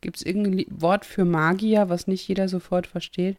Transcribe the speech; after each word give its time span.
Gibt 0.00 0.16
es 0.16 0.22
irgendein 0.22 0.64
Wort 0.70 1.04
für 1.04 1.24
Magier, 1.24 1.88
was 1.88 2.06
nicht 2.06 2.26
jeder 2.26 2.48
sofort 2.48 2.86
versteht? 2.86 3.36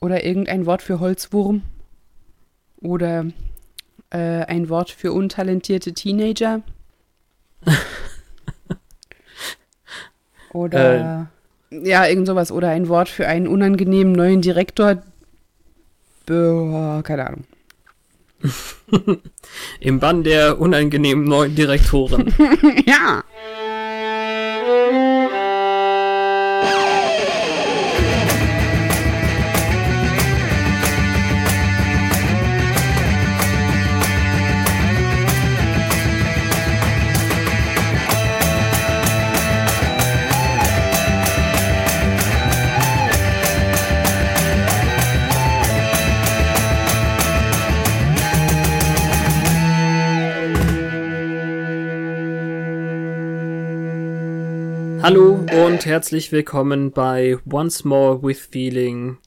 Oder 0.00 0.24
irgendein 0.24 0.66
Wort 0.66 0.82
für 0.82 1.00
Holzwurm? 1.00 1.62
Oder 2.80 3.26
äh, 4.10 4.44
ein 4.44 4.68
Wort 4.68 4.90
für 4.90 5.12
untalentierte 5.12 5.92
Teenager? 5.92 6.62
Oder 10.52 11.28
ja, 11.70 12.06
irgend 12.06 12.26
sowas. 12.26 12.50
Oder 12.52 12.68
ein 12.70 12.88
Wort 12.88 13.08
für 13.08 13.26
einen 13.26 13.46
unangenehmen 13.48 14.12
neuen 14.12 14.40
Direktor? 14.40 15.02
Boah, 16.26 17.02
keine 17.02 17.26
Ahnung. 17.26 17.44
Im 19.80 19.98
Bann 19.98 20.22
der 20.22 20.60
unangenehmen 20.60 21.24
neuen 21.24 21.54
Direktoren. 21.54 22.32
ja. 22.86 23.24
Hallo 55.00 55.44
und 55.66 55.86
herzlich 55.86 56.32
willkommen 56.32 56.90
bei 56.90 57.38
Once 57.50 57.84
More 57.84 58.22
with 58.22 58.40
Feeling, 58.40 59.18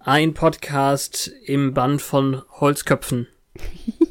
ein 0.00 0.34
Podcast 0.34 1.32
im 1.44 1.74
Band 1.74 2.02
von 2.02 2.42
Holzköpfen. 2.60 3.28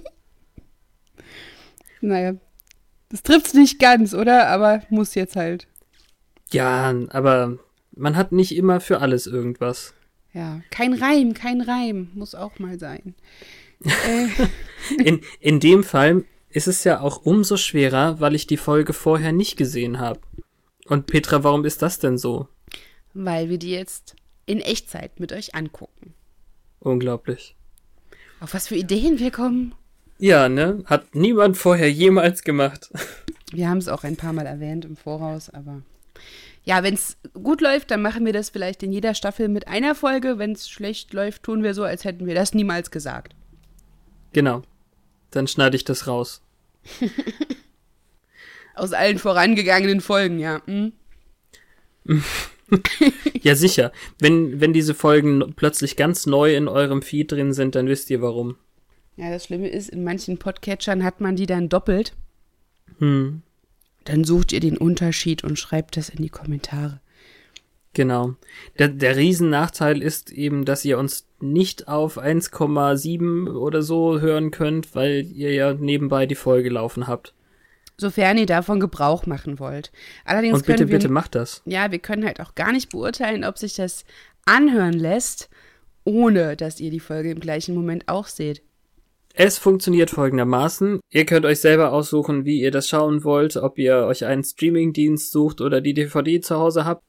Naja, 2.04 2.34
das 3.10 3.22
trifft's 3.22 3.54
nicht 3.54 3.78
ganz, 3.80 4.16
oder? 4.16 4.48
Aber 4.48 4.82
muss 4.90 5.14
jetzt 5.14 5.36
halt. 5.36 5.68
Ja, 6.52 6.94
aber 7.10 7.60
man 7.96 8.16
hat 8.16 8.32
nicht 8.32 8.56
immer 8.56 8.80
für 8.80 9.02
alles 9.02 9.28
irgendwas. 9.28 9.94
Ja, 10.34 10.62
kein 10.72 10.94
Reim, 10.94 11.34
kein 11.34 11.62
Reim. 11.62 12.10
Muss 12.16 12.34
auch 12.34 12.58
mal 12.58 12.80
sein. 12.80 13.14
äh, 13.84 14.28
In, 15.04 15.22
in 15.40 15.60
dem 15.60 15.84
Fall 15.84 16.24
ist 16.50 16.68
es 16.68 16.84
ja 16.84 17.02
auch 17.02 17.24
umso 17.24 17.58
schwerer, 17.58 18.20
weil 18.20 18.36
ich 18.36 18.48
die 18.48 18.58
Folge 18.58 18.94
vorher 18.94 19.32
nicht 19.32 19.58
gesehen 19.58 20.00
habe. 20.00 20.20
Und 20.92 21.08
Petra, 21.08 21.46
warum 21.46 21.64
ist 21.64 21.82
das 21.82 22.00
denn 22.00 22.18
so? 22.18 22.50
weil 23.14 23.50
wir 23.50 23.58
die 23.58 23.72
jetzt 23.72 24.16
in 24.46 24.60
Echtzeit 24.60 25.20
mit 25.20 25.32
euch 25.34 25.56
angucken. 25.56 26.14
Unglaublich. 26.80 27.56
Auf 28.40 28.54
was 28.54 28.68
für 28.68 28.76
Ideen 28.76 29.20
wir 29.20 29.32
kommen. 29.32 29.76
Ja, 30.18 30.50
ne? 30.50 30.84
Hat 30.86 31.16
niemand 31.16 31.58
vorher 31.58 31.92
jemals 31.92 32.44
gemacht. 32.44 32.90
Wir 33.54 33.68
haben 33.68 33.80
es 33.80 33.90
auch 33.90 34.06
ein 34.06 34.16
paar 34.16 34.32
Mal 34.32 34.46
erwähnt 34.46 34.86
im 34.86 34.96
Voraus, 34.96 35.50
aber 35.50 35.82
ja, 36.64 36.84
wenn 36.84 36.94
es 36.94 37.18
gut 37.34 37.60
läuft, 37.60 37.92
dann 37.92 38.02
machen 38.02 38.26
wir 38.26 38.32
das 38.32 38.50
vielleicht 38.50 38.82
in 38.82 38.94
jeder 38.94 39.14
Staffel 39.14 39.50
mit 39.50 39.68
einer 39.68 39.94
Folge. 39.94 40.38
Wenn 40.38 40.54
es 40.54 40.70
schlecht 40.70 41.12
läuft, 41.12 41.44
tun 41.44 41.62
wir 41.62 41.74
so, 41.74 41.84
als 41.84 42.06
hätten 42.06 42.28
wir 42.28 42.34
das 42.34 42.54
niemals 42.54 42.92
gesagt. 42.92 43.36
Genau. 44.32 44.62
Dann 45.32 45.48
schneide 45.48 45.76
ich 45.76 45.84
das 45.84 46.08
raus. 46.08 46.42
Aus 48.76 48.94
allen 48.94 49.18
vorangegangenen 49.20 50.02
Folgen, 50.02 50.40
ja. 50.40 50.62
Hm? 50.66 50.94
Ja, 53.42 53.56
sicher. 53.56 53.92
Wenn, 54.20 54.62
wenn 54.62 54.72
diese 54.72 54.94
Folgen 54.94 55.54
plötzlich 55.58 55.98
ganz 55.98 56.26
neu 56.26 56.56
in 56.56 56.70
eurem 56.70 57.02
Feed 57.02 57.32
drin 57.32 57.52
sind, 57.52 57.76
dann 57.76 57.88
wisst 57.88 58.10
ihr 58.10 58.22
warum. 58.22 58.56
Ja, 59.18 59.30
das 59.30 59.46
Schlimme 59.46 59.68
ist, 59.68 59.90
in 59.90 60.04
manchen 60.06 60.38
Podcatchern 60.38 61.04
hat 61.04 61.20
man 61.20 61.36
die 61.36 61.46
dann 61.48 61.68
doppelt. 61.68 62.14
Hm, 63.00 63.42
Dann 64.06 64.24
sucht 64.24 64.54
ihr 64.54 64.62
den 64.62 64.78
Unterschied 64.78 65.44
und 65.44 65.60
schreibt 65.60 65.98
das 65.98 66.08
in 66.10 66.22
die 66.24 66.30
Kommentare. 66.30 67.02
genau. 67.94 68.36
Der, 68.80 68.88
der 68.88 69.18
Riesennachteil 69.18 70.02
ist 70.02 70.32
eben, 70.32 70.64
dass 70.64 70.86
ihr 70.86 70.98
uns 70.98 71.28
nicht 71.42 71.90
auf 71.90 72.18
1,7 72.18 73.52
oder 73.52 73.82
so 73.82 74.22
hören 74.22 74.50
könnt, 74.52 74.96
weil 74.96 75.26
ihr 75.34 75.52
ja 75.54 75.74
nebenbei 75.74 76.26
die 76.26 76.36
Folge 76.36 76.70
laufen 76.70 77.08
habt. 77.08 77.34
Sofern 78.02 78.40
ihr 78.40 78.48
davon 78.48 78.80
Gebrauch 78.80 79.28
machen 79.28 79.60
wollt. 79.60 79.92
Allerdings 80.26 80.56
Und 80.56 80.66
bitte, 80.66 80.80
können 80.80 80.90
wir, 80.90 80.98
bitte 80.98 81.10
macht 81.10 81.36
das. 81.36 81.62
ja, 81.66 81.92
wir 81.92 82.00
können 82.00 82.26
halt 82.26 82.40
auch 82.40 82.56
gar 82.56 82.72
nicht 82.72 82.90
beurteilen, 82.90 83.44
ob 83.44 83.60
sich 83.60 83.76
das 83.76 84.06
anhören 84.44 84.94
lässt, 84.94 85.52
ohne 86.04 86.58
dass 86.58 86.80
ihr 86.80 86.90
die 86.90 87.00
Folge 87.00 87.30
im 87.30 87.40
gleichen 87.40 87.76
Moment 87.76 88.08
auch 88.08 88.26
seht. 88.26 88.64
Es 89.36 89.60
funktioniert 89.60 90.10
folgendermaßen. 90.10 91.00
Ihr 91.12 91.26
könnt 91.28 91.46
euch 91.46 91.60
selber 91.60 91.92
aussuchen, 91.94 92.44
wie 92.44 92.60
ihr 92.60 92.72
das 92.72 92.90
schauen 92.90 93.24
wollt, 93.24 93.56
ob 93.56 93.78
ihr 93.78 93.98
euch 93.98 94.26
einen 94.26 94.44
Streamingdienst 94.44 95.32
sucht 95.32 95.62
oder 95.62 95.80
die 95.80 95.94
DVD 95.94 96.42
zu 96.42 96.56
Hause 96.58 96.86
habt. 96.86 97.04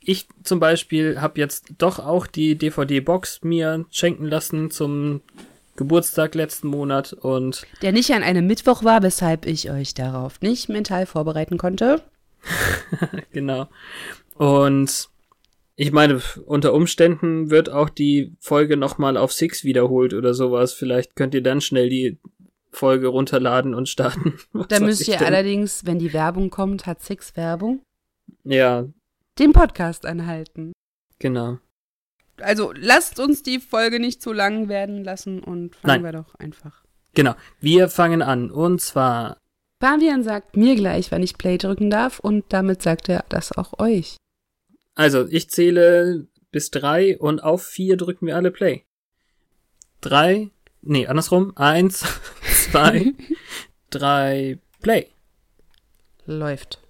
Ich 0.00 0.26
zum 0.42 0.58
Beispiel 0.58 1.20
habe 1.20 1.38
jetzt 1.38 1.74
doch 1.78 2.00
auch 2.00 2.26
die 2.26 2.58
DVD-Box 2.58 3.42
mir 3.44 3.86
schenken 3.90 4.24
lassen 4.24 4.72
zum 4.72 5.20
Geburtstag 5.78 6.34
letzten 6.34 6.66
Monat 6.66 7.12
und 7.12 7.64
Der 7.82 7.92
nicht 7.92 8.10
an 8.12 8.24
einem 8.24 8.46
Mittwoch 8.48 8.82
war, 8.82 9.02
weshalb 9.04 9.46
ich 9.46 9.70
euch 9.70 9.94
darauf 9.94 10.40
nicht 10.40 10.68
mental 10.68 11.06
vorbereiten 11.06 11.56
konnte. 11.56 12.02
genau. 13.32 13.68
Und 14.34 15.08
ich 15.76 15.92
meine, 15.92 16.20
unter 16.46 16.74
Umständen 16.74 17.50
wird 17.50 17.70
auch 17.70 17.88
die 17.90 18.34
Folge 18.40 18.76
nochmal 18.76 19.16
auf 19.16 19.32
Six 19.32 19.62
wiederholt 19.62 20.14
oder 20.14 20.34
sowas. 20.34 20.72
Vielleicht 20.74 21.14
könnt 21.14 21.32
ihr 21.34 21.42
dann 21.44 21.60
schnell 21.60 21.88
die 21.88 22.18
Folge 22.72 23.06
runterladen 23.06 23.72
und 23.72 23.88
starten. 23.88 24.34
Da 24.68 24.80
müsst 24.80 25.06
ihr 25.06 25.16
denn? 25.18 25.26
allerdings, 25.28 25.86
wenn 25.86 26.00
die 26.00 26.12
Werbung 26.12 26.50
kommt, 26.50 26.86
hat 26.86 27.00
Six 27.02 27.36
Werbung, 27.36 27.82
Ja, 28.42 28.84
den 29.38 29.52
Podcast 29.52 30.04
anhalten. 30.06 30.72
genau. 31.20 31.58
Also 32.40 32.72
lasst 32.76 33.18
uns 33.18 33.42
die 33.42 33.58
Folge 33.58 34.00
nicht 34.00 34.22
zu 34.22 34.32
lang 34.32 34.68
werden 34.68 35.04
lassen 35.04 35.40
und 35.40 35.76
fangen 35.76 36.02
Nein. 36.02 36.04
wir 36.04 36.12
doch 36.12 36.34
einfach. 36.36 36.84
Genau. 37.14 37.34
Wir 37.60 37.88
fangen 37.88 38.22
an. 38.22 38.50
Und 38.50 38.80
zwar 38.80 39.38
Fabian 39.80 40.24
sagt 40.24 40.56
mir 40.56 40.74
gleich, 40.74 41.12
wann 41.12 41.22
ich 41.22 41.38
Play 41.38 41.56
drücken 41.56 41.88
darf 41.88 42.18
und 42.18 42.44
damit 42.48 42.82
sagt 42.82 43.08
er 43.08 43.24
das 43.28 43.52
auch 43.52 43.78
euch. 43.78 44.16
Also, 44.94 45.28
ich 45.28 45.50
zähle 45.50 46.26
bis 46.50 46.70
drei 46.70 47.16
und 47.18 47.42
auf 47.42 47.64
vier 47.64 47.96
drücken 47.96 48.26
wir 48.26 48.34
alle 48.34 48.50
Play. 48.50 48.84
Drei, 50.00 50.50
nee, 50.82 51.06
andersrum. 51.06 51.56
Eins, 51.56 52.04
zwei, 52.70 53.12
drei, 53.90 54.58
Play. 54.80 55.08
Läuft. 56.26 56.80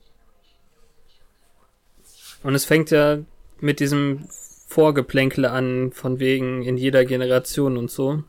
Und 2.42 2.54
es 2.54 2.64
fängt 2.64 2.90
ja 2.90 3.18
mit 3.60 3.80
diesem 3.80 4.28
Vorgeplänkel 4.78 5.44
an, 5.44 5.90
von 5.90 6.20
wegen 6.20 6.62
in 6.62 6.76
jeder 6.76 7.04
Generation 7.04 7.76
und 7.76 7.90
so. 7.90 8.22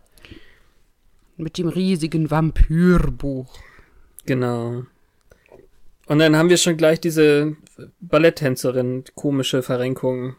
Mit 1.37 1.59
dem 1.59 1.69
riesigen 1.69 2.31
Vampyrbuch. 2.31 3.59
Genau. 4.25 4.81
Und 6.07 6.17
dann 6.17 6.35
haben 6.35 6.49
wir 6.49 6.57
schon 6.57 6.75
gleich 6.75 6.99
diese 6.99 7.55
Balletttänzerin, 7.99 9.03
komische 9.13 9.61
Verrenkung. 9.61 10.37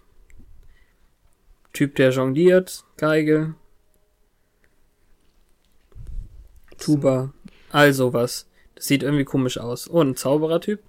Typ, 1.73 1.95
der 1.95 2.11
jongliert, 2.11 2.83
Geige, 2.97 3.55
Tuba, 6.77 7.33
all 7.71 7.93
sowas. 7.93 8.49
Das 8.75 8.87
sieht 8.87 9.05
irgendwie 9.05 9.25
komisch 9.25 9.59
aus. 9.59 9.89
Oh, 9.89 10.01
ein 10.01 10.17
Zauberertyp? 10.17 10.81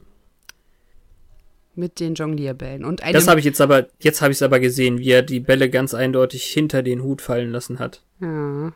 Mit 1.74 2.00
den 2.02 2.16
Jonglierbällen. 2.16 2.84
Und 2.84 3.02
Das 3.14 3.28
habe 3.28 3.40
ich 3.40 3.46
jetzt 3.46 3.62
aber, 3.62 3.88
jetzt 4.00 4.22
habe 4.22 4.32
ich 4.32 4.38
es 4.38 4.42
aber 4.42 4.60
gesehen, 4.60 5.00
wie 5.00 5.10
er 5.12 5.22
die 5.22 5.40
Bälle 5.40 5.70
ganz 5.70 5.94
eindeutig 5.94 6.44
hinter 6.46 6.84
den 6.84 7.02
Hut 7.02 7.22
fallen 7.22 7.52
lassen 7.52 7.80
hat. 7.80 8.02
ja. 8.20 8.74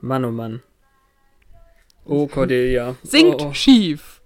Mann, 0.00 0.24
oh 0.24 0.30
Mann. 0.30 0.62
Oh, 2.04 2.26
Cordelia. 2.28 2.94
Singt 3.02 3.42
Oh, 3.42 3.52
schief. 3.52 4.22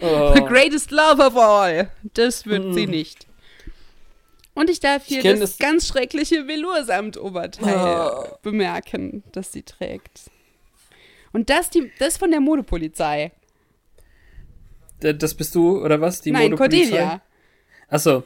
oh. 0.00 0.32
The 0.34 0.40
greatest 0.40 0.90
love 0.90 1.20
of 1.22 1.36
all. 1.36 1.90
Das 2.14 2.46
wird 2.46 2.72
sie 2.74 2.84
Hm. 2.84 2.90
nicht. 2.90 3.26
Und 4.54 4.70
ich 4.70 4.80
darf 4.80 5.04
hier 5.06 5.18
Ich 5.18 5.24
das 5.24 5.40
das- 5.40 5.58
ganz 5.58 5.86
schreckliche 5.86 6.46
Veloursamtoberteil 6.48 8.10
Oh. 8.10 8.24
bemerken, 8.42 9.22
das 9.32 9.52
sie 9.52 9.62
trägt. 9.62 10.30
Und 11.32 11.48
das, 11.50 11.70
die, 11.70 11.90
das 11.98 12.16
von 12.16 12.30
der 12.30 12.40
Modepolizei. 12.40 13.32
Das 15.02 15.34
bist 15.34 15.54
du, 15.54 15.82
oder 15.82 16.00
was? 16.00 16.20
Die 16.20 16.30
Nein? 16.30 16.56
Cordelia. 16.56 17.20
Achso, 17.88 18.22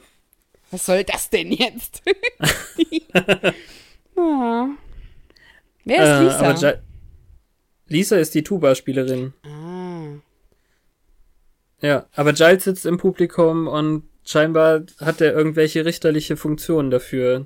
Was 0.71 0.85
soll 0.85 1.03
das 1.03 1.29
denn 1.29 1.51
jetzt? 1.51 2.03
ah. 4.17 4.67
Wer 5.85 6.03
ist 6.03 6.41
Äh, 6.41 6.49
Lisa? 6.53 6.73
Lisa 7.87 8.17
ist 8.17 8.35
die 8.35 8.43
Tuba-Spielerin. 8.43 9.33
ah. 9.43 10.17
Ja, 11.79 12.07
aber 12.15 12.33
Giles 12.33 12.63
sitzt 12.63 12.85
im 12.87 12.97
Publikum 12.97 13.67
und 13.67 14.03
scheinbar 14.25 14.81
hat 14.99 15.21
er 15.21 15.33
irgendwelche 15.33 15.85
richterliche 15.85 16.35
Funktionen 16.35 16.89
dafür. 16.89 17.45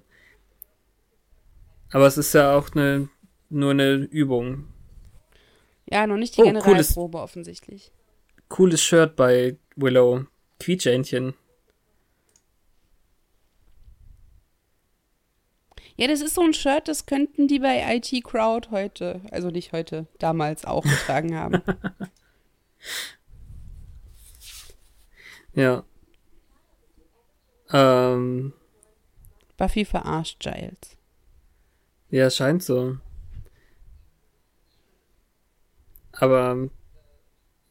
Aber 1.92 2.08
es 2.08 2.18
ist 2.18 2.34
ja 2.34 2.56
auch 2.56 2.70
eine, 2.74 3.10
nur 3.50 3.72
eine 3.72 3.96
Übung. 3.96 4.68
Ja, 5.90 6.08
noch 6.08 6.16
nicht 6.16 6.38
die 6.38 6.42
Oh, 6.42 6.46
Generalprobe 6.46 7.20
offensichtlich. 7.20 7.92
Cooles 8.52 8.82
Shirt 8.82 9.16
bei 9.16 9.58
Willow. 9.78 10.26
Quietschähnchen. 10.60 11.36
Ja, 15.96 16.08
das 16.08 16.20
ist 16.20 16.36
so 16.36 16.42
ein 16.42 16.54
Shirt, 16.54 16.90
das 16.90 17.06
könnten 17.06 17.48
die 17.48 17.60
bei 17.60 17.96
IT 17.96 18.24
Crowd 18.26 18.70
heute, 18.72 19.22
also 19.32 19.50
nicht 19.52 19.72
heute, 19.72 20.06
damals 20.20 20.66
auch 20.66 20.84
getragen 20.84 21.36
haben. 21.36 21.64
Ja. 25.54 25.84
Ähm, 27.74 28.54
Buffy 29.58 29.84
verarscht 29.84 30.40
Giles. 30.40 30.96
ja, 32.10 32.30
scheint 32.30 32.64
so. 32.64 32.98
Aber 36.14 36.70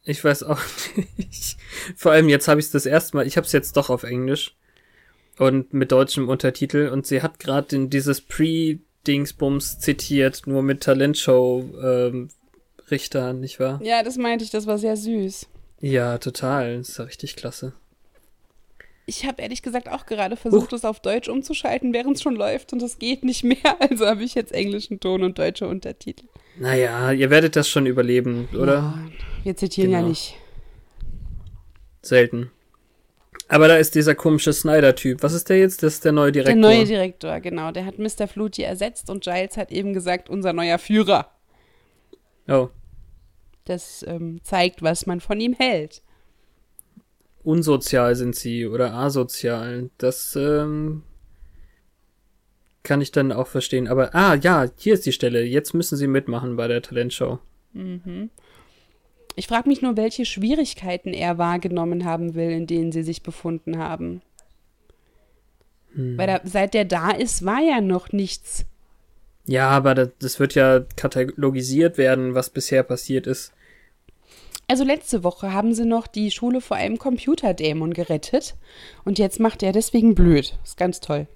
ich 0.03 0.23
weiß 0.23 0.43
auch 0.43 0.61
nicht. 1.17 1.57
Vor 1.95 2.11
allem 2.11 2.29
jetzt 2.29 2.47
habe 2.47 2.59
ich 2.59 2.67
es 2.67 2.71
das 2.71 2.85
erste 2.85 3.17
Mal, 3.17 3.27
ich 3.27 3.37
habe 3.37 3.45
es 3.45 3.53
jetzt 3.53 3.77
doch 3.77 3.89
auf 3.89 4.03
Englisch 4.03 4.55
und 5.37 5.73
mit 5.73 5.91
deutschem 5.91 6.29
Untertitel 6.29 6.89
und 6.91 7.07
sie 7.07 7.21
hat 7.21 7.39
gerade 7.39 7.87
dieses 7.87 8.21
Pre-Dingsbums 8.21 9.79
zitiert, 9.79 10.43
nur 10.45 10.63
mit 10.63 10.81
Talentshow 10.81 11.65
ähm, 11.81 12.29
nicht 12.91 13.59
wahr? 13.59 13.79
Ja, 13.81 14.03
das 14.03 14.17
meinte 14.17 14.43
ich, 14.43 14.51
das 14.51 14.67
war 14.67 14.77
sehr 14.77 14.97
süß. 14.97 15.47
Ja, 15.79 16.17
total. 16.17 16.77
Das 16.77 16.89
ist 16.89 16.97
ja 16.97 17.05
richtig 17.05 17.35
klasse. 17.37 17.73
Ich 19.05 19.25
habe 19.25 19.41
ehrlich 19.41 19.61
gesagt 19.61 19.89
auch 19.89 20.05
gerade 20.05 20.35
versucht, 20.35 20.73
es 20.73 20.85
auf 20.85 20.99
Deutsch 20.99 21.27
umzuschalten, 21.27 21.93
während 21.93 22.17
es 22.17 22.21
schon 22.21 22.35
läuft 22.35 22.71
und 22.71 22.81
es 22.81 22.99
geht 22.99 23.23
nicht 23.23 23.43
mehr. 23.43 23.57
Also 23.79 24.05
habe 24.05 24.23
ich 24.23 24.35
jetzt 24.35 24.51
englischen 24.51 24.99
Ton 24.99 25.23
und 25.23 25.39
deutsche 25.39 25.67
Untertitel. 25.67 26.25
Naja, 26.57 27.11
ihr 27.11 27.29
werdet 27.29 27.55
das 27.55 27.67
schon 27.67 27.85
überleben, 27.85 28.47
oder? 28.53 28.73
Ja, 28.73 28.99
wir 29.43 29.55
zitieren 29.55 29.91
ja 29.91 29.97
Genau. 29.99 30.09
nicht. 30.09 30.35
Selten. 32.01 32.51
Aber 33.47 33.67
da 33.67 33.75
ist 33.77 33.95
dieser 33.95 34.15
komische 34.15 34.53
Snyder-Typ. 34.53 35.23
Was 35.23 35.33
ist 35.33 35.49
der 35.49 35.59
jetzt? 35.59 35.83
Das 35.83 35.95
ist 35.95 36.05
der 36.05 36.11
neue 36.13 36.31
Direktor. 36.31 36.53
Der 36.53 36.61
neue 36.61 36.85
Direktor, 36.85 37.39
genau. 37.41 37.71
Der 37.71 37.85
hat 37.85 37.99
Mr. 37.99 38.27
Flutie 38.27 38.63
ersetzt 38.63 39.09
und 39.09 39.23
Giles 39.23 39.57
hat 39.57 39.71
eben 39.71 39.93
gesagt, 39.93 40.29
unser 40.29 40.53
neuer 40.53 40.79
Führer. 40.79 41.31
oh, 42.47 42.69
Das 43.65 44.03
ähm, 44.07 44.39
zeigt, 44.43 44.81
was 44.81 45.05
man 45.05 45.19
von 45.19 45.39
ihm 45.41 45.53
hält. 45.53 46.01
unsozial 47.43 48.15
sind 48.15 48.35
sie 48.35 48.65
oder 48.67 48.93
asozial. 48.93 49.89
Das 49.97 50.35
ähm, 50.35 51.03
kann 52.83 53.01
ich 53.01 53.11
dann 53.11 53.31
auch 53.31 53.47
verstehen. 53.47 53.87
Aber, 53.87 54.15
ah, 54.15 54.35
ja, 54.35 54.67
hier 54.77 54.93
ist 54.93 55.05
die 55.05 55.11
Stelle. 55.11 55.43
Jetzt 55.43 55.73
müssen 55.73 55.97
sie 55.97 56.07
mitmachen 56.07 56.55
bei 56.55 56.67
der 56.67 56.81
Talentshow. 56.81 57.39
Ich 59.35 59.47
frage 59.47 59.69
mich 59.69 59.81
nur, 59.81 59.97
welche 59.97 60.25
Schwierigkeiten 60.25 61.13
er 61.13 61.37
wahrgenommen 61.37 62.05
haben 62.05 62.35
will, 62.35 62.49
in 62.49 62.67
denen 62.67 62.91
sie 62.91 63.03
sich 63.03 63.23
befunden 63.23 63.77
haben. 63.77 64.21
Weil 65.93 66.27
da, 66.27 66.41
seit 66.43 66.73
der 66.73 66.85
da 66.85 67.11
ist, 67.11 67.45
war 67.45 67.61
ja 67.61 67.81
noch 67.81 68.11
nichts. 68.11 68.65
Ja, 69.45 69.69
aber 69.69 69.93
das, 69.93 70.09
das 70.19 70.39
wird 70.39 70.55
ja 70.55 70.81
katalogisiert 70.95 71.97
werden, 71.97 72.33
was 72.33 72.49
bisher 72.49 72.83
passiert 72.83 73.27
ist. 73.27 73.51
Also 74.67 74.85
letzte 74.85 75.25
Woche 75.25 75.51
haben 75.51 75.73
sie 75.73 75.83
noch 75.83 76.07
die 76.07 76.31
Schule 76.31 76.61
vor 76.61 76.77
einem 76.77 76.97
Computerdämon 76.97 77.93
gerettet 77.93 78.55
und 79.03 79.19
jetzt 79.19 79.41
macht 79.41 79.63
er 79.63 79.73
deswegen 79.73 80.15
blöd. 80.15 80.57
Ist 80.63 80.77
ganz 80.77 81.01
toll. 81.01 81.27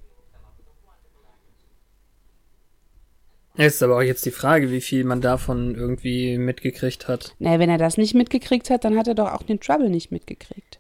Ist 3.57 3.81
aber 3.83 3.97
auch 3.97 4.01
jetzt 4.01 4.25
die 4.25 4.31
Frage, 4.31 4.71
wie 4.71 4.81
viel 4.81 5.03
man 5.03 5.21
davon 5.21 5.75
irgendwie 5.75 6.37
mitgekriegt 6.37 7.07
hat. 7.07 7.35
Naja, 7.39 7.59
wenn 7.59 7.69
er 7.69 7.77
das 7.77 7.97
nicht 7.97 8.13
mitgekriegt 8.13 8.69
hat, 8.69 8.83
dann 8.83 8.97
hat 8.97 9.07
er 9.07 9.15
doch 9.15 9.31
auch 9.31 9.43
den 9.43 9.59
Trouble 9.59 9.89
nicht 9.89 10.11
mitgekriegt. 10.11 10.79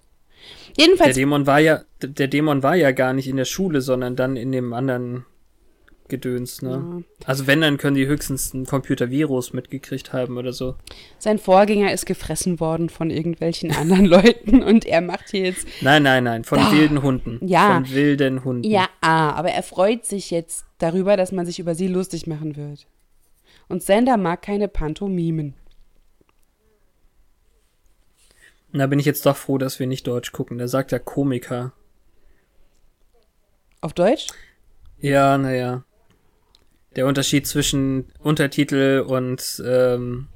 Der 0.77 0.85
Jedenfalls, 0.85 1.15
Dämon 1.15 1.47
war 1.47 1.59
ja, 1.59 1.81
der 2.01 2.27
Dämon 2.27 2.63
war 2.63 2.75
ja 2.75 2.91
gar 2.91 3.13
nicht 3.13 3.27
in 3.27 3.37
der 3.37 3.45
Schule, 3.45 3.81
sondern 3.81 4.15
dann 4.15 4.35
in 4.35 4.51
dem 4.51 4.73
anderen 4.73 5.25
Gedöns, 6.07 6.61
ne? 6.61 7.03
Also 7.25 7.47
wenn, 7.47 7.61
dann 7.61 7.77
können 7.77 7.95
die 7.95 8.05
höchstens 8.07 8.53
ein 8.53 8.65
Computervirus 8.65 9.53
mitgekriegt 9.53 10.13
haben 10.13 10.37
oder 10.37 10.53
so. 10.53 10.75
sein 11.17 11.39
Vorgänger 11.39 11.91
ist 11.91 12.05
gefressen 12.05 12.59
worden 12.59 12.89
von 12.89 13.09
irgendwelchen 13.09 13.71
anderen 13.75 14.05
Leuten 14.05 14.61
und 14.63 14.85
er 14.85 15.01
macht 15.01 15.29
hier 15.31 15.45
jetzt 15.45 15.67
Nein, 15.81 16.03
nein, 16.03 16.23
nein, 16.23 16.43
von 16.43 16.59
Ah, 16.59 16.71
wilden 16.71 17.01
Hunden. 17.01 17.39
ja. 17.47 17.73
Von 17.73 17.89
wilden 17.89 18.43
Hunden. 18.43 18.63
Ja, 18.69 18.87
ah, 19.01 19.31
aber 19.31 19.49
er 19.49 19.63
freut 19.63 20.05
sich 20.05 20.29
jetzt 20.31 20.65
darüber, 20.77 21.17
dass 21.17 21.31
man 21.31 21.45
sich 21.45 21.59
über 21.59 21.73
sie 21.75 21.87
lustig 21.87 22.27
machen 22.27 22.55
wird. 22.55 22.85
Und 23.67 23.81
Sander 23.81 24.17
mag 24.17 24.41
keine 24.43 24.67
Pantomimen. 24.67 25.55
Da 28.73 28.87
bin 28.87 28.99
ich 28.99 29.05
jetzt 29.05 29.25
doch 29.25 29.37
froh, 29.37 29.57
dass 29.57 29.79
wir 29.79 29.87
nicht 29.87 30.05
Deutsch 30.05 30.31
gucken. 30.33 30.57
Da 30.57 30.67
sagt 30.67 30.91
er 30.91 30.99
Komiker. 30.99 31.71
Auf 33.81 33.93
Deutsch? 33.93 34.27
Ja, 34.99 35.37
naja. 35.37 35.83
Der 36.95 37.05
Unterschied 37.07 37.45
zwischen 37.45 38.05
Untertitel 38.19 39.03
und 39.07 39.61
ähm, 39.65 40.27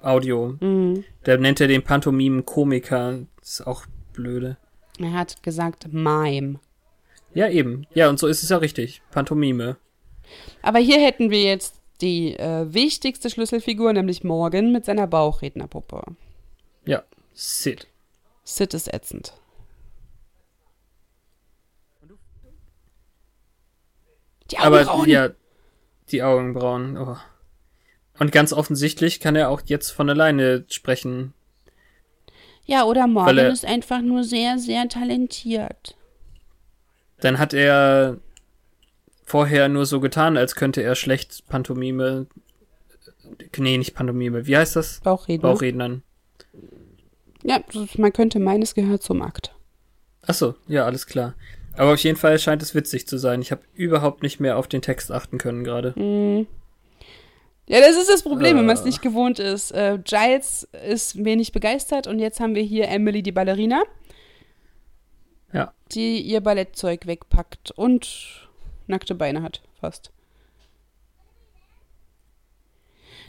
Audio. 0.00 0.56
Mhm. 0.60 1.04
Da 1.24 1.36
nennt 1.36 1.60
er 1.60 1.68
den 1.68 1.82
Pantomimen 1.82 2.44
Komiker. 2.44 3.20
Das 3.40 3.60
ist 3.60 3.66
auch 3.66 3.86
blöde. 4.12 4.56
Er 4.98 5.12
hat 5.12 5.42
gesagt 5.42 5.92
Mime. 5.92 6.60
Ja, 7.34 7.48
eben. 7.48 7.86
Ja, 7.94 8.08
und 8.08 8.18
so 8.18 8.26
ist 8.26 8.42
es 8.42 8.48
ja 8.50 8.58
richtig. 8.58 9.02
Pantomime. 9.10 9.76
Aber 10.60 10.78
hier 10.78 11.00
hätten 11.00 11.30
wir 11.30 11.42
jetzt 11.42 11.76
die 12.00 12.36
äh, 12.36 12.72
wichtigste 12.72 13.30
Schlüsselfigur, 13.30 13.92
nämlich 13.92 14.24
Morgan 14.24 14.72
mit 14.72 14.84
seiner 14.84 15.06
Bauchrednerpuppe. 15.06 16.02
Ja, 16.84 17.04
Sid. 17.32 17.86
Sid 18.44 18.74
ist 18.74 18.92
ätzend. 18.92 19.34
Die 24.52 24.58
Aber 24.58 24.78
Augenbrauen. 24.82 25.08
ja, 25.08 25.30
die 26.10 26.22
Augenbrauen. 26.22 26.96
Oh. 26.98 27.16
Und 28.18 28.30
ganz 28.32 28.52
offensichtlich 28.52 29.18
kann 29.20 29.34
er 29.36 29.48
auch 29.48 29.62
jetzt 29.64 29.90
von 29.90 30.08
alleine 30.10 30.64
sprechen. 30.68 31.32
ja, 32.66 32.84
oder 32.84 33.06
Morgan 33.06 33.38
er- 33.38 33.50
ist 33.50 33.64
einfach 33.64 34.00
nur 34.02 34.22
sehr, 34.24 34.58
sehr 34.58 34.88
talentiert. 34.88 35.96
Dann 37.20 37.38
hat 37.38 37.54
er 37.54 38.18
vorher 39.24 39.68
nur 39.68 39.86
so 39.86 40.00
getan, 40.00 40.36
als 40.36 40.54
könnte 40.54 40.82
er 40.82 40.94
schlecht 40.94 41.46
Pantomime. 41.48 42.26
Nee, 43.56 43.78
nicht 43.78 43.94
Pantomime. 43.94 44.46
Wie 44.46 44.56
heißt 44.56 44.76
das? 44.76 45.00
Bauchredner. 45.00 45.48
Bauchrednern. 45.48 46.02
Ja, 47.44 47.60
man 47.96 48.12
könnte 48.12 48.38
meinen, 48.38 48.62
es 48.62 48.74
gehört 48.74 49.02
zum 49.02 49.22
Akt. 49.22 49.54
Achso, 50.26 50.54
ja, 50.68 50.84
alles 50.84 51.06
klar. 51.06 51.34
Aber 51.76 51.94
auf 51.94 52.00
jeden 52.00 52.18
Fall 52.18 52.38
scheint 52.38 52.62
es 52.62 52.74
witzig 52.74 53.06
zu 53.08 53.16
sein. 53.18 53.40
Ich 53.40 53.50
habe 53.50 53.62
überhaupt 53.74 54.22
nicht 54.22 54.40
mehr 54.40 54.58
auf 54.58 54.68
den 54.68 54.82
Text 54.82 55.10
achten 55.10 55.38
können 55.38 55.64
gerade. 55.64 55.92
Mhm. 55.98 56.46
Ja, 57.68 57.80
das 57.80 57.96
ist 57.96 58.10
das 58.10 58.22
Problem, 58.22 58.58
wenn 58.58 58.66
man 58.66 58.74
es 58.76 58.82
Äh. 58.82 58.86
nicht 58.86 59.00
gewohnt 59.02 59.38
ist. 59.38 59.70
Äh, 59.70 59.98
Giles 60.04 60.68
ist 60.86 61.24
wenig 61.24 61.52
begeistert 61.52 62.06
und 62.06 62.18
jetzt 62.18 62.40
haben 62.40 62.54
wir 62.54 62.62
hier 62.62 62.88
Emily, 62.88 63.22
die 63.22 63.32
Ballerina, 63.32 63.82
Ja. 65.52 65.72
die 65.92 66.20
ihr 66.20 66.40
Ballettzeug 66.40 67.06
wegpackt 67.06 67.70
und 67.70 68.48
nackte 68.88 69.14
Beine 69.14 69.42
hat, 69.42 69.62
fast. 69.80 70.10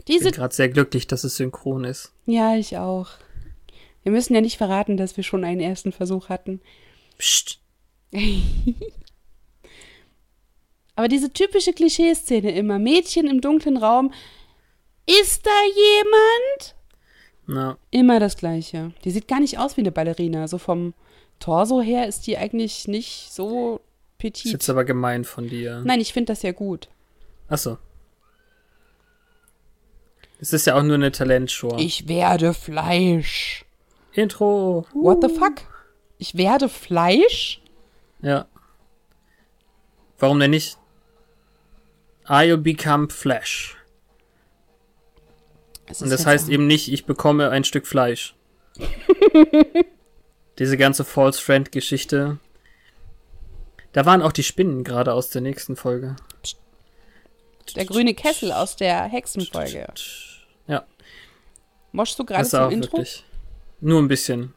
Ich 0.00 0.04
Diese, 0.06 0.24
bin 0.24 0.32
gerade 0.32 0.54
sehr 0.54 0.68
glücklich, 0.68 1.06
dass 1.06 1.24
es 1.24 1.36
synchron 1.36 1.84
ist. 1.84 2.12
ja, 2.26 2.56
ich 2.56 2.76
auch. 2.76 3.08
Wir 4.02 4.12
müssen 4.12 4.34
ja 4.34 4.42
nicht 4.42 4.58
verraten, 4.58 4.98
dass 4.98 5.16
wir 5.16 5.24
schon 5.24 5.44
einen 5.44 5.60
ersten 5.60 5.90
Versuch 5.92 6.28
hatten. 6.28 6.60
Psst. 7.16 7.58
Aber 10.96 11.08
diese 11.08 11.32
typische 11.32 11.72
Klischeeszene 11.72 12.52
immer, 12.52 12.78
Mädchen 12.78 13.26
im 13.26 13.40
dunklen 13.40 13.76
Raum, 13.76 14.12
ist 15.06 15.44
da 15.44 15.50
jemand? 15.74 16.76
Na, 17.46 17.76
Immer 17.90 18.20
das 18.20 18.36
Gleiche. 18.36 18.92
Die 19.04 19.10
sieht 19.10 19.28
gar 19.28 19.40
nicht 19.40 19.58
aus 19.58 19.76
wie 19.76 19.82
eine 19.82 19.92
Ballerina. 19.92 20.48
So 20.48 20.58
vom 20.58 20.94
Torso 21.40 21.82
her 21.82 22.06
ist 22.06 22.26
die 22.26 22.38
eigentlich 22.38 22.88
nicht 22.88 23.32
so 23.32 23.76
ist 23.76 24.18
petit. 24.18 24.52
jetzt 24.52 24.70
aber 24.70 24.84
gemein 24.84 25.24
von 25.24 25.48
dir. 25.48 25.82
Nein, 25.84 26.00
ich 26.00 26.12
finde 26.12 26.32
das 26.32 26.42
ja 26.42 26.52
gut. 26.52 26.88
Achso. 27.48 27.76
Es 30.40 30.52
ist 30.52 30.66
ja 30.66 30.76
auch 30.76 30.82
nur 30.82 30.94
eine 30.94 31.12
Talentshow. 31.12 31.76
Ich 31.78 32.08
werde 32.08 32.54
Fleisch. 32.54 33.64
Intro. 34.12 34.86
What 34.94 35.22
the 35.22 35.28
fuck? 35.28 35.62
Ich 36.18 36.36
werde 36.36 36.68
Fleisch? 36.68 37.60
Ja. 38.24 38.46
Warum 40.18 40.40
denn 40.40 40.50
nicht? 40.50 40.78
I'll 42.26 42.56
become 42.56 43.10
Flash. 43.10 43.76
Es 45.86 46.00
Und 46.00 46.10
das 46.10 46.24
heißt 46.24 46.48
eben 46.48 46.66
nicht, 46.66 46.90
ich 46.90 47.04
bekomme 47.04 47.50
ein 47.50 47.64
Stück 47.64 47.86
Fleisch. 47.86 48.34
Diese 50.58 50.76
ganze 50.78 51.04
False 51.04 51.40
Friend-Geschichte. 51.40 52.38
Da 53.92 54.06
waren 54.06 54.22
auch 54.22 54.32
die 54.32 54.42
Spinnen 54.42 54.82
gerade 54.84 55.12
aus 55.12 55.28
der 55.28 55.42
nächsten 55.42 55.76
Folge. 55.76 56.16
Der 57.76 57.84
grüne 57.84 58.14
Kessel 58.14 58.52
aus 58.52 58.76
der 58.76 59.04
Hexenfolge. 59.04 59.86
Ja. 60.66 60.84
Moschst 61.92 62.18
du 62.18 62.24
gerade 62.24 62.42
Das 62.42 62.50
zum 62.50 62.70
Intro? 62.70 62.92
wirklich. 62.92 63.24
Nur 63.80 64.00
ein 64.00 64.08
bisschen. 64.08 64.54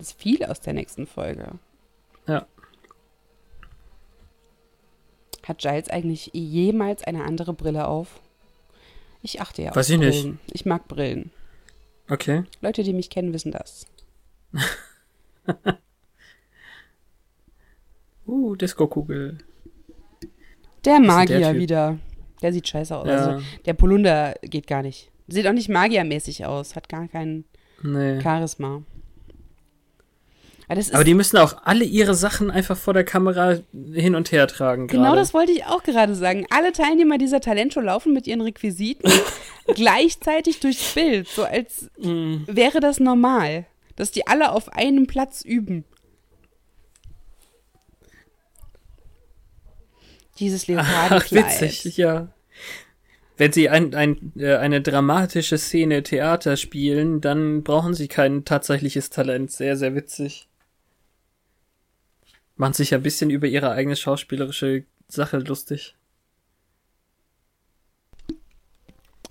Das 0.00 0.12
ist 0.12 0.18
viel 0.22 0.42
aus 0.46 0.60
der 0.60 0.72
nächsten 0.72 1.06
Folge. 1.06 1.58
Ja. 2.26 2.46
Hat 5.46 5.58
Giles 5.58 5.90
eigentlich 5.90 6.30
jemals 6.32 7.04
eine 7.04 7.22
andere 7.24 7.52
Brille 7.52 7.86
auf? 7.86 8.18
Ich 9.20 9.42
achte 9.42 9.60
ja 9.60 9.70
auf 9.70 9.76
Weiß 9.76 9.90
ich 9.90 9.98
nicht. 9.98 10.22
Brillen. 10.22 10.40
Ich 10.52 10.64
mag 10.64 10.88
Brillen. 10.88 11.30
Okay. 12.08 12.44
Leute, 12.62 12.82
die 12.82 12.94
mich 12.94 13.10
kennen, 13.10 13.34
wissen 13.34 13.52
das. 13.52 13.86
Uh, 18.26 18.54
Disco-Kugel. 18.54 19.38
Der 20.84 21.00
Magier 21.00 21.40
der 21.40 21.54
wieder. 21.56 21.98
Der 22.40 22.52
sieht 22.52 22.68
scheiße 22.68 22.96
aus. 22.96 23.08
Ja. 23.08 23.16
Also, 23.16 23.46
der 23.66 23.74
Polunder 23.74 24.34
geht 24.42 24.68
gar 24.68 24.82
nicht. 24.82 25.10
Sieht 25.26 25.46
auch 25.48 25.52
nicht 25.52 25.68
magiermäßig 25.68 26.46
aus. 26.46 26.76
Hat 26.76 26.88
gar 26.88 27.08
kein 27.08 27.44
Nee. 27.82 28.20
Charisma. 28.20 28.82
Aber, 30.92 31.04
die 31.04 31.14
müssen 31.14 31.36
auch 31.38 31.56
alle 31.64 31.84
ihre 31.84 32.14
Sachen 32.14 32.50
einfach 32.50 32.76
vor 32.76 32.94
der 32.94 33.04
Kamera 33.04 33.58
hin 33.92 34.14
und 34.14 34.30
her 34.32 34.46
tragen. 34.46 34.86
genau 34.86 35.14
das 35.16 35.34
wollte 35.34 35.52
ich 35.52 35.64
auch 35.66 35.82
gerade 35.82 36.14
sagen. 36.14 36.46
Alle 36.50 36.72
Teilnehmer 36.72 37.18
dieser 37.18 37.40
Talentshow 37.40 37.80
laufen 37.80 38.12
mit 38.12 38.26
ihren 38.26 38.40
Requisiten 38.40 39.10
gleichzeitig 39.74 40.60
durchs 40.60 40.94
Bild. 40.94 41.26
So 41.28 41.44
als 41.44 41.90
Mm. 41.98 42.44
wäre 42.46 42.80
das 42.80 43.00
normal. 43.00 43.66
Dass 43.96 44.10
die 44.12 44.26
alle 44.26 44.52
auf 44.52 44.72
einem 44.72 45.06
Platz 45.06 45.42
üben. 45.42 45.84
Dieses 50.38 50.62
Ach, 50.64 50.68
Leopardenkleid. 50.68 51.60
witzig, 51.62 51.96
ja. 51.96 52.28
Wenn 53.36 53.52
sie 53.52 53.68
ein, 53.68 53.94
ein, 53.94 54.32
äh, 54.38 54.56
eine 54.56 54.80
dramatische 54.82 55.58
Szene 55.58 56.02
Theater 56.02 56.56
spielen, 56.56 57.20
dann 57.20 57.62
brauchen 57.62 57.94
sie 57.94 58.06
kein 58.08 58.44
tatsächliches 58.44 59.10
Talent. 59.10 59.50
Sehr, 59.50 59.76
sehr 59.76 59.94
witzig. 59.94 60.46
Machen 62.60 62.74
sich 62.74 62.92
ein 62.92 63.02
bisschen 63.02 63.30
über 63.30 63.46
ihre 63.46 63.70
eigene 63.70 63.96
schauspielerische 63.96 64.84
Sache 65.08 65.38
lustig. 65.38 65.96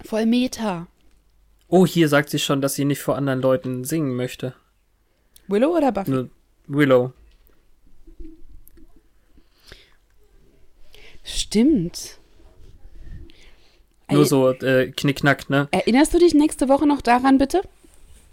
Voll 0.04 0.26
Meta. 0.26 0.88
Oh, 1.68 1.86
hier 1.86 2.10
sagt 2.10 2.32
sie 2.32 2.40
schon, 2.40 2.60
dass 2.60 2.74
sie 2.74 2.86
nicht 2.86 3.02
vor 3.02 3.18
anderen 3.18 3.40
Leuten 3.40 3.84
singen 3.84 4.16
möchte. 4.16 4.56
Willow 5.48 5.78
oder 5.78 5.92
Buffy? 5.92 6.28
Willow. 6.66 7.14
Stimmt. 11.24 12.18
Nur 14.10 14.26
so 14.26 14.50
äh, 14.54 14.92
knickknack, 14.92 15.52
ne? 15.52 15.68
Erinnerst 15.70 16.16
du 16.16 16.18
dich 16.18 16.34
nächste 16.34 16.68
Woche 16.68 16.88
noch 16.88 17.02
daran, 17.02 17.38
bitte? 17.38 17.62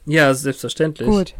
Ja, 0.06 0.32
selbstverständlich. 0.32 1.06
Gut. 1.06 1.34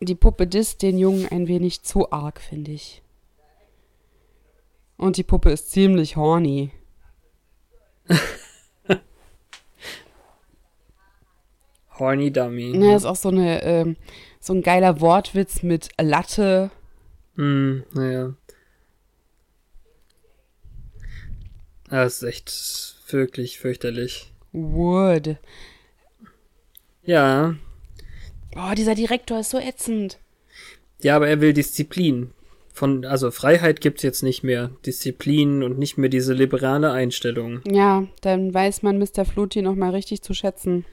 Die 0.00 0.14
Puppe 0.14 0.46
disst 0.46 0.82
den 0.82 0.98
Jungen 0.98 1.26
ein 1.28 1.48
wenig 1.48 1.82
zu 1.82 2.12
arg, 2.12 2.40
finde 2.40 2.72
ich. 2.72 3.02
Und 4.96 5.16
die 5.16 5.24
Puppe 5.24 5.50
ist 5.50 5.70
ziemlich 5.70 6.16
horny. 6.16 6.70
Horny 11.98 12.30
Dummy. 12.30 12.76
Ja, 12.76 12.94
ist 12.94 13.06
auch 13.06 13.16
so 13.16 13.30
eine, 13.30 13.62
ähm, 13.62 13.96
so 14.38 14.52
ein 14.52 14.62
geiler 14.62 15.00
Wortwitz 15.00 15.62
mit 15.62 15.88
Latte. 16.00 16.70
Hm, 17.36 17.84
naja. 17.92 18.34
Das 21.88 22.16
ist 22.16 22.22
echt 22.22 22.96
wirklich 23.08 23.58
fürchterlich. 23.58 24.32
Wood. 24.52 25.36
Ja. 27.02 27.54
Oh, 28.56 28.74
dieser 28.74 28.94
Direktor 28.94 29.40
ist 29.40 29.50
so 29.50 29.58
ätzend. 29.58 30.18
Ja, 31.02 31.16
aber 31.16 31.28
er 31.28 31.40
will 31.40 31.52
Disziplin. 31.52 32.30
Von, 32.72 33.04
also 33.04 33.30
Freiheit 33.30 33.80
gibt's 33.80 34.02
jetzt 34.02 34.22
nicht 34.22 34.42
mehr. 34.42 34.70
Disziplin 34.84 35.62
und 35.62 35.78
nicht 35.78 35.98
mehr 35.98 36.08
diese 36.08 36.34
liberale 36.34 36.90
Einstellung. 36.90 37.60
Ja, 37.66 38.06
dann 38.20 38.52
weiß 38.52 38.82
man 38.82 38.98
Mr. 38.98 39.24
Flutie 39.24 39.62
noch 39.62 39.74
mal 39.74 39.90
richtig 39.90 40.22
zu 40.22 40.34
schätzen. 40.34 40.84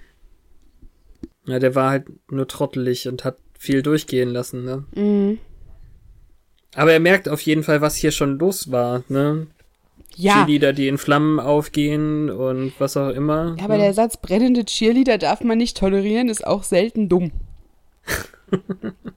Ja, 1.45 1.59
der 1.59 1.75
war 1.75 1.89
halt 1.89 2.05
nur 2.31 2.47
trottelig 2.47 3.07
und 3.07 3.25
hat 3.25 3.37
viel 3.57 3.81
durchgehen 3.81 4.29
lassen, 4.29 4.63
ne? 4.63 4.85
Mhm. 4.95 5.39
Aber 6.75 6.93
er 6.93 6.99
merkt 6.99 7.29
auf 7.29 7.41
jeden 7.41 7.63
Fall, 7.63 7.81
was 7.81 7.95
hier 7.95 8.11
schon 8.11 8.39
los 8.39 8.71
war, 8.71 9.03
ne? 9.09 9.47
Ja, 10.15 10.33
Cheerleader, 10.45 10.73
die 10.73 10.87
in 10.87 10.97
Flammen 10.97 11.39
aufgehen 11.39 12.29
und 12.29 12.73
was 12.79 12.97
auch 12.97 13.09
immer. 13.09 13.55
aber 13.61 13.77
ne? 13.77 13.83
der 13.83 13.93
Satz 13.93 14.17
brennende 14.17 14.63
Cheerleader 14.63 15.17
darf 15.17 15.41
man 15.41 15.57
nicht 15.57 15.77
tolerieren, 15.77 16.29
ist 16.29 16.45
auch 16.45 16.63
selten 16.63 17.09
dumm. 17.09 17.31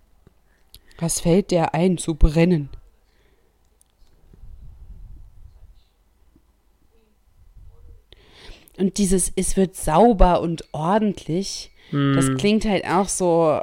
Was 0.99 1.21
fällt 1.21 1.51
der 1.53 1.75
ein, 1.75 1.97
zu 1.99 2.15
brennen? 2.17 2.69
Und 8.79 8.99
dieses, 8.99 9.33
es 9.37 9.57
wird 9.57 9.75
sauber 9.77 10.41
und 10.41 10.65
ordentlich, 10.73 11.71
das 12.13 12.27
Hm, 12.27 12.37
klingt 12.37 12.65
halt 12.65 12.85
auch 12.87 13.09
so, 13.09 13.61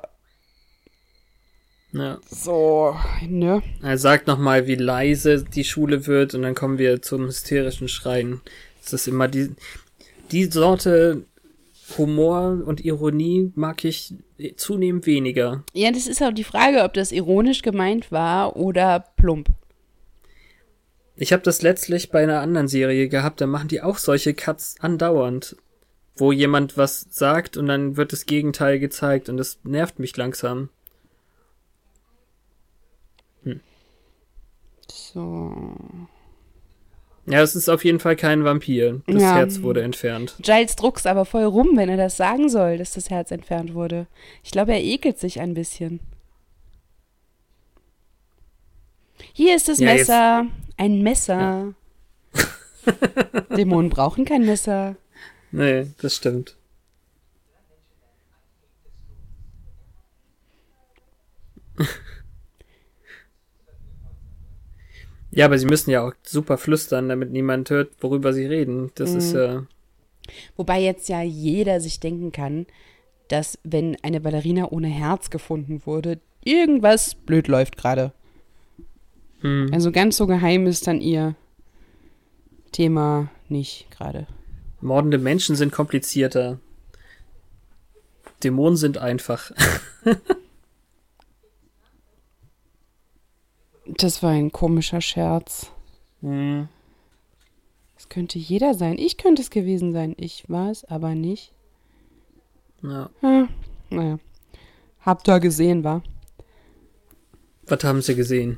ja. 1.92 2.20
so, 2.30 2.96
ne? 3.28 3.62
Er 3.82 3.98
sagt 3.98 4.28
nochmal, 4.28 4.68
wie 4.68 4.76
leise 4.76 5.44
die 5.44 5.64
Schule 5.64 6.08
wird 6.08 6.34
und 6.34 6.42
dann 6.42 6.56
kommen 6.56 6.78
wir 6.78 7.02
zum 7.02 7.26
hysterischen 7.26 7.88
Schreien. 7.88 8.42
Es 8.84 8.94
ist 8.94 9.08
immer 9.08 9.28
die, 9.28 9.56
die 10.32 10.46
Sorte 10.46 11.26
Humor 11.98 12.64
und 12.66 12.84
Ironie 12.84 13.52
mag 13.56 13.84
ich 13.84 14.14
zunehmend 14.56 15.06
weniger. 15.06 15.64
Ja, 15.74 15.92
das 15.92 16.08
ist 16.08 16.22
auch 16.24 16.34
die 16.34 16.44
Frage, 16.44 16.84
ob 16.84 16.94
das 16.94 17.12
ironisch 17.12 17.62
gemeint 17.62 18.12
war 18.12 18.56
oder 18.56 19.06
plump. 19.18 19.50
Ich 21.16 21.32
habe 21.32 21.44
das 21.44 21.62
letztlich 21.62 22.10
bei 22.10 22.24
einer 22.24 22.40
anderen 22.40 22.68
Serie 22.68 23.08
gehabt, 23.08 23.42
da 23.42 23.48
machen 23.48 23.68
die 23.68 23.82
auch 23.82 23.98
solche 23.98 24.34
Cuts 24.34 24.78
andauernd, 24.80 25.56
wo 26.16 26.32
jemand 26.32 26.78
was 26.78 27.06
sagt 27.10 27.58
und 27.58 27.68
dann 27.68 27.98
wird 27.98 28.14
das 28.14 28.26
Gegenteil 28.26 28.80
gezeigt 28.80 29.30
und 29.30 29.38
das 29.38 29.60
nervt 29.64 30.00
mich 30.00 30.16
langsam. 30.18 30.70
So. 34.90 35.76
Ja, 37.26 37.42
es 37.42 37.56
ist 37.56 37.70
auf 37.70 37.86
jeden 37.86 38.00
Fall 38.02 38.16
kein 38.18 38.44
Vampir. 38.44 39.02
Das 39.08 39.22
Ja. 39.22 39.36
Herz 39.36 39.62
wurde 39.62 39.82
entfernt. 39.82 40.36
Giles 40.42 40.76
druckst 40.76 41.08
aber 41.08 41.24
voll 41.26 41.46
rum, 41.46 41.78
wenn 41.78 41.88
er 41.90 41.96
das 41.98 42.18
sagen 42.18 42.50
soll, 42.50 42.78
dass 42.78 42.94
das 42.94 43.10
Herz 43.10 43.32
entfernt 43.32 43.74
wurde. 43.74 44.08
Ich 44.44 44.52
glaube, 44.52 44.74
er 44.74 44.82
ekelt 44.84 45.20
sich 45.20 45.40
ein 45.40 45.54
bisschen. 45.54 46.02
Hier 49.32 49.56
ist 49.56 49.70
das 49.70 49.80
Ja, 49.80 49.90
jetzt- 49.94 50.10
Messer. 50.10 50.46
Ein 50.76 51.02
Messer. 51.02 51.74
Dämonen 53.56 53.90
brauchen 53.90 54.26
kein 54.26 54.46
Messer. 54.46 54.96
Nee, 55.52 55.88
das 56.02 56.16
stimmt. 56.18 56.58
Ja, 65.36 65.46
aber 65.46 65.58
sie 65.58 65.66
müssen 65.66 65.90
ja 65.90 66.06
auch 66.08 66.14
super 66.22 66.58
flüstern, 66.58 67.10
damit 67.10 67.32
niemand 67.32 67.70
hört, 67.72 67.92
worüber 68.02 68.34
sie 68.34 68.46
reden. 68.46 68.92
Das 68.96 69.14
ist 69.14 69.34
ja. 69.34 69.66
Wobei 70.56 70.80
jetzt 70.80 71.10
ja 71.10 71.22
jeder 71.22 71.80
sich 71.82 72.00
denken 72.00 72.32
kann, 72.32 72.68
dass 73.30 73.58
wenn 73.64 73.98
eine 74.04 74.22
Ballerina 74.22 74.72
ohne 74.72 74.88
Herz 74.88 75.32
gefunden 75.32 75.82
wurde, 75.86 76.20
irgendwas 76.44 77.16
blöd 77.16 77.48
läuft 77.48 77.78
gerade. 77.78 78.14
Hm. 79.42 79.70
Also 79.74 79.92
ganz 79.92 80.18
so 80.18 80.28
geheim 80.28 80.68
ist 80.68 80.86
dann 80.86 81.02
ihr 81.02 81.36
Thema 82.72 83.30
nicht 83.50 83.88
gerade. 83.90 84.28
Mordende 84.82 85.18
Menschen 85.18 85.56
sind 85.56 85.72
komplizierter. 85.72 86.60
Dämonen 88.44 88.78
sind 88.78 89.00
einfach. 89.00 89.52
Das 93.86 94.24
war 94.24 94.32
ein 94.32 94.52
komischer 94.52 95.02
Scherz. 95.02 95.72
Hm. 96.22 96.68
Es 97.98 98.10
könnte 98.10 98.40
jeder 98.40 98.74
sein. 98.74 98.98
Ich 98.98 99.18
könnte 99.18 99.42
es 99.42 99.50
gewesen 99.50 99.92
sein. 99.94 100.16
Ich 100.18 100.50
war 100.50 100.72
es 100.72 100.84
aber 100.86 101.16
nicht. 101.16 101.52
Ja. 102.82 103.10
Hm, 103.22 103.50
naja. 103.90 104.20
Habt 105.02 105.28
ihr 105.28 105.40
gesehen, 105.40 105.84
war? 105.84 106.02
Was 107.66 107.84
haben 107.84 108.02
sie 108.02 108.16
gesehen? 108.16 108.58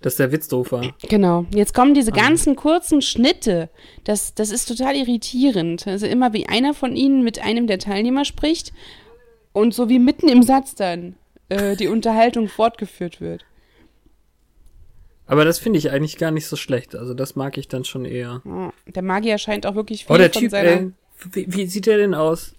Dass 0.00 0.14
der 0.16 0.30
Witz 0.30 0.46
doof 0.46 0.70
war. 0.70 0.92
Genau. 1.08 1.44
Jetzt 1.52 1.74
kommen 1.74 1.92
diese 1.94 2.12
Ah. 2.12 2.16
ganzen 2.16 2.54
kurzen 2.54 3.02
Schnitte. 3.02 3.68
Das, 4.04 4.34
das 4.34 4.50
ist 4.50 4.66
total 4.66 4.94
irritierend. 4.94 5.88
Also 5.88 6.06
immer 6.06 6.32
wie 6.32 6.48
einer 6.48 6.72
von 6.72 6.94
ihnen 6.94 7.24
mit 7.24 7.40
einem 7.40 7.66
der 7.66 7.80
Teilnehmer 7.80 8.24
spricht 8.24 8.72
und 9.52 9.74
so 9.74 9.88
wie 9.88 9.98
mitten 9.98 10.28
im 10.28 10.44
Satz 10.44 10.76
dann 10.76 11.16
äh, 11.48 11.74
die 11.74 11.88
Unterhaltung 11.88 12.46
fortgeführt 12.48 13.20
wird. 13.20 13.44
Aber 15.28 15.44
das 15.44 15.58
finde 15.60 15.78
ich 15.78 15.90
eigentlich 15.92 16.16
gar 16.16 16.30
nicht 16.32 16.46
so 16.46 16.56
schlecht. 16.56 16.96
Also 16.96 17.14
das 17.14 17.36
mag 17.36 17.56
ich 17.58 17.68
dann 17.68 17.84
schon 17.84 18.04
eher. 18.04 18.42
Der 18.86 19.02
Magier 19.02 19.38
scheint 19.38 19.66
auch 19.66 19.74
wirklich 19.76 20.06
viel 20.06 20.14
Oh, 20.16 20.18
der 20.18 20.30
von 20.32 20.40
Typ, 20.42 20.50
seiner... 20.50 20.68
ey. 20.70 20.90
Wie, 21.32 21.46
wie 21.52 21.66
sieht 21.66 21.86
der 21.86 21.98
denn 21.98 22.14
aus? 22.14 22.54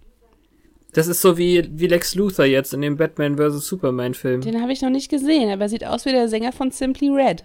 Das 0.94 1.08
ist 1.08 1.22
so 1.22 1.38
wie, 1.38 1.68
wie 1.72 1.88
Lex 1.88 2.16
Luthor 2.16 2.46
jetzt 2.46 2.74
in 2.74 2.82
dem 2.82 2.96
Batman 2.98 3.38
vs. 3.38 3.66
Superman 3.68 4.14
Film. 4.14 4.42
Den 4.42 4.62
habe 4.62 4.72
ich 4.72 4.82
noch 4.82 4.90
nicht 4.90 5.10
gesehen, 5.10 5.50
aber 5.52 5.64
er 5.64 5.70
sieht 5.70 5.86
aus 5.86 6.06
wie 6.06 6.12
der 6.12 6.28
Sänger 6.30 6.52
von 6.52 6.72
Simply 6.72 7.10
Red. 7.10 7.44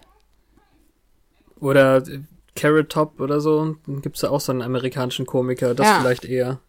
Oder 1.60 1.98
äh, 2.06 2.20
Carrot 2.56 2.90
Top 2.90 3.20
oder 3.20 3.40
so. 3.40 3.76
Dann 3.86 4.02
gibt's 4.02 4.20
da 4.20 4.30
auch 4.30 4.40
so 4.40 4.52
einen 4.52 4.62
amerikanischen 4.62 5.26
Komiker. 5.26 5.74
Das 5.74 5.86
Ja. 5.86 6.00
vielleicht 6.00 6.24
eher. 6.24 6.60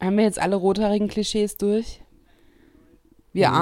Haben 0.00 0.16
wir 0.16 0.24
jetzt 0.24 0.40
alle 0.40 0.56
rothaarigen 0.56 1.08
Klischees 1.08 1.56
durch? 1.56 2.00
Wir 3.32 3.50
Mm. 3.50 3.54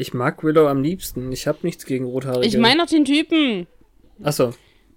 Ich 0.00 0.14
mag 0.14 0.44
Willow 0.44 0.68
am 0.68 0.80
liebsten. 0.80 1.32
Ich 1.32 1.48
habe 1.48 1.58
nichts 1.62 1.84
gegen 1.84 2.04
Rothaarige. 2.04 2.46
Ich 2.46 2.56
meine 2.56 2.82
doch 2.82 2.86
den 2.88 3.04
Typen. 3.04 3.66
Achso. 4.22 4.54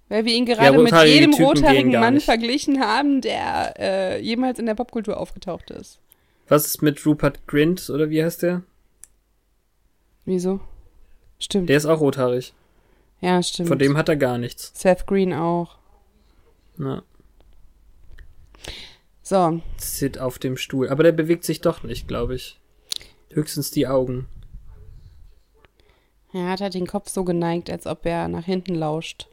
Weil 0.08 0.24
wir 0.24 0.32
ihn 0.32 0.46
gerade 0.46 0.70
mit 0.78 0.92
rothaarige 0.92 1.12
jedem 1.14 1.34
rothaarigen 1.34 1.92
Mann 1.92 2.14
nicht. 2.14 2.24
verglichen 2.24 2.80
haben, 2.80 3.20
der 3.20 3.74
äh, 3.80 4.20
jemals 4.22 4.60
in 4.60 4.66
der 4.66 4.76
Popkultur 4.76 5.18
aufgetaucht 5.18 5.72
ist. 5.72 5.98
Was 6.46 6.66
ist 6.66 6.82
mit 6.82 7.04
Rupert 7.04 7.48
Grint 7.48 7.90
oder 7.90 8.10
wie 8.10 8.22
heißt 8.22 8.42
der? 8.44 8.62
Wieso? 10.24 10.60
Stimmt. 11.40 11.68
Der 11.68 11.78
ist 11.78 11.86
auch 11.86 11.98
rothaarig. 12.00 12.54
ja, 13.20 13.42
stimmt. 13.42 13.68
Von 13.70 13.80
dem 13.80 13.96
hat 13.96 14.08
er 14.08 14.16
gar 14.16 14.38
nichts. 14.38 14.70
Seth 14.80 15.08
Green 15.08 15.32
auch. 15.32 15.78
Na, 16.76 17.02
So, 19.22 19.60
Sid 19.78 20.18
auf 20.18 20.38
dem 20.38 20.56
Stuhl. 20.56 20.88
Aber 20.90 21.02
der 21.02 21.12
bewegt 21.12 21.42
sich 21.42 21.60
doch 21.60 21.82
nicht, 21.82 22.06
glaube 22.06 22.36
ich. 22.36 22.60
Höchstens 23.30 23.72
die 23.72 23.88
Augen. 23.88 24.28
Er 26.32 26.48
hat 26.48 26.60
halt 26.60 26.74
den 26.74 26.86
Kopf 26.86 27.08
so 27.08 27.24
geneigt, 27.24 27.70
als 27.70 27.86
ob 27.86 28.06
er 28.06 28.28
nach 28.28 28.44
hinten 28.44 28.74
lauscht. 28.74 29.28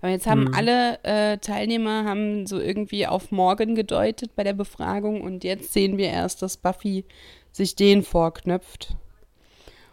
Aber 0.00 0.10
jetzt 0.10 0.26
haben 0.26 0.46
Hm. 0.46 0.54
alle 0.54 0.98
äh, 1.02 1.38
Teilnehmer 1.38 2.04
haben 2.04 2.46
so 2.46 2.60
irgendwie 2.60 3.06
auf 3.06 3.30
morgen 3.32 3.74
gedeutet 3.74 4.34
bei 4.36 4.44
der 4.44 4.52
Befragung 4.52 5.20
und 5.22 5.44
jetzt 5.44 5.72
sehen 5.72 5.96
wir 5.98 6.08
erst, 6.10 6.42
dass 6.42 6.56
Buffy 6.56 7.04
sich 7.52 7.74
den 7.74 8.02
vorknöpft. 8.02 8.96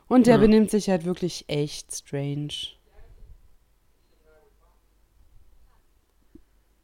Und 0.07 0.27
der 0.27 0.35
Ja. 0.35 0.41
benimmt 0.41 0.71
sich 0.71 0.89
halt 0.89 1.05
wirklich 1.05 1.45
echt 1.47 1.93
strange. 1.93 2.49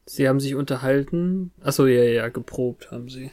Sie 0.05 0.27
haben 0.27 0.39
sich 0.39 0.55
unterhalten. 0.55 1.51
Achso, 1.61 1.85
ja, 1.87 2.03
ja, 2.03 2.27
geprobt 2.29 2.91
haben 2.91 3.09
sie. 3.09 3.31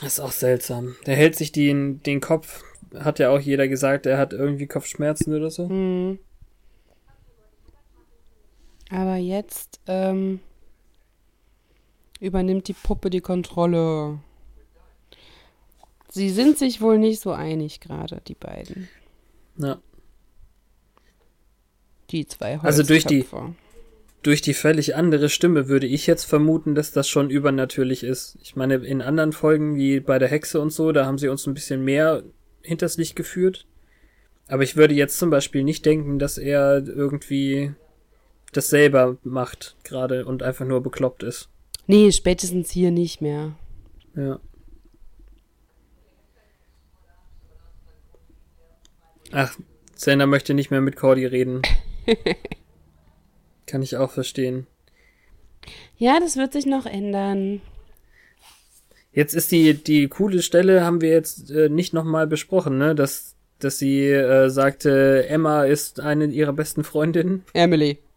Das 0.00 0.14
ist 0.14 0.20
auch 0.20 0.32
seltsam. 0.32 0.96
Der 1.06 1.16
hält 1.16 1.34
sich 1.36 1.50
den, 1.52 2.02
den 2.02 2.20
Kopf. 2.20 2.62
Hat 2.96 3.18
ja 3.18 3.30
auch 3.30 3.40
jeder 3.40 3.68
gesagt, 3.68 4.06
er 4.06 4.18
hat 4.18 4.32
irgendwie 4.32 4.66
Kopfschmerzen 4.66 5.34
oder 5.34 5.50
so. 5.50 5.68
Hm. 5.68 6.18
Aber 8.90 9.16
jetzt 9.16 9.80
ähm, 9.86 10.40
übernimmt 12.20 12.68
die 12.68 12.74
Puppe 12.74 13.10
die 13.10 13.20
Kontrolle. 13.20 14.18
Sie 16.10 16.30
sind 16.30 16.58
sich 16.58 16.80
wohl 16.80 16.98
nicht 16.98 17.20
so 17.20 17.32
einig 17.32 17.80
gerade, 17.80 18.20
die 18.28 18.34
beiden. 18.36 18.88
Ja. 19.56 19.78
Die 22.10 22.26
zwei 22.26 22.52
Holzköpfe. 22.58 22.66
Also 22.66 22.82
durch 22.84 23.04
die- 23.06 23.24
Durch 24.22 24.40
die 24.40 24.54
völlig 24.54 24.96
andere 24.96 25.28
Stimme 25.28 25.68
würde 25.68 25.86
ich 25.86 26.06
jetzt 26.06 26.24
vermuten, 26.24 26.74
dass 26.74 26.92
das 26.92 27.08
schon 27.08 27.28
übernatürlich 27.28 28.02
ist. 28.04 28.38
Ich 28.40 28.56
meine, 28.56 28.76
in 28.76 29.02
anderen 29.02 29.32
Folgen 29.32 29.76
wie 29.76 30.00
bei 30.00 30.18
der 30.18 30.28
Hexe 30.28 30.60
und 30.62 30.70
so, 30.70 30.92
da 30.92 31.04
haben 31.04 31.18
sie 31.18 31.28
uns 31.28 31.46
ein 31.46 31.52
bisschen 31.52 31.84
mehr 31.84 32.22
hinters 32.64 32.96
Licht 32.96 33.16
geführt. 33.16 33.66
Aber 34.48 34.62
ich 34.62 34.76
würde 34.76 34.94
jetzt 34.94 35.18
zum 35.18 35.30
Beispiel 35.30 35.64
nicht 35.64 35.86
denken, 35.86 36.18
dass 36.18 36.38
er 36.38 36.86
irgendwie 36.86 37.74
das 38.52 38.68
selber 38.68 39.16
macht 39.22 39.76
gerade 39.84 40.26
und 40.26 40.42
einfach 40.42 40.66
nur 40.66 40.82
bekloppt 40.82 41.22
ist. 41.22 41.48
Nee, 41.86 42.12
spätestens 42.12 42.70
hier 42.70 42.90
nicht 42.90 43.20
mehr. 43.20 43.56
Ja. 44.14 44.40
Ach, 49.32 49.58
Sander 49.96 50.26
möchte 50.26 50.54
nicht 50.54 50.70
mehr 50.70 50.80
mit 50.80 50.96
Cordy 50.96 51.26
reden. 51.26 51.62
Kann 53.66 53.82
ich 53.82 53.96
auch 53.96 54.10
verstehen. 54.10 54.66
Ja, 55.96 56.20
das 56.20 56.36
wird 56.36 56.52
sich 56.52 56.66
noch 56.66 56.86
ändern. 56.86 57.60
Jetzt 59.14 59.34
ist 59.34 59.52
die, 59.52 59.74
die 59.74 60.08
coole 60.08 60.42
Stelle, 60.42 60.84
haben 60.84 61.00
wir 61.00 61.10
jetzt 61.10 61.50
äh, 61.50 61.68
nicht 61.68 61.94
nochmal 61.94 62.26
besprochen, 62.26 62.78
ne? 62.78 62.94
Dass, 62.94 63.36
dass 63.60 63.78
sie 63.78 64.08
äh, 64.10 64.50
sagte, 64.50 65.26
Emma 65.28 65.64
ist 65.64 66.00
eine 66.00 66.26
ihrer 66.26 66.52
besten 66.52 66.84
Freundinnen. 66.84 67.44
Emily. 67.54 67.98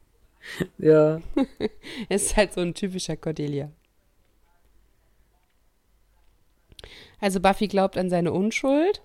Ja. 0.78 1.22
Es 2.10 2.28
ist 2.28 2.38
halt 2.38 2.54
so 2.54 2.62
ein 2.62 2.74
typischer 2.74 3.18
Cordelia. 3.18 3.70
Also 7.20 7.42
Buffy 7.42 7.68
glaubt 7.68 7.98
an 7.98 8.10
seine 8.10 8.32
Unschuld. 8.32 9.02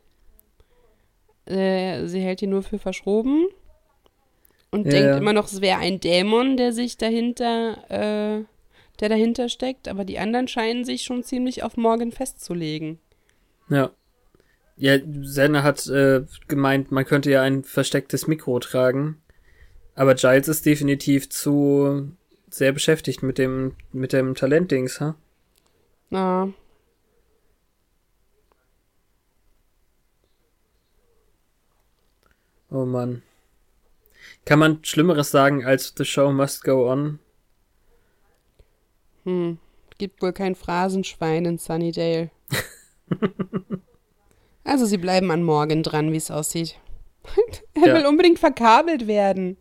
Äh, 1.46 2.06
sie 2.06 2.20
hält 2.20 2.42
ihn 2.42 2.50
nur 2.50 2.62
für 2.62 2.78
verschroben. 2.78 3.46
Und 4.70 4.86
Ja, 4.86 4.92
denkt 4.92 5.16
immer 5.16 5.32
noch, 5.32 5.46
es 5.46 5.60
wäre 5.60 5.78
ein 5.80 5.98
Dämon, 5.98 6.56
der 6.56 6.72
sich 6.72 6.96
dahinter, 6.96 7.90
äh, 7.90 8.44
der 9.02 9.10
dahinter 9.10 9.50
steckt. 9.50 9.88
Aber 9.88 10.04
die 10.04 10.18
anderen 10.18 10.48
scheinen 10.48 10.84
sich 10.84 11.02
schon 11.02 11.22
ziemlich 11.22 11.62
auf 11.62 11.76
Morgan 11.76 12.12
festzulegen. 12.12 12.98
Ja. 13.68 13.90
Ja, 14.76 14.96
Sander 15.20 15.62
hat 15.62 15.86
äh, 15.88 16.24
gemeint, 16.48 16.90
man 16.90 17.04
könnte 17.04 17.30
ja 17.30 17.42
ein 17.42 17.62
verstecktes 17.62 18.26
Mikro 18.26 18.58
tragen. 18.58 19.20
Aber 19.94 20.14
Giles 20.14 20.48
ist 20.48 20.64
definitiv 20.64 21.28
zu 21.28 22.10
sehr 22.48 22.72
beschäftigt 22.72 23.22
mit 23.22 23.36
dem, 23.36 23.76
mit 23.92 24.14
dem 24.14 24.34
Talentdings, 24.34 25.00
ha? 25.00 25.14
Na, 26.08 26.52
Oh 32.72 32.86
Mann. 32.86 33.22
Kann 34.46 34.58
man 34.58 34.82
Schlimmeres 34.82 35.30
sagen 35.30 35.62
als 35.62 35.92
The 35.94 36.06
Show 36.06 36.32
Must 36.32 36.64
Go 36.64 36.90
On? 36.90 37.18
Hm. 39.24 39.58
Gibt 39.98 40.22
wohl 40.22 40.32
kein 40.32 40.54
Phrasenschwein 40.54 41.44
in 41.44 41.58
Sunnydale. 41.58 42.30
also 44.64 44.84
sie 44.86 44.98
bleiben 44.98 45.30
an 45.30 45.42
Morgan 45.44 45.82
dran, 45.82 46.12
wie 46.12 46.16
es 46.16 46.30
aussieht. 46.30 46.76
er 47.74 47.86
Ja. 47.88 47.94
will 47.94 48.06
unbedingt 48.06 48.38
verkabelt 48.38 49.06
werden. 49.06 49.56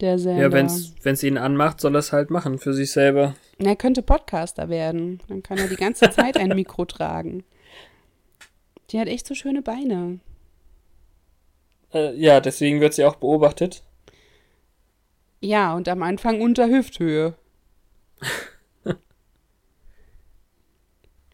Der 0.00 0.18
Sender. 0.18 0.42
Ja, 0.42 0.52
wenn's, 0.52 0.92
wenn's 1.02 1.22
ihn 1.22 1.38
anmacht, 1.38 1.80
soll 1.80 1.94
er 1.94 2.00
es 2.00 2.12
halt 2.12 2.30
machen 2.30 2.58
für 2.58 2.74
sich 2.74 2.90
selber. 2.90 3.36
Er 3.58 3.76
könnte 3.76 4.02
Podcaster 4.02 4.68
werden. 4.68 5.20
Dann 5.28 5.42
kann 5.42 5.56
er 5.56 5.68
die 5.68 5.76
ganze 5.76 6.10
Zeit 6.10 6.36
ein 6.36 6.48
Mikro 6.48 6.84
tragen. 6.84 7.44
Die 8.90 8.98
hat 9.00 9.08
echt 9.08 9.26
so 9.26 9.34
schöne 9.34 9.62
Beine. 9.62 10.18
Äh, 11.94 12.14
ja, 12.16 12.40
deswegen 12.40 12.80
wird 12.80 12.92
sie 12.94 13.04
auch 13.04 13.16
beobachtet. 13.16 13.82
Ja, 15.40 15.74
und 15.74 15.88
am 15.88 16.02
Anfang 16.02 16.40
unter 16.40 16.68
Hüfthöhe. 16.68 17.34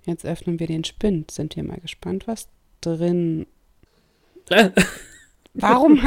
Jetzt 0.07 0.25
öffnen 0.25 0.59
wir 0.59 0.67
den 0.67 0.85
Spind. 0.85 1.31
Sind 1.31 1.57
wir 1.57 1.63
mal 1.65 1.79
gespannt, 1.81 2.27
was 2.27 2.49
drin. 2.81 3.47
Warum? 5.55 6.01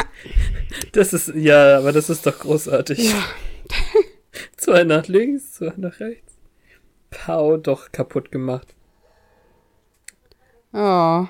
Das 0.94 1.14
ist, 1.14 1.34
ja, 1.36 1.78
aber 1.78 1.92
das 1.92 2.10
ist 2.10 2.26
doch 2.26 2.40
großartig. 2.40 3.00
Ja. 3.12 3.24
zwei 4.58 4.84
nach 4.84 5.08
links, 5.08 5.54
zwei 5.54 5.74
nach 5.78 6.00
rechts. 6.00 6.34
Pau, 7.10 7.58
doch 7.58 7.92
kaputt 7.92 8.32
gemacht. 8.32 8.76
Oh. 10.74 11.26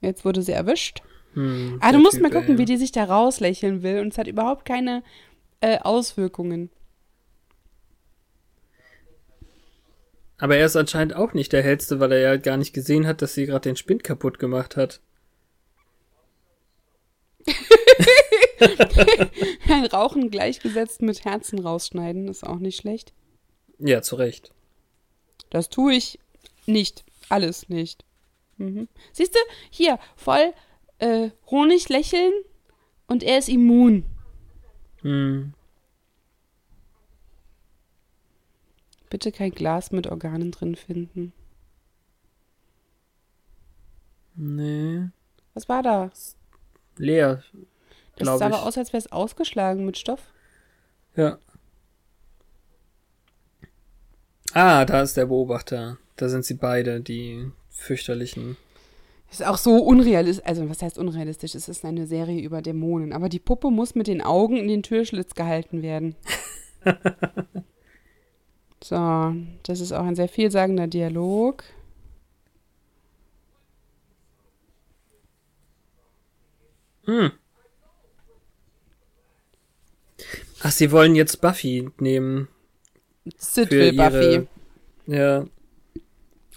Jetzt 0.00 0.24
wurde 0.24 0.42
sie 0.42 0.52
erwischt. 0.52 1.02
Hm, 1.34 1.78
Ah, 1.80 1.92
du 1.92 1.98
musst 1.98 2.20
mal 2.20 2.30
gucken, 2.30 2.50
ey. 2.54 2.58
wie 2.58 2.64
die 2.64 2.76
sich 2.76 2.92
da 2.92 3.04
rauslächeln 3.04 3.82
will. 3.82 4.00
Und 4.00 4.08
es 4.12 4.18
hat 4.18 4.26
überhaupt 4.26 4.64
keine 4.64 5.02
äh, 5.60 5.78
Auswirkungen. 5.78 6.70
Aber 10.38 10.56
er 10.56 10.66
ist 10.66 10.76
anscheinend 10.76 11.14
auch 11.14 11.34
nicht 11.34 11.52
der 11.52 11.62
hellste, 11.62 11.98
weil 12.00 12.12
er 12.12 12.20
ja 12.20 12.36
gar 12.36 12.56
nicht 12.56 12.72
gesehen 12.72 13.06
hat, 13.06 13.22
dass 13.22 13.34
sie 13.34 13.46
gerade 13.46 13.68
den 13.68 13.76
Spind 13.76 14.04
kaputt 14.04 14.38
gemacht 14.38 14.76
hat. 14.76 15.00
Ein 19.68 19.86
Rauchen 19.86 20.30
gleichgesetzt 20.30 21.02
mit 21.02 21.24
Herzen 21.24 21.58
rausschneiden 21.58 22.28
ist 22.28 22.46
auch 22.46 22.58
nicht 22.58 22.76
schlecht. 22.76 23.12
Ja, 23.78 24.02
zu 24.02 24.16
Recht. 24.16 24.52
Das 25.50 25.68
tue 25.68 25.94
ich 25.94 26.18
nicht. 26.66 27.04
Alles 27.28 27.68
nicht. 27.68 28.04
Mhm. 28.56 28.88
Siehst 29.12 29.34
du, 29.34 29.38
hier, 29.70 29.98
voll 30.16 30.52
äh, 30.98 31.30
Honig 31.50 31.88
lächeln 31.88 32.32
und 33.06 33.22
er 33.22 33.38
ist 33.38 33.48
immun. 33.48 34.04
Hm. 35.02 35.54
Bitte 39.10 39.32
kein 39.32 39.50
Glas 39.50 39.90
mit 39.90 40.06
Organen 40.06 40.50
drin 40.50 40.76
finden. 40.76 41.32
Nee. 44.34 45.08
Was 45.54 45.68
war 45.68 45.82
da? 45.82 46.10
Leer. 46.96 47.42
Das 48.16 48.38
sah 48.38 48.46
aber 48.46 48.56
ich. 48.56 48.62
aus, 48.62 48.78
als 48.78 48.92
wäre 48.92 48.98
es 48.98 49.10
ausgeschlagen 49.12 49.84
mit 49.84 49.98
Stoff. 49.98 50.32
Ja. 51.16 51.38
Ah, 54.52 54.84
da 54.84 55.02
ist 55.02 55.16
der 55.16 55.26
Beobachter. 55.26 55.98
Da 56.16 56.28
sind 56.28 56.44
sie 56.44 56.54
beide, 56.54 57.00
die 57.00 57.50
fürchterlichen. 57.70 58.56
Ist 59.30 59.44
auch 59.44 59.58
so 59.58 59.76
unrealistisch. 59.76 60.46
Also, 60.46 60.68
was 60.70 60.82
heißt 60.82 60.98
unrealistisch? 60.98 61.54
Es 61.54 61.68
ist 61.68 61.84
eine 61.84 62.06
Serie 62.06 62.40
über 62.40 62.62
Dämonen. 62.62 63.12
Aber 63.12 63.28
die 63.28 63.38
Puppe 63.38 63.70
muss 63.70 63.94
mit 63.94 64.06
den 64.06 64.22
Augen 64.22 64.56
in 64.56 64.68
den 64.68 64.82
Türschlitz 64.82 65.34
gehalten 65.34 65.82
werden. 65.82 66.16
so, 68.82 69.34
das 69.64 69.80
ist 69.80 69.92
auch 69.92 70.04
ein 70.04 70.14
sehr 70.16 70.28
vielsagender 70.28 70.86
Dialog. 70.86 71.64
Hm. 77.04 77.32
Ach, 80.60 80.72
sie 80.72 80.90
wollen 80.92 81.14
jetzt 81.14 81.40
Buffy 81.40 81.90
nehmen. 81.98 82.48
Sid 83.36 83.70
will 83.70 83.92
Buffy, 83.92 84.48
Ja, 85.06 85.46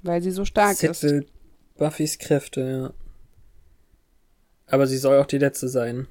weil 0.04 0.22
sie 0.22 0.32
so 0.32 0.46
stark 0.46 0.78
Sid 0.78 0.90
ist. 0.92 1.04
will 1.04 1.26
Buffys 1.78 2.18
Kräfte, 2.18 2.62
ja. 2.62 2.94
Aber 4.68 4.88
sie 4.88 4.98
soll 4.98 5.20
auch 5.20 5.26
die 5.26 5.38
letzte 5.38 5.68
sein. 5.68 6.08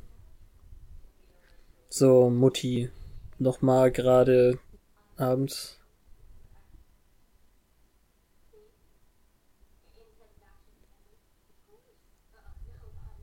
So, 1.89 2.31
Mutti. 2.31 2.91
Nochmal 3.39 3.91
gerade 3.91 4.59
abends. 5.17 5.80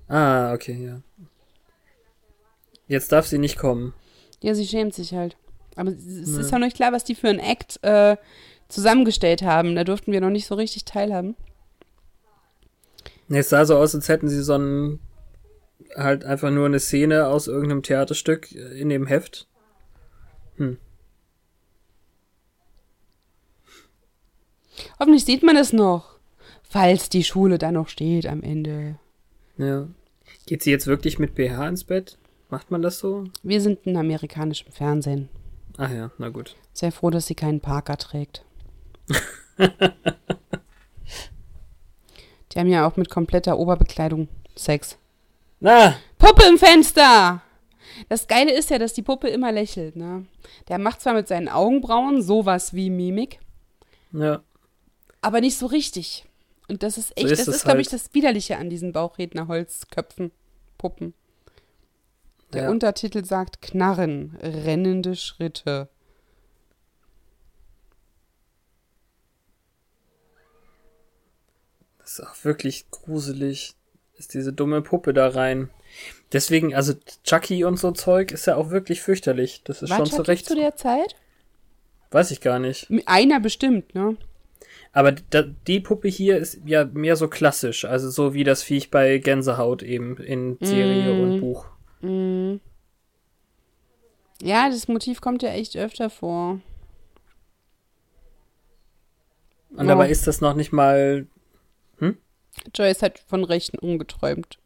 Ah, 0.08 0.54
okay, 0.54 0.74
ja. 0.86 1.02
Jetzt 2.88 3.12
darf 3.12 3.28
sie 3.28 3.38
nicht 3.38 3.58
kommen. 3.58 3.94
Ja, 4.42 4.54
sie 4.56 4.66
schämt 4.66 4.94
sich 4.94 5.14
halt. 5.14 5.36
Aber 5.76 5.92
es 5.92 6.30
Ja. 6.30 6.40
ist 6.40 6.52
ja 6.52 6.60
noch 6.60 6.66
nicht 6.66 6.76
klar, 6.78 6.94
was 6.94 7.04
die 7.04 7.16
für 7.16 7.28
einen 7.30 7.40
Act 7.40 7.80
äh, 7.84 8.16
zusammengestellt 8.70 9.42
haben. 9.42 9.76
Da 9.76 9.84
durften 9.84 10.12
wir 10.12 10.22
noch 10.22 10.30
nicht 10.30 10.48
so 10.48 10.56
richtig 10.56 10.86
teilhaben. 10.86 11.36
Nee, 13.28 13.40
Es 13.40 13.50
sah 13.50 13.66
so 13.66 13.78
aus, 13.78 13.94
als 13.94 14.08
hätten 14.08 14.30
sie 14.30 14.42
so 14.42 14.56
ein 14.58 15.00
halt 15.96 16.24
einfach 16.24 16.50
nur 16.52 16.66
eine 16.66 16.80
Szene 16.80 17.28
aus 17.28 17.48
irgendeinem 17.48 17.84
Theaterstück 17.84 18.52
in 18.52 18.90
dem 18.90 19.06
Heft. 19.08 19.48
Hoffentlich 25.00 25.26
sieht 25.26 25.44
man 25.44 25.56
es 25.58 25.74
noch. 25.74 26.18
Falls 26.64 27.10
die 27.10 27.24
Schule 27.24 27.58
da 27.58 27.72
noch 27.72 27.88
steht 27.90 28.28
am 28.28 28.44
Ende. 28.44 29.00
Ja. 29.58 29.88
Geht 30.46 30.64
sie 30.64 30.72
jetzt 30.72 30.88
wirklich 30.88 31.20
mit 31.20 31.36
BH 31.36 31.68
ins 31.68 31.84
Bett? 31.84 32.18
Macht 32.50 32.72
man 32.72 32.82
das 32.82 33.00
so? 33.00 33.26
Wir 33.44 33.62
sind 33.62 33.86
in 33.86 33.98
amerikanischem 33.98 34.72
Fernsehen. 34.72 35.30
Ach 35.78 35.92
ja, 35.92 36.12
na 36.18 36.30
gut. 36.30 36.56
Sehr 36.74 36.92
froh, 36.92 37.10
dass 37.10 37.28
sie 37.28 37.36
keinen 37.36 37.60
Parker 37.60 37.98
trägt. 37.98 38.44
die 39.58 39.70
haben 42.60 42.70
ja 42.70 42.88
auch 42.88 42.98
mit 42.98 43.10
kompletter 43.10 43.58
Oberbekleidung 43.58 44.28
Sex. 44.56 44.98
Na, 45.60 45.96
Puppe 46.18 46.44
im 46.48 46.58
Fenster! 46.58 47.42
Das 48.10 48.28
Geile 48.28 48.54
ist 48.54 48.70
ja, 48.70 48.78
dass 48.78 48.94
die 48.94 49.02
Puppe 49.02 49.28
immer 49.28 49.52
lächelt, 49.52 49.96
ne? 49.96 50.26
Der 50.68 50.78
macht 50.78 51.02
zwar 51.02 51.14
mit 51.14 51.28
seinen 51.28 51.50
Augenbrauen 51.50 52.22
sowas 52.22 52.74
wie 52.74 52.90
Mimik, 52.90 53.40
ja. 54.12 54.42
aber 55.22 55.42
nicht 55.42 55.58
so 55.58 55.66
richtig. 55.66 56.27
Und 56.70 56.84
das 56.84 56.98
ist 56.98 57.18
echt, 57.18 57.28
So 57.28 57.34
ist 57.34 57.48
das 57.48 57.56
ist, 57.56 57.64
glaube 57.64 57.82
ich, 57.82 57.88
halt. 57.92 58.02
das 58.02 58.14
Widerliche 58.14 58.58
an 58.58 58.70
diesen 58.70 58.92
Bauchredner-Holzköpfen, 58.92 60.32
Puppen. 60.78 61.14
Der 62.54 62.64
ja. 62.64 62.70
Untertitel 62.70 63.26
sagt 63.26 63.62
Knarren, 63.62 64.38
rennende 64.42 65.16
Schritte. 65.16 65.90
Das 72.00 72.20
ist 72.20 72.26
auch 72.26 72.46
wirklich 72.46 72.90
gruselig. 72.90 73.74
Ist 74.18 74.34
diese 74.34 74.52
dumme 74.54 74.82
Puppe 74.82 75.14
da 75.14 75.28
rein. 75.28 75.70
Deswegen, 76.32 76.74
also 76.74 76.94
Chucky 77.24 77.64
und 77.64 77.78
so 77.78 77.92
Zeug 77.92 78.32
ist 78.32 78.48
ja 78.48 78.56
auch 78.56 78.70
wirklich 78.72 79.02
fürchterlich. 79.02 79.62
Das 79.64 79.82
ist 79.82 79.90
War 79.90 79.98
schon 79.98 80.06
Chucky 80.08 80.16
zu 80.18 80.22
Recht. 80.24 80.46
zu 80.46 80.56
der 80.56 80.76
Zeit? 80.76 81.16
Weiß 82.12 82.32
ich 82.32 82.42
gar 82.42 82.60
nicht. 82.60 82.88
Einer 83.06 83.40
bestimmt, 83.40 83.94
ne? 83.94 84.18
Aber 84.94 85.12
da, 85.12 85.44
die 85.44 85.80
Puppe 85.80 86.08
hier 86.08 86.38
ist 86.38 86.60
ja 86.66 86.86
mehr 86.86 87.16
so 87.16 87.28
klassisch. 87.28 87.86
Also 87.86 88.10
so 88.10 88.34
wie 88.34 88.44
das 88.44 88.64
Viech 88.64 88.90
bei 88.92 89.18
Gänsehaut 89.20 89.84
eben 89.84 90.18
in 90.18 90.58
Serie 90.62 91.14
Mm. 91.14 91.22
und 91.22 91.40
Buch. 91.42 91.66
Mhm. 92.02 92.62
Ja, 94.42 94.70
das 94.70 94.88
Motiv 94.88 95.22
kommt 95.22 95.42
ja 95.44 95.50
echt 95.50 95.76
öfter 95.76 96.10
vor. 96.10 96.60
Und 99.72 99.80
Ja. 99.80 99.86
dabei 99.86 100.10
ist 100.10 100.28
das 100.28 100.42
noch 100.42 100.54
nicht 100.56 100.72
mal. 100.72 101.28
Joyce 102.74 103.04
hat 103.04 103.20
von 103.20 103.44
Rechten 103.44 103.78
umgeträumt. 103.78 104.58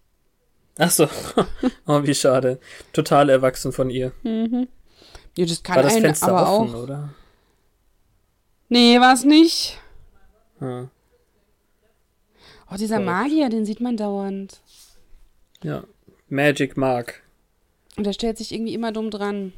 Ach 0.80 0.90
so. 0.90 1.10
oh, 1.88 2.04
wie 2.04 2.16
schade. 2.16 2.58
Total 2.94 3.28
erwachsen 3.30 3.74
von 3.74 3.90
ihr. 3.90 4.14
Mhm. 4.24 4.70
Ja, 5.38 5.46
das 5.46 5.62
kann 5.62 5.76
War 5.76 5.84
das 5.84 5.94
einen 5.96 6.06
Fenster 6.06 6.30
aber 6.30 6.50
offen, 6.58 6.76
auch. 6.76 6.84
oder? 6.84 7.10
Nee, 8.70 8.98
war 9.02 9.14
es 9.14 9.26
nicht. 9.26 9.78
Ja. 10.62 10.90
Oh, 12.72 12.76
dieser 12.78 13.02
Verrückt. 13.02 13.06
Magier, 13.06 13.50
den 13.50 13.66
sieht 13.66 13.82
man 13.82 13.98
dauernd. 13.98 14.62
ja. 15.64 15.84
Magic 16.30 16.78
Mark. 16.78 17.24
Und 17.98 18.06
der 18.06 18.14
stellt 18.14 18.38
sich 18.38 18.54
irgendwie 18.54 18.74
immer 18.74 18.94
dumm 18.94 19.12
dran. 19.12 19.52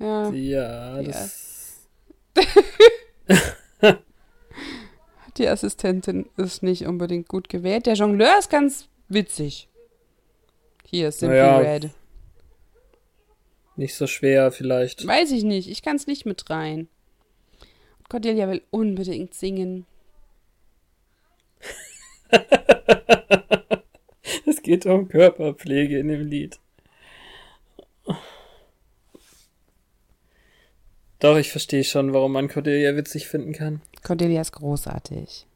Ja, 0.00 0.30
Ja, 0.30 1.02
das. 1.02 1.86
die 5.36 5.48
Assistentin 5.48 6.28
ist 6.36 6.62
nicht 6.64 6.86
unbedingt 6.86 7.28
gut 7.28 7.48
gewählt. 7.48 7.86
Der 7.86 7.94
Jongleur 7.94 8.38
ist 8.38 8.50
ganz 8.50 8.88
witzig. 9.08 9.68
Hier, 10.84 11.12
Simply 11.12 11.38
Naja. 11.38 11.58
Red. 11.58 11.90
Nicht 13.78 13.94
so 13.94 14.06
schwer, 14.08 14.50
vielleicht. 14.50 15.06
Weiß 15.06 15.30
ich 15.30 15.44
nicht, 15.44 15.68
ich 15.68 15.82
kann 15.82 15.94
es 15.94 16.08
nicht 16.08 16.26
mit 16.26 16.50
rein. 16.50 16.88
Cordelia 18.08 18.48
will 18.48 18.62
unbedingt 18.70 19.34
singen. 19.34 19.86
Es 24.44 24.62
geht 24.62 24.84
um 24.84 25.08
Körperpflege 25.08 25.98
in 25.98 26.08
dem 26.08 26.26
Lied. 26.26 26.58
Doch, 31.20 31.38
ich 31.38 31.50
verstehe 31.50 31.84
schon, 31.84 32.12
warum 32.12 32.32
man 32.32 32.48
Cordelia 32.48 32.96
witzig 32.96 33.28
finden 33.28 33.52
kann. 33.52 33.80
Cordelia 34.02 34.40
ist 34.40 34.52
großartig. 34.52 35.46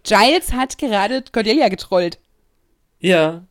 Giles 0.08 0.54
hat 0.54 0.78
gerade 0.78 1.22
Cordelia 1.32 1.68
getrollt. 1.68 2.18
Ja. 3.00 3.46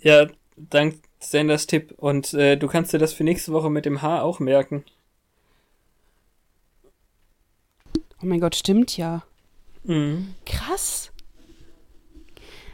Ja, 0.00 0.26
dank 0.56 0.96
Sanders 1.20 1.66
Tipp. 1.66 1.94
Und 1.96 2.34
äh, 2.34 2.56
du 2.56 2.66
kannst 2.66 2.92
dir 2.92 2.98
das 2.98 3.12
für 3.12 3.24
nächste 3.24 3.52
Woche 3.52 3.70
mit 3.70 3.84
dem 3.84 4.02
Haar 4.02 4.24
auch 4.24 4.40
merken. 4.40 4.84
Oh 8.20 8.26
mein 8.26 8.40
Gott, 8.40 8.56
stimmt 8.56 8.96
ja. 8.96 9.22
Mhm. 9.84 10.34
Krass. 10.44 11.12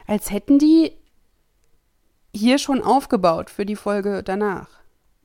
Als 0.07 0.31
hätten 0.31 0.59
die 0.59 0.93
hier 2.35 2.59
schon 2.59 2.83
aufgebaut 2.83 3.51
für 3.51 3.67
die 3.67 3.77
Folge 3.77 4.23
danach. 4.23 4.69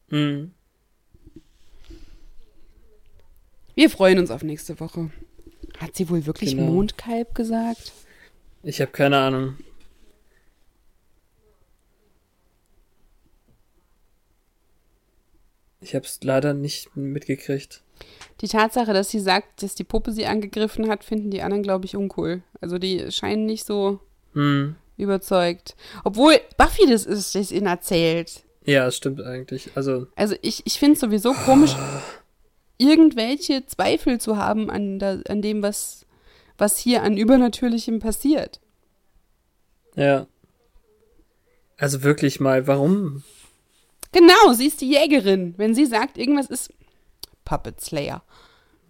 Mhm. 0.09 0.53
Wir 3.75 3.89
freuen 3.89 4.19
uns 4.19 4.29
auf 4.29 4.43
nächste 4.43 4.79
Woche. 4.81 5.09
Hat 5.79 5.95
sie 5.95 6.09
wohl 6.09 6.25
wirklich 6.25 6.55
Genau. 6.55 6.71
Mondkalb 6.71 7.33
gesagt? 7.35 7.91
Ich 8.63 8.81
habe 8.81 8.91
keine 8.91 9.17
Ahnung. 9.17 9.55
Ich 15.81 15.95
habe 15.95 16.05
es 16.05 16.19
leider 16.23 16.53
nicht 16.53 16.95
mitgekriegt. 16.95 17.81
Die 18.41 18.47
Tatsache, 18.47 18.93
dass 18.93 19.09
sie 19.09 19.19
sagt, 19.19 19.63
dass 19.63 19.75
die 19.75 19.83
Puppe 19.83 20.11
sie 20.11 20.25
angegriffen 20.25 20.89
hat, 20.89 21.03
finden 21.03 21.31
die 21.31 21.41
anderen, 21.41 21.63
glaube 21.63 21.85
ich, 21.85 21.95
uncool. 21.95 22.43
Also 22.61 22.77
die 22.77 23.11
scheinen 23.11 23.45
nicht 23.45 23.65
so 23.65 23.99
Hm. 24.33 24.75
überzeugt. 24.97 25.75
Obwohl 26.03 26.39
Buffy 26.57 26.85
das 26.89 27.05
ist, 27.05 27.35
das 27.35 27.51
ihnen 27.51 27.67
erzählt. 27.67 28.43
Ja, 28.65 28.87
es 28.87 28.97
stimmt 28.97 29.21
eigentlich. 29.21 29.71
Also, 29.75 30.07
Also 30.15 30.35
ich, 30.41 30.65
ich 30.65 30.79
finde 30.79 30.93
es 30.93 30.99
sowieso 30.99 31.33
komisch, 31.33 31.75
irgendwelche 32.79 33.65
Zweifel 33.67 34.19
zu 34.19 34.37
haben 34.37 34.71
an, 34.71 34.97
da, 34.97 35.19
an 35.27 35.43
dem, 35.43 35.61
was, 35.61 36.07
was 36.57 36.79
hier 36.79 37.03
an 37.03 37.17
Übernatürlichem 37.17 37.99
passiert. 37.99 38.59
ja. 39.95 40.25
Also 41.77 42.03
wirklich 42.03 42.41
mal, 42.41 42.67
warum? 42.67 43.23
Genau, 44.11 44.51
sie 44.51 44.67
ist 44.67 44.81
die 44.81 44.89
Jägerin. 44.89 45.53
Wenn 45.55 45.73
sie 45.73 45.85
sagt, 45.85 46.17
irgendwas 46.17 46.47
ist 46.47 46.73
Puppet 47.45 47.79
Slayer. 47.79 48.21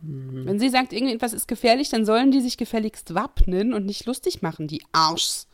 Wenn 0.02 0.60
sie 0.60 0.70
sagt, 0.70 0.92
irgendetwas 0.94 1.34
ist 1.34 1.48
gefährlich, 1.48 1.90
dann 1.90 2.06
sollen 2.06 2.32
die 2.32 2.40
sich 2.42 2.58
gefälligst 2.58 3.14
wappnen 3.14 3.74
und 3.74 3.86
nicht 3.86 4.06
lustig 4.06 4.42
machen, 4.42 4.68
die 4.68 4.82
Arschs. 4.92 5.48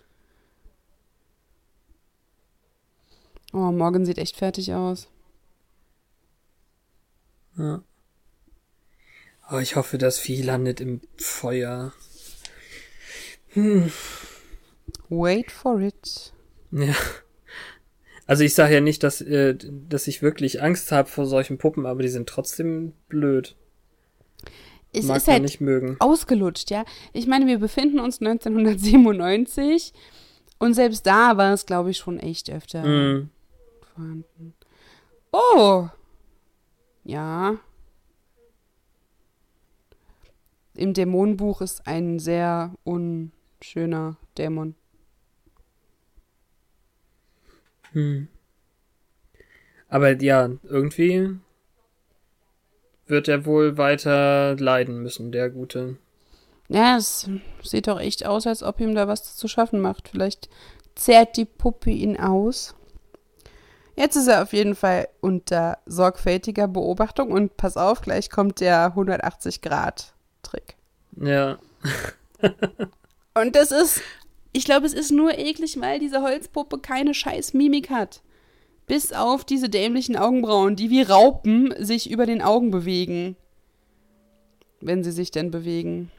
Oh, 3.51 3.71
Morgan 3.71 4.05
sieht 4.05 4.19
echt 4.19 4.37
fertig 4.37 4.73
aus. 4.73 5.07
Ja. 7.57 7.81
Oh, 9.51 9.57
ich 9.59 9.75
hoffe, 9.75 9.97
das 9.97 10.17
Vieh 10.19 10.41
landet 10.41 10.81
im 10.81 11.01
Feuer. 11.17 11.93
Wait 15.09 15.51
for 15.51 15.79
it. 15.81 16.33
Ja. 16.71 16.93
Also 18.27 18.43
ich 18.43 18.55
sage 18.55 18.73
ja 18.73 18.81
nicht, 18.81 19.03
dass, 19.03 19.21
äh, 19.21 19.55
dass 19.55 20.07
ich 20.07 20.21
wirklich 20.23 20.61
Angst 20.61 20.91
habe 20.91 21.07
vor 21.07 21.27
solchen 21.27 21.57
Puppen, 21.59 21.85
aber 21.85 22.01
die 22.01 22.09
sind 22.09 22.27
trotzdem 22.27 22.93
blöd. 23.07 23.55
Es 24.91 25.05
Mag 25.05 25.17
ist 25.17 25.27
halt 25.27 25.43
nicht 25.43 25.61
mögen. 25.61 25.97
ausgelutscht, 25.99 26.71
ja. 26.71 26.85
Ich 27.13 27.27
meine, 27.27 27.45
wir 27.47 27.59
befinden 27.59 27.99
uns 27.99 28.19
1997 28.21 29.93
und 30.57 30.73
selbst 30.73 31.05
da 31.05 31.37
war 31.37 31.53
es, 31.53 31.65
glaube 31.65 31.91
ich, 31.91 31.97
schon 31.97 32.17
echt 32.19 32.49
öfter 32.49 32.83
Mm. 32.83 33.29
vorhanden. 33.93 34.53
Oh! 35.31 35.87
Ja. 37.03 37.57
Im 40.75 40.93
Dämonenbuch 40.93 41.61
ist 41.61 41.87
ein 41.87 42.19
sehr 42.19 42.73
unschöner 42.83 44.17
Dämon. 44.37 44.75
Hm. 47.91 48.27
Aber 49.87 50.21
ja, 50.21 50.49
irgendwie 50.63 51.37
wird 53.07 53.27
er 53.27 53.45
wohl 53.45 53.77
weiter 53.77 54.55
leiden 54.57 55.01
müssen, 55.01 55.31
der 55.31 55.49
Gute. 55.49 55.97
Ja, 56.67 56.97
es 56.97 57.29
sieht 57.63 57.87
doch 57.87 57.99
echt 57.99 58.25
aus, 58.25 58.47
als 58.47 58.63
ob 58.63 58.81
ihm 58.81 58.95
da 58.95 59.07
was 59.07 59.35
zu 59.35 59.47
schaffen 59.47 59.79
macht. 59.79 60.09
Vielleicht 60.09 60.49
zehrt 60.95 61.37
die 61.37 61.45
Puppe 61.45 61.91
ihn 61.91 62.17
aus. 62.19 62.75
Jetzt 63.95 64.17
ist 64.17 64.27
er 64.27 64.43
auf 64.43 64.51
jeden 64.51 64.75
Fall 64.75 65.07
unter 65.21 65.77
sorgfältiger 65.85 66.67
Beobachtung 66.67 67.31
und 67.31 67.55
pass 67.55 67.77
auf, 67.77 68.01
gleich 68.01 68.29
kommt 68.29 68.59
der 68.59 68.93
180-Grad-Trick. 70.45 70.75
Ja. 71.17 71.59
Und 73.33 73.55
das 73.55 73.71
ist, 73.71 74.01
ich 74.53 74.65
glaube, 74.65 74.85
es 74.85 74.93
ist 74.93 75.11
nur 75.11 75.37
eklig, 75.37 75.79
weil 75.79 75.99
diese 75.99 76.21
Holzpuppe 76.21 76.79
keine 76.79 77.13
scheiß 77.13 77.53
Mimik 77.53 77.89
hat. 77.89 78.21
Bis 78.87 79.11
auf 79.11 79.43
diese 79.43 79.69
dämlichen 79.69 80.15
Augenbrauen, 80.15 80.75
die 80.75 80.89
wie 80.89 81.01
Raupen 81.01 81.73
sich 81.83 82.09
über 82.09 82.25
den 82.25 82.41
Augen 82.41 82.71
bewegen. 82.71 83.35
Wenn 84.79 85.03
sie 85.03 85.11
sich 85.11 85.31
denn 85.31 85.51
bewegen. 85.51 86.11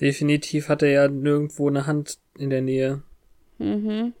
Definitiv 0.00 0.68
hat 0.68 0.82
er 0.82 0.90
ja 0.90 1.08
nirgendwo 1.08 1.68
eine 1.68 1.86
Hand 1.86 2.18
in 2.36 2.50
der 2.50 2.62
Nähe. 2.62 3.02
Mhm. 3.58 4.14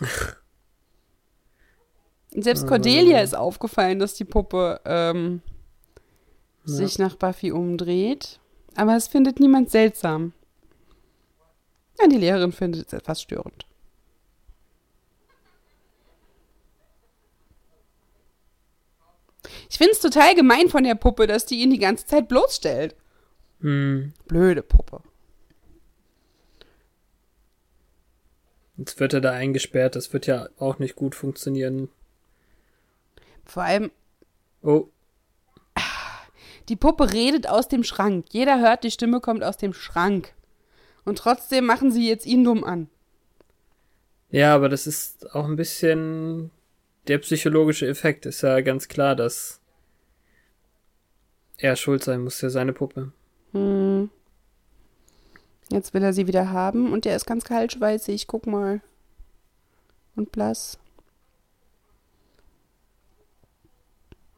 Und 0.00 0.32
Selbst 2.34 2.66
Cordelia 2.66 3.20
ist 3.20 3.34
aufgefallen, 3.36 3.98
dass 4.00 4.14
die 4.14 4.24
Puppe 4.24 4.80
ähm, 4.84 5.40
Ja. 6.66 6.74
sich 6.74 6.98
nach 6.98 7.14
Buffy 7.16 7.52
umdreht. 7.52 8.40
Aber 8.74 8.96
es 8.96 9.06
findet 9.06 9.38
niemand 9.38 9.70
seltsam. 9.70 10.32
Ja, 12.00 12.08
die 12.08 12.16
Lehrerin 12.18 12.50
findet 12.52 12.88
es 12.88 12.92
etwas 12.92 13.22
störend. 13.22 13.66
Ich 19.68 19.78
finde 19.78 19.92
es 19.92 20.00
total 20.00 20.34
gemein 20.34 20.68
von 20.68 20.84
der 20.84 20.94
Puppe, 20.94 21.26
dass 21.26 21.46
die 21.46 21.60
ihn 21.60 21.70
die 21.70 21.78
ganze 21.78 22.06
Zeit 22.06 22.28
bloßstellt. 22.28 22.94
Hm. 23.60 24.12
Blöde 24.26 24.62
Puppe. 24.62 25.02
Jetzt 28.76 28.98
wird 28.98 29.12
er 29.14 29.20
da 29.20 29.30
eingesperrt. 29.32 29.96
Das 29.96 30.12
wird 30.12 30.26
ja 30.26 30.48
auch 30.58 30.78
nicht 30.78 30.96
gut 30.96 31.14
funktionieren. 31.14 31.88
Vor 33.46 33.62
allem, 33.62 33.90
Oh, 34.62 34.88
Die 36.70 36.76
Puppe 36.76 37.12
redet 37.12 37.46
aus 37.46 37.68
dem 37.68 37.84
Schrank. 37.84 38.26
Jeder 38.30 38.58
hört, 38.60 38.84
die 38.84 38.90
Stimme 38.90 39.20
kommt 39.20 39.44
aus 39.44 39.58
dem 39.58 39.74
Schrank. 39.74 40.32
Und 41.04 41.18
trotzdem 41.18 41.66
machen 41.66 41.92
sie 41.92 42.08
jetzt 42.08 42.24
ihn 42.24 42.44
dumm 42.44 42.64
an. 42.64 42.88
ja, 44.30 44.54
aber 44.54 44.68
das 44.70 44.86
ist 44.86 45.34
auch 45.34 45.44
ein 45.44 45.56
bisschen 45.56 46.50
der 47.06 47.18
psychologische 47.18 47.86
Effekt. 47.86 48.24
Ist 48.24 48.40
ja 48.42 48.60
ganz 48.62 48.88
klar, 48.88 49.14
dass 49.14 49.60
er 51.58 51.76
schuld 51.76 52.02
sein 52.02 52.22
muss, 52.22 52.40
ja 52.40 52.48
seine 52.48 52.72
Puppe. 52.72 53.12
Hm. 53.52 54.08
Jetzt 55.70 55.92
will 55.92 56.02
er 56.02 56.12
sie 56.14 56.26
wieder 56.26 56.50
haben 56.50 56.92
und 56.92 57.04
der 57.04 57.16
ist 57.16 57.26
ganz 57.26 57.44
kaltschweißig. 57.44 58.26
Guck 58.26 58.46
mal. 58.46 58.80
Und 60.16 60.32
blass. 60.32 60.78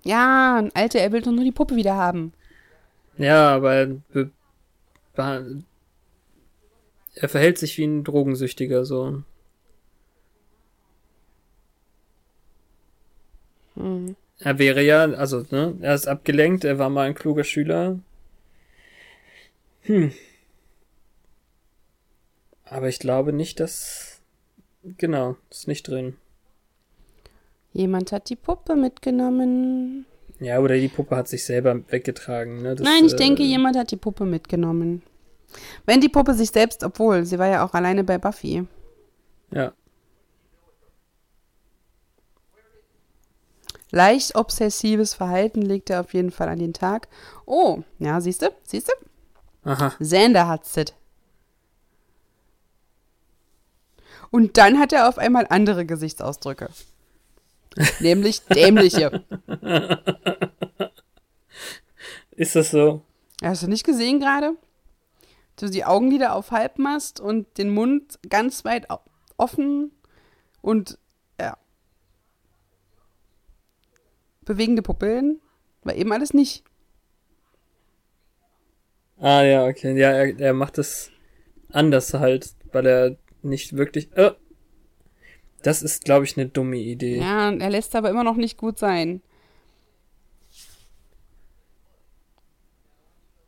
Ja, 0.06 0.58
ein 0.58 0.70
Alter, 0.72 1.00
er 1.00 1.10
will 1.10 1.20
doch 1.20 1.32
nur 1.32 1.42
die 1.42 1.50
Puppe 1.50 1.74
wieder 1.74 1.96
haben. 1.96 2.32
Ja, 3.18 3.56
aber 3.56 3.74
er, 3.74 3.96
er 7.16 7.28
verhält 7.28 7.58
sich 7.58 7.76
wie 7.76 7.84
ein 7.84 8.04
Drogensüchtiger, 8.04 8.84
so. 8.84 9.24
Hm. 13.74 14.14
Er 14.38 14.58
wäre 14.60 14.82
ja, 14.82 15.02
also, 15.04 15.44
ne, 15.50 15.76
er 15.80 15.94
ist 15.94 16.06
abgelenkt, 16.06 16.62
er 16.62 16.78
war 16.78 16.88
mal 16.88 17.08
ein 17.08 17.14
kluger 17.16 17.42
Schüler. 17.42 17.98
Hm. 19.82 20.12
Aber 22.64 22.88
ich 22.88 23.00
glaube 23.00 23.32
nicht, 23.32 23.58
dass. 23.58 24.20
Genau, 24.98 25.36
ist 25.50 25.66
nicht 25.66 25.88
drin. 25.88 26.16
Jemand 27.76 28.10
hat 28.10 28.30
die 28.30 28.36
Puppe 28.36 28.74
mitgenommen. 28.74 30.06
Ja, 30.40 30.60
oder 30.60 30.76
die 30.76 30.88
Puppe 30.88 31.14
hat 31.14 31.28
sich 31.28 31.44
selber 31.44 31.78
weggetragen, 31.90 32.62
ne? 32.62 32.74
Das, 32.74 32.86
Nein, 32.86 33.04
ich 33.04 33.12
äh, 33.12 33.16
denke, 33.16 33.42
jemand 33.42 33.76
hat 33.76 33.90
die 33.90 33.98
Puppe 33.98 34.24
mitgenommen. 34.24 35.02
Wenn 35.84 36.00
die 36.00 36.08
Puppe 36.08 36.32
sich 36.32 36.50
selbst, 36.50 36.82
obwohl, 36.82 37.26
sie 37.26 37.38
war 37.38 37.48
ja 37.48 37.62
auch 37.62 37.74
alleine 37.74 38.02
bei 38.02 38.16
Buffy. 38.16 38.66
Ja. 39.50 39.74
Leicht 43.90 44.36
obsessives 44.36 45.12
Verhalten 45.12 45.60
legt 45.60 45.90
er 45.90 46.00
auf 46.00 46.14
jeden 46.14 46.30
Fall 46.30 46.48
an 46.48 46.58
den 46.58 46.72
Tag. 46.72 47.08
Oh, 47.44 47.82
ja, 47.98 48.22
siehst 48.22 48.40
du? 48.40 48.48
Siehst 48.62 48.88
du? 48.88 49.70
Aha. 49.70 49.90
Xander 50.00 50.48
hat's 50.48 50.74
it. 50.78 50.94
Und 54.30 54.56
dann 54.56 54.78
hat 54.78 54.94
er 54.94 55.10
auf 55.10 55.18
einmal 55.18 55.46
andere 55.50 55.84
Gesichtsausdrücke. 55.84 56.70
Nämlich 58.00 58.42
dämliche. 58.46 59.24
Ist 62.32 62.56
das 62.56 62.70
so? 62.70 63.02
Hast 63.42 63.62
du 63.62 63.68
nicht 63.68 63.84
gesehen 63.84 64.20
gerade? 64.20 64.56
Du 65.56 65.68
die 65.68 65.84
Augenlider 65.84 66.34
auf 66.34 66.50
halb 66.50 66.78
machst 66.78 67.18
und 67.20 67.58
den 67.58 67.70
Mund 67.70 68.18
ganz 68.28 68.64
weit 68.64 68.88
offen 69.36 69.90
und 70.60 70.98
ja. 71.40 71.56
Bewegende 74.42 74.82
Pupillen 74.82 75.40
war 75.82 75.94
eben 75.94 76.12
alles 76.12 76.34
nicht. 76.34 76.64
Ah, 79.18 79.42
ja, 79.42 79.64
okay. 79.66 79.98
Ja, 79.98 80.10
er, 80.10 80.38
er 80.38 80.52
macht 80.52 80.76
es 80.76 81.10
anders 81.70 82.12
halt, 82.12 82.54
weil 82.72 82.86
er 82.86 83.16
nicht 83.42 83.76
wirklich. 83.76 84.14
Äh, 84.16 84.32
das 85.66 85.82
ist, 85.82 86.04
glaube 86.04 86.24
ich, 86.24 86.36
eine 86.36 86.48
dumme 86.48 86.76
Idee. 86.76 87.18
Ja, 87.18 87.50
er 87.50 87.70
lässt 87.70 87.96
aber 87.96 88.08
immer 88.08 88.22
noch 88.22 88.36
nicht 88.36 88.56
gut 88.56 88.78
sein. 88.78 89.20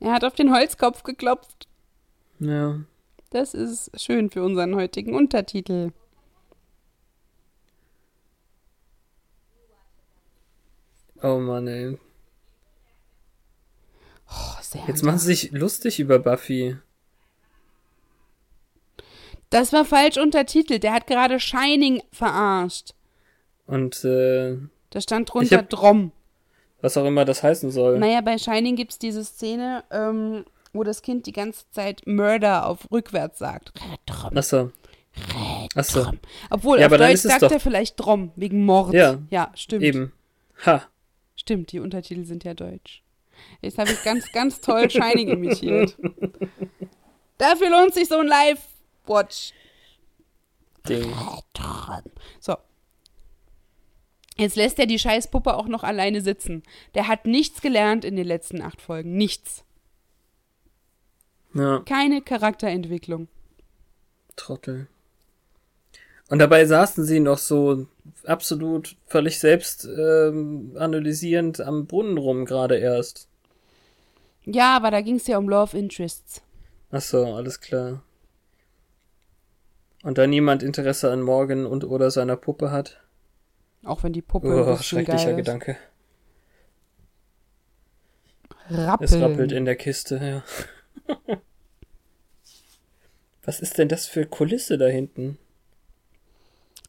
Er 0.00 0.14
hat 0.14 0.24
auf 0.24 0.34
den 0.34 0.52
Holzkopf 0.52 1.04
geklopft. 1.04 1.68
Ja. 2.40 2.80
Das 3.30 3.54
ist 3.54 3.92
schön 4.00 4.30
für 4.30 4.42
unseren 4.42 4.74
heutigen 4.74 5.14
Untertitel. 5.14 5.92
Oh 11.22 11.38
Mann, 11.38 11.68
ey. 11.68 11.98
Oh, 14.28 14.86
Jetzt 14.88 15.04
machen 15.04 15.18
sie 15.18 15.26
sich 15.26 15.52
lustig 15.52 16.00
über 16.00 16.18
Buffy. 16.18 16.78
Das 19.50 19.72
war 19.72 19.84
falsch 19.84 20.16
untertitelt. 20.18 20.82
Der 20.82 20.92
hat 20.92 21.06
gerade 21.06 21.40
Shining 21.40 22.02
verarscht. 22.12 22.94
Und 23.66 24.04
äh, 24.04 24.56
Da 24.90 25.00
stand 25.00 25.32
drunter 25.32 25.58
hab- 25.58 25.70
Drom. 25.70 26.12
was 26.80 26.96
auch 26.96 27.04
immer 27.04 27.24
das 27.24 27.42
heißen 27.42 27.70
soll. 27.70 27.98
Naja, 27.98 28.20
bei 28.20 28.38
Shining 28.38 28.76
gibt 28.76 28.92
es 28.92 28.98
diese 28.98 29.24
Szene, 29.24 29.84
ähm, 29.90 30.44
wo 30.72 30.84
das 30.84 31.02
Kind 31.02 31.26
die 31.26 31.32
ganze 31.32 31.64
Zeit 31.70 32.02
Murder 32.06 32.66
auf 32.66 32.90
rückwärts 32.90 33.38
sagt. 33.38 33.72
Drom, 34.06 34.36
Achso. 34.36 34.70
Achso. 35.74 36.12
Obwohl, 36.50 36.78
Ja, 36.80 36.86
auf 36.86 36.96
Deutsch 36.96 37.20
sagt 37.20 37.42
doch- 37.42 37.50
er 37.50 37.60
vielleicht 37.60 37.98
Drom, 37.98 38.30
wegen 38.36 38.64
Mord. 38.64 38.94
Ja. 38.94 39.18
ja 39.30 39.50
stimmt. 39.54 39.82
Eben. 39.82 40.12
Ha. 40.66 40.82
Stimmt, 41.36 41.72
die 41.72 41.80
Untertitel 41.80 42.24
sind 42.24 42.44
ja 42.44 42.54
deutsch. 42.54 43.02
Jetzt 43.62 43.78
habe 43.78 43.90
ich 43.92 44.02
ganz, 44.04 44.30
ganz 44.32 44.60
toll 44.60 44.90
Shining 44.90 45.28
imitiert. 45.28 45.96
Dafür 47.38 47.70
lohnt 47.70 47.94
sich 47.94 48.08
so 48.08 48.18
ein 48.18 48.26
Live-Watch. 49.08 49.52
Ding. 50.88 51.12
So. 52.40 52.56
Jetzt 54.36 54.56
lässt 54.56 54.78
er 54.78 54.86
die 54.86 54.98
Scheißpuppe 54.98 55.54
auch 55.54 55.66
noch 55.66 55.82
alleine 55.82 56.20
sitzen. 56.20 56.62
Der 56.94 57.08
hat 57.08 57.26
nichts 57.26 57.60
gelernt 57.60 58.04
in 58.04 58.16
den 58.16 58.26
letzten 58.26 58.62
acht 58.62 58.80
Folgen. 58.80 59.16
Nichts. 59.16 59.64
Ja, 61.54 61.80
Keine 61.80 62.22
Charakterentwicklung. 62.22 63.26
Trottel. 64.36 64.86
Und 66.28 66.38
dabei 66.38 66.66
saßen 66.66 67.04
sie 67.04 67.20
noch 67.20 67.38
so 67.38 67.86
absolut 68.24 68.96
völlig 69.06 69.38
selbst 69.40 69.86
ähm, 69.86 70.76
analysierend 70.78 71.60
am 71.60 71.86
Brunnen 71.86 72.18
rum 72.18 72.44
gerade 72.44 72.76
erst. 72.76 73.28
Ja, 74.44 74.76
aber 74.76 74.90
da 74.90 75.00
ging 75.00 75.16
es 75.16 75.26
ja 75.26 75.38
um 75.38 75.48
Love 75.48 75.76
Interests. 75.76 76.42
Achso, 76.90 77.34
alles 77.34 77.60
klar. 77.60 78.02
Und 80.02 80.18
da 80.18 80.26
niemand 80.26 80.62
Interesse 80.62 81.10
an 81.10 81.22
Morgan 81.22 81.66
und 81.66 81.84
oder 81.84 82.10
seiner 82.10 82.36
Puppe 82.36 82.70
hat. 82.70 83.02
Auch 83.84 84.02
wenn 84.02 84.12
die 84.12 84.22
Puppe 84.22 84.48
Oh, 84.48 84.76
schrecklicher 84.76 85.34
Gedanke. 85.34 85.76
Rappeln. 88.70 89.04
Es 89.04 89.20
rappelt 89.20 89.52
in 89.52 89.64
der 89.64 89.76
Kiste, 89.76 90.16
ja. 90.16 90.42
Was 93.44 93.60
ist 93.60 93.78
denn 93.78 93.88
das 93.88 94.06
für 94.06 94.26
Kulisse 94.26 94.76
da 94.76 94.86
hinten? 94.86 95.38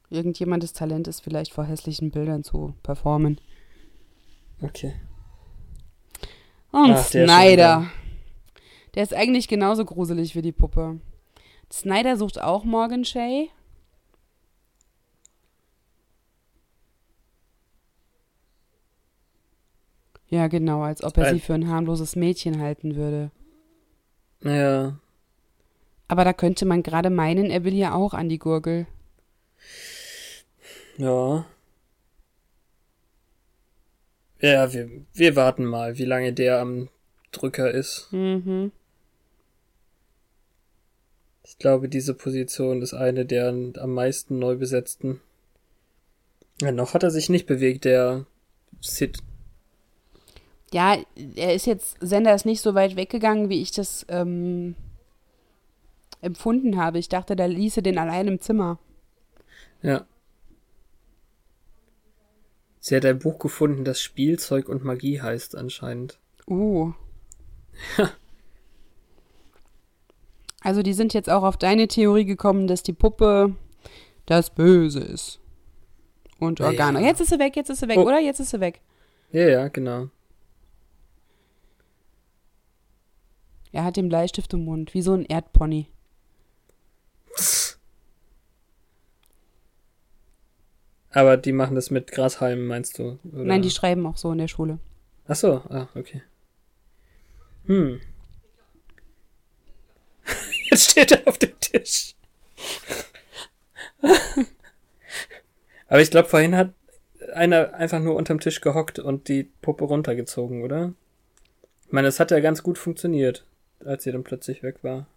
Irgendjemandes 0.10 0.74
Talent 0.74 1.08
ist 1.08 1.22
vielleicht 1.22 1.54
vor 1.54 1.64
hässlichen 1.64 2.12
Bildern 2.12 2.44
zu 2.44 2.74
performen. 2.84 3.40
Okay. 4.62 4.96
Und 6.72 6.92
Ach, 6.92 7.06
Snyder. 7.06 7.90
Der 8.96 9.04
ist 9.04 9.14
eigentlich 9.14 9.48
genauso 9.48 9.86
gruselig 9.86 10.36
wie 10.36 10.42
die 10.42 10.52
Puppe. 10.52 11.00
Snyder 11.72 12.18
sucht 12.18 12.42
auch 12.42 12.64
Morgan 12.64 13.06
Shay. 13.06 13.50
Ja, 20.30 20.48
genau, 20.48 20.82
als 20.84 21.04
ob 21.04 21.18
er 21.18 21.34
sie 21.34 21.40
für 21.40 21.54
ein 21.56 21.68
harmloses 21.70 22.16
Mädchen 22.16 22.60
halten 22.62 22.96
würde. 22.96 23.32
Naja, 24.42 25.00
Aber 26.08 26.24
da 26.24 26.34
könnte 26.34 26.66
man 26.66 26.82
gerade 26.84 27.10
meinen, 27.10 27.50
er 27.52 27.64
will 27.64 27.74
ja 27.76 27.94
auch 27.94 28.14
an 28.14 28.30
die 28.30 28.40
Gurgel. 28.40 28.88
ja. 30.98 31.46
Ja, 34.42 34.72
wir, 34.72 34.90
wir 35.14 35.36
warten 35.36 35.66
mal, 35.66 35.98
wie 35.98 36.06
lange 36.06 36.32
der 36.32 36.60
am 36.62 36.88
Drücker 37.32 37.72
ist. 37.72 38.08
Mhm. 38.12 38.72
Ich 41.50 41.58
glaube, 41.58 41.90
diese 41.90 42.14
Position 42.14 42.84
ist 42.84 42.94
eine 42.94 43.26
der 43.26 43.48
am 43.48 43.94
meisten 43.94 44.38
neu 44.38 44.56
besetzten. 44.56 45.20
Ja, 46.62 46.72
noch 46.72 46.94
hat 46.94 47.02
er 47.02 47.10
sich 47.10 47.28
nicht 47.28 47.48
bewegt, 47.48 47.86
der 47.86 48.28
Sid. 48.82 49.18
Ja, 50.72 50.96
er 51.36 51.56
ist 51.56 51.66
jetzt, 51.66 51.98
Sender 52.02 52.36
ist 52.36 52.46
nicht 52.46 52.62
so 52.62 52.76
weit 52.76 52.96
weggegangen, 52.96 53.50
wie 53.50 53.64
ich 53.64 53.72
das 53.72 54.06
ähm, 54.10 54.76
empfunden 56.22 56.78
habe. 56.78 57.00
Ich 57.00 57.10
dachte, 57.10 57.36
da 57.36 57.48
ließe 57.48 57.82
den 57.82 57.98
allein 57.98 58.28
im 58.28 58.40
Zimmer. 58.40 58.78
Ja. 59.82 60.06
Sie 62.80 62.96
hat 62.96 63.06
ein 63.06 63.18
Buch 63.18 63.40
gefunden, 63.40 63.84
das 63.84 64.00
Spielzeug 64.00 64.70
und 64.70 64.84
Magie 64.84 65.20
heißt 65.20 65.56
anscheinend. 65.56 66.20
Uh. 66.48 66.94
Also 70.62 70.82
die 70.84 70.94
sind 70.94 71.14
jetzt 71.14 71.30
auch 71.30 71.44
auf 71.44 71.58
deine 71.58 71.88
Theorie 71.88 72.26
gekommen, 72.26 72.68
dass 72.68 72.84
die 72.84 72.94
Puppe 72.94 73.56
das 74.26 74.50
Böse 74.54 75.00
ist. 75.00 75.40
Und 76.40 76.60
Ja, 76.60 76.68
Organe. 76.68 77.02
ja. 77.02 77.08
Jetzt 77.08 77.22
ist 77.22 77.30
sie 77.30 77.40
weg, 77.40 77.56
jetzt 77.56 77.70
ist 77.70 77.80
sie 77.80 77.88
weg, 77.88 77.98
Oh. 77.98 78.04
oder? 78.04 78.20
Jetzt 78.20 78.40
ist 78.40 78.50
sie 78.52 78.60
weg. 78.60 78.82
Ja, 79.32 79.48
ja, 79.48 79.68
genau. 79.68 80.10
Er 83.72 83.84
hat 83.84 83.98
den 83.98 84.10
Bleistift 84.10 84.54
im 84.54 84.66
Mund, 84.66 84.94
wie 84.94 85.02
so 85.02 85.14
ein 85.14 85.26
Erdpony. 85.26 85.88
Aber 91.12 91.38
die 91.38 91.52
machen 91.52 91.76
das 91.76 91.90
mit 91.90 92.12
Grashalmen, 92.12 92.68
meinst 92.68 93.00
du? 93.00 93.18
Oder? 93.34 93.44
Nein, 93.44 93.62
die 93.62 93.72
schreiben 93.72 94.06
auch 94.06 94.18
so 94.18 94.32
in 94.32 94.38
der 94.38 94.48
Schule. 94.48 94.80
Ach 95.28 95.36
so, 95.36 95.54
ah, 95.70 95.88
okay. 95.96 96.22
Hm. 97.66 98.00
Jetzt 100.70 100.92
steht 100.92 101.12
er 101.12 101.28
auf 101.28 101.38
dem 101.38 101.60
Tisch. 101.60 102.16
Aber 105.88 106.02
ich 106.02 106.12
glaube, 106.12 106.30
vorhin 106.30 106.56
hat 106.56 106.74
einer 107.34 107.74
einfach 107.74 108.00
nur 108.00 108.16
unterm 108.16 108.40
Tisch 108.40 108.62
gehockt 108.62 109.00
und 109.00 109.28
die 109.28 109.44
Puppe 109.44 109.86
runtergezogen, 109.86 110.64
oder? 110.64 110.94
Ich 111.86 111.92
meine, 111.92 112.08
es 112.08 112.20
hat 112.20 112.32
ja 112.32 112.40
ganz 112.40 112.64
gut 112.64 112.78
funktioniert, 112.78 113.46
als 113.84 114.04
sie 114.04 114.12
dann 114.12 114.24
plötzlich 114.24 114.64
weg 114.64 114.84
war. 114.84 115.08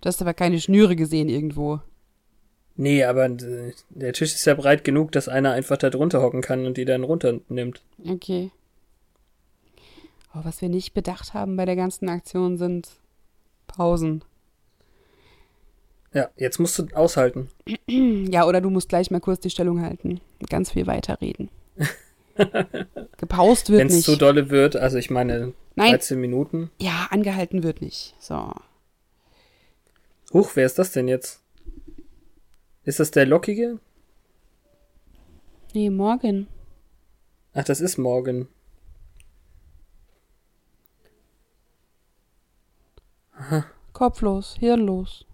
Du 0.00 0.06
hast 0.06 0.22
aber 0.22 0.34
keine 0.34 0.60
Schnüre 0.60 0.96
gesehen 0.96 1.28
irgendwo. 1.28 1.80
Nee, 2.76 3.04
aber 3.04 3.28
der 3.28 4.12
Tisch 4.12 4.34
ist 4.34 4.46
ja 4.46 4.54
breit 4.54 4.84
genug, 4.84 5.12
dass 5.12 5.28
einer 5.28 5.52
einfach 5.52 5.76
da 5.76 5.90
drunter 5.90 6.22
hocken 6.22 6.40
kann 6.40 6.64
und 6.64 6.78
die 6.78 6.86
dann 6.86 7.04
runternimmt. 7.04 7.82
Okay. 8.08 8.50
Oh, 10.34 10.40
was 10.44 10.60
wir 10.62 10.68
nicht 10.68 10.94
bedacht 10.94 11.34
haben 11.34 11.56
bei 11.56 11.64
der 11.64 11.76
ganzen 11.76 12.08
Aktion 12.08 12.56
sind 12.56 12.88
Pausen. 13.66 14.22
Ja, 16.12 16.28
jetzt 16.36 16.58
musst 16.58 16.78
du 16.78 16.86
aushalten. 16.94 17.48
Ja, 17.88 18.46
oder 18.46 18.60
du 18.60 18.70
musst 18.70 18.88
gleich 18.88 19.10
mal 19.10 19.20
kurz 19.20 19.40
die 19.40 19.50
Stellung 19.50 19.80
halten. 19.82 20.20
und 20.40 20.48
Ganz 20.50 20.70
viel 20.70 20.86
weiterreden. 20.86 21.48
Gepaust 23.16 23.68
wird 23.70 23.80
Wenn 23.80 23.88
es 23.88 23.94
nicht. 23.94 24.04
zu 24.04 24.16
dolle 24.16 24.50
wird, 24.50 24.76
also 24.76 24.96
ich 24.98 25.10
meine 25.10 25.52
Nein, 25.74 25.90
13 25.90 26.20
Minuten. 26.20 26.70
ja, 26.80 27.08
angehalten 27.10 27.62
wird 27.64 27.80
nicht. 27.82 28.14
So. 28.20 28.52
Huch, 30.32 30.50
wer 30.54 30.66
ist 30.66 30.78
das 30.78 30.92
denn 30.92 31.08
jetzt? 31.08 31.42
Ist 32.84 33.00
das 33.00 33.10
der 33.10 33.26
Lockige? 33.26 33.78
Nee, 35.74 35.90
morgen. 35.90 36.46
Ach, 37.52 37.64
das 37.64 37.80
ist 37.80 37.98
morgen. 37.98 38.48
Kopflos, 43.92 44.56
hirnlos. 44.58 45.26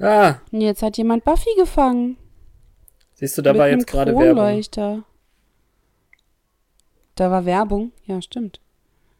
Ah, 0.00 0.36
Und 0.50 0.60
jetzt 0.60 0.82
hat 0.82 0.96
jemand 0.96 1.24
Buffy 1.24 1.50
gefangen. 1.56 2.16
siehst 3.14 3.38
du, 3.38 3.42
da 3.42 3.56
war 3.56 3.66
mit 3.68 3.78
jetzt 3.80 3.94
einem 3.94 4.06
gerade 4.06 4.16
Werbung. 4.18 5.04
Da 7.14 7.30
war 7.30 7.44
Werbung. 7.44 7.92
Ja, 8.06 8.20
stimmt. 8.22 8.60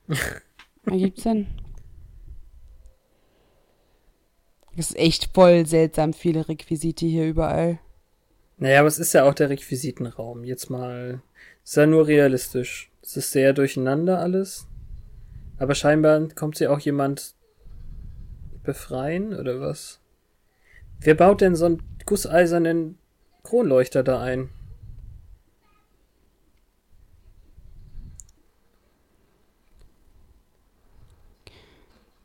Ergibt 0.86 1.20
Sinn. 1.20 1.46
Es 4.76 4.90
ist 4.90 4.96
echt 4.96 5.30
voll 5.34 5.66
seltsam, 5.66 6.14
viele 6.14 6.48
Requisite 6.48 7.04
hier 7.06 7.26
überall. 7.28 7.78
Naja, 8.56 8.80
aber 8.80 8.88
es 8.88 8.98
ist 8.98 9.12
ja 9.12 9.24
auch 9.24 9.34
der 9.34 9.50
Requisitenraum. 9.50 10.44
Jetzt 10.44 10.70
mal. 10.70 11.22
Ist 11.62 11.76
ja 11.76 11.86
nur 11.86 12.06
realistisch. 12.06 12.90
Es 13.02 13.16
ist 13.16 13.30
sehr 13.32 13.52
durcheinander 13.52 14.18
alles. 14.18 14.66
Aber 15.62 15.76
scheinbar 15.76 16.26
kommt 16.34 16.56
sie 16.56 16.66
auch 16.66 16.80
jemand 16.80 17.36
befreien, 18.64 19.32
oder 19.32 19.60
was? 19.60 20.00
Wer 20.98 21.14
baut 21.14 21.40
denn 21.40 21.54
so 21.54 21.66
einen 21.66 21.82
gusseisernen 22.04 22.98
Kronleuchter 23.44 24.02
da 24.02 24.20
ein? 24.20 24.50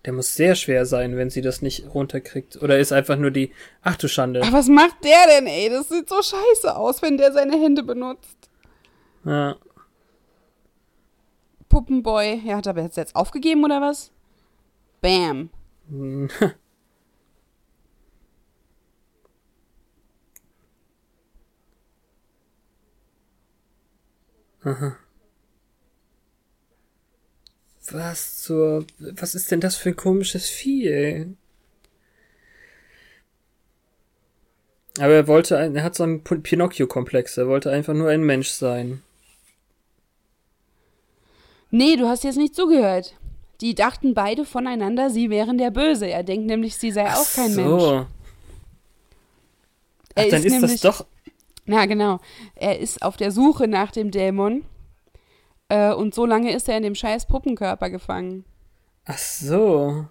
Der 0.04 0.14
muss 0.14 0.34
sehr 0.34 0.56
schwer 0.56 0.88
sein, 0.88 1.16
wenn 1.16 1.30
sie 1.30 1.42
das 1.42 1.62
nicht 1.62 1.94
runterkriegt. 1.94 2.60
Oder 2.64 2.80
ist 2.80 2.92
einfach 2.92 3.18
nur 3.18 3.30
die. 3.30 3.52
Ach 3.84 3.98
du 3.98 4.08
Schande. 4.08 4.42
Ach, 4.44 4.52
was 4.52 4.68
macht 4.68 5.04
der 5.04 5.28
denn, 5.36 5.46
ey? 5.46 5.70
Das 5.70 5.90
sieht 5.90 6.10
so 6.10 6.24
scheiße 6.24 6.76
aus, 6.76 7.04
wenn 7.04 7.18
der 7.18 7.32
seine 7.34 7.62
Hände 7.62 7.84
benutzt. 7.84 8.50
Ja. 9.26 9.58
Puppenboy. 11.70 12.42
Ja, 12.46 12.58
hat 12.58 12.66
er 12.68 12.72
aber 12.72 12.84
jetzt, 12.84 12.98
jetzt 12.98 13.16
aufgegeben 13.16 13.64
oder 13.64 13.82
was? 13.82 14.12
Bam. 15.02 15.50
Aha. 24.64 24.98
Was 27.92 28.38
zur. 28.38 28.86
Was 29.00 29.34
ist 29.36 29.50
denn 29.52 29.62
das 29.62 29.76
für 29.78 29.90
ein 29.90 29.96
komisches 29.96 30.50
Vieh, 30.50 30.88
ey? 30.88 31.38
Aber 35.00 35.14
er 35.14 35.28
wollte, 35.28 35.58
ein, 35.58 35.76
er 35.76 35.84
hat 35.84 35.96
so 35.96 36.04
einen 36.04 36.24
Pinocchio-Komplex. 36.24 37.38
Er 37.38 37.48
wollte 37.48 37.72
einfach 37.72 37.94
nur 37.94 38.10
ein 38.10 38.24
Mensch 38.24 38.50
sein. 38.50 39.04
Nee, 41.70 41.96
du 41.96 42.08
hast 42.08 42.24
jetzt 42.24 42.38
nicht 42.38 42.56
zugehört. 42.56 43.16
Die 43.62 43.76
dachten 43.76 44.14
beide 44.14 44.46
voneinander, 44.46 45.10
sie 45.10 45.30
wären 45.30 45.58
der 45.58 45.72
Böse. 45.72 46.08
Er 46.08 46.24
denkt 46.24 46.46
nämlich, 46.48 46.78
sie 46.78 46.92
sei 46.92 47.08
Ach 47.08 47.18
auch 47.18 47.34
kein 47.34 47.52
so. 47.52 47.62
Mensch. 47.62 47.84
Ach, 47.84 48.06
Er 50.16 50.30
dann 50.30 50.44
ist, 50.44 50.52
nämlich, 50.52 50.82
das 50.82 50.98
doch. 51.00 51.06
Ja, 51.66 51.86
genau. 51.86 52.20
Er 52.56 52.80
ist 52.80 53.02
auf 53.02 53.18
der 53.18 53.32
Suche 53.32 53.68
nach 53.68 53.92
dem 53.92 54.12
Dämon. 54.12 54.64
Äh, 55.70 55.94
und 55.94 56.14
so 56.16 56.26
lange 56.26 56.54
ist 56.54 56.70
er 56.70 56.78
in 56.78 56.84
dem 56.84 56.96
scheiß 56.96 57.26
Puppenkörper 57.28 57.90
gefangen. 57.90 58.46
Ach 59.06 59.18
so. 59.18 60.06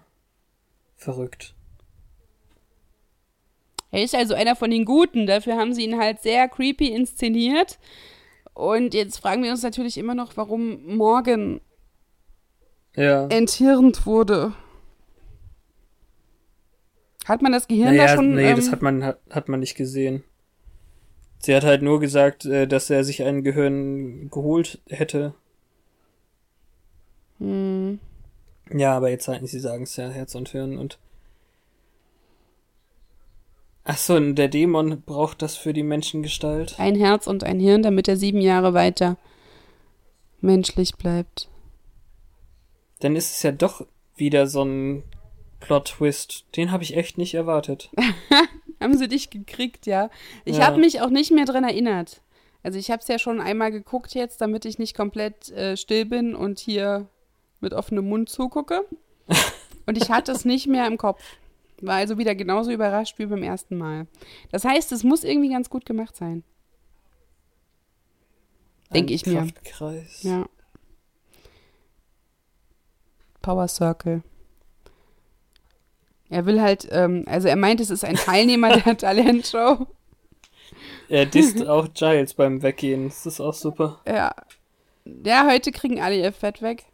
Verrückt. 0.95 1.53
Er 3.91 4.03
ist 4.03 4.13
also 4.13 4.33
einer 4.33 4.55
von 4.55 4.69
den 4.69 4.85
Guten. 4.85 5.25
Dafür 5.25 5.55
haben 5.55 5.73
sie 5.73 5.83
ihn 5.83 5.97
halt 5.97 6.21
sehr 6.21 6.47
creepy 6.47 6.89
inszeniert. 6.89 7.79
Und 8.57 8.95
jetzt 8.95 9.19
fragen 9.19 9.43
wir 9.43 9.51
uns 9.51 9.61
natürlich 9.61 9.99
immer 9.99 10.15
noch, 10.15 10.35
warum 10.35 10.83
Morgan 10.97 11.61
Ja. 12.95 13.27
enthirnt 13.27 14.07
wurde. 14.07 14.53
Hat 17.25 17.43
man 17.43 17.51
das 17.51 17.67
Gehirn 17.67 17.95
da 17.95 18.03
Naja, 18.05 18.15
schon? 18.15 18.33
nee, 18.33 18.49
ähm, 18.49 18.55
das 18.55 18.71
hat 18.71 18.81
man, 18.81 19.03
hat, 19.03 19.19
hat 19.29 19.47
man 19.47 19.59
nicht 19.59 19.75
gesehen. 19.75 20.23
Sie 21.37 21.55
hat 21.55 21.63
halt 21.65 21.83
nur 21.83 21.99
gesagt, 21.99 22.45
äh, 22.45 22.65
dass 22.67 22.89
er 22.89 23.03
sich 23.03 23.21
ein 23.21 23.43
Gehirn 23.43 24.31
geholt 24.31 24.81
hätte. 24.87 25.35
hm. 27.37 27.99
Ja, 28.73 28.97
aber 28.97 29.11
jetzt 29.11 29.27
halt, 29.27 29.47
sie 29.47 29.59
sagen 29.59 29.83
es 29.83 29.95
ja, 29.97 30.09
Herz 30.09 30.33
und 30.33 30.49
Hirn 30.49 30.79
und. 30.79 30.97
Ach 33.89 33.97
so, 33.97 34.15
und 34.15 34.35
der 34.35 34.49
Dämon 34.49 35.01
braucht 35.01 35.41
das 35.41 35.55
für 35.55 35.71
die 35.71 35.81
Menschengestalt. 35.83 36.77
Ein 36.77 36.95
Herz 36.95 37.25
und 37.25 37.45
ein 37.45 37.57
Hirn, 37.59 37.83
damit 37.83 38.09
er 38.09 38.17
sieben 38.17 38.41
Jahre 38.41 38.73
weiter 38.73 39.15
menschlich 40.41 40.95
bleibt. 40.97 41.47
Dann 42.99 43.15
ist 43.15 43.31
es 43.31 43.43
ja 43.43 43.51
doch 43.53 43.85
wieder 44.15 44.45
so 44.47 44.63
ein 44.63 45.03
Plot-Twist. 45.61 46.45
Den 46.57 46.71
habe 46.71 46.83
ich 46.83 46.97
echt 46.97 47.17
nicht 47.17 47.33
erwartet. 47.33 47.89
Haben 48.81 48.97
sie 48.97 49.07
dich 49.07 49.29
gekriegt, 49.29 49.85
ja? 49.85 50.09
Ich 50.45 50.57
Ja. 50.57 50.67
habe 50.67 50.79
mich 50.79 51.01
auch 51.01 51.09
nicht 51.09 51.31
mehr 51.31 51.45
dran 51.45 51.63
erinnert. 51.63 52.21
Also 52.63 52.77
ich 52.77 52.91
habe 52.91 53.01
es 53.01 53.07
ja 53.07 53.17
schon 53.17 53.39
einmal 53.39 53.71
geguckt 53.71 54.13
jetzt, 54.13 54.41
damit 54.41 54.65
ich 54.65 54.77
nicht 54.79 54.95
komplett 54.95 55.49
äh, 55.51 55.77
still 55.77 56.05
bin 56.05 56.35
und 56.35 56.59
hier 56.59 57.07
mit 57.61 57.73
offenem 57.73 58.09
Mund 58.09 58.27
zugucke. 58.29 58.85
Und 59.85 59.95
ich 59.97 60.09
hatte 60.11 60.33
es 60.33 60.43
nicht 60.43 60.67
mehr 60.67 60.85
im 60.85 60.97
Kopf. 60.97 61.23
War 61.81 61.95
also 61.95 62.17
wieder 62.17 62.35
genauso 62.35 62.71
überrascht 62.71 63.19
wie 63.19 63.25
beim 63.27 63.43
ersten 63.43 63.77
Mal. 63.77 64.07
Das 64.51 64.65
heißt, 64.65 64.91
es 64.91 65.03
muss 65.03 65.23
irgendwie 65.23 65.49
ganz 65.49 65.69
gut 65.69 65.85
gemacht 65.85 66.15
sein. 66.15 66.43
Denk 68.93 69.09
Ein 69.09 69.13
ich 69.13 69.25
mir. 69.25 69.39
Kraftkreis. 69.41 70.23
Ja. 70.23 70.45
Power 73.41 73.67
Circle. 73.67 74.23
Er 76.29 76.45
will 76.45 76.61
halt, 76.61 76.87
ähm, 76.91 77.23
also 77.27 77.47
er 77.47 77.55
meint, 77.55 77.79
es 77.79 77.89
ist 77.89 78.03
ein 78.03 78.15
Teilnehmer 78.15 78.77
der 78.77 78.97
Talentshow. 78.97 79.87
Er 81.09 81.25
disst 81.25 81.65
auch 81.65 81.87
Giles 81.93 82.33
beim 82.33 82.61
Weggehen. 82.61 83.07
Das 83.07 83.25
ist 83.25 83.39
auch 83.39 83.53
super. 83.53 84.01
Ja. 84.05 84.33
Ja, 85.25 85.47
heute 85.49 85.71
kriegen 85.71 86.01
alle 86.01 86.17
ihr 86.17 86.33
Fett 86.33 86.61
weg. 86.61 86.85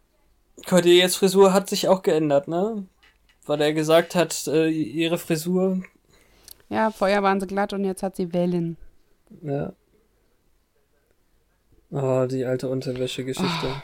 Cordelias 0.67 1.15
Frisur 1.15 1.53
hat 1.53 1.67
sich 1.69 1.87
auch 1.87 2.03
geändert, 2.03 2.47
ne? 2.47 2.85
Weil 3.45 3.61
er 3.61 3.73
gesagt 3.73 4.15
hat, 4.15 4.47
äh, 4.47 4.69
ihre 4.69 5.17
Frisur. 5.17 5.83
Ja, 6.69 6.91
vorher 6.91 7.21
waren 7.23 7.39
sie 7.39 7.47
glatt 7.47 7.73
und 7.73 7.83
jetzt 7.83 8.03
hat 8.03 8.15
sie 8.15 8.33
Wellen. 8.33 8.77
Ja. 9.41 9.73
Oh, 11.91 12.25
die 12.25 12.45
alte 12.45 12.69
Unterwäsche-Geschichte. 12.69 13.83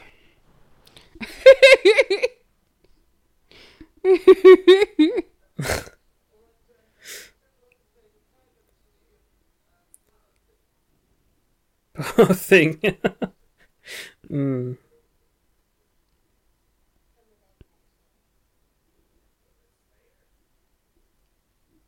Poor 12.00 12.34
thing. 12.34 12.80
mm. 14.28 14.76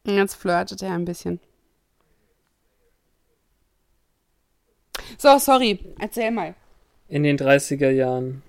Und 0.05 0.17
jetzt 0.17 0.35
flirtet 0.35 0.83
er 0.83 0.93
ein 0.95 1.05
bisschen. 1.05 1.41
So, 5.19 5.39
sorry, 5.39 5.79
erzähl 5.99 6.31
mal. 6.31 6.55
In 7.09 7.23
den 7.23 7.39
30er 7.39 7.91
Jahren. 7.91 8.43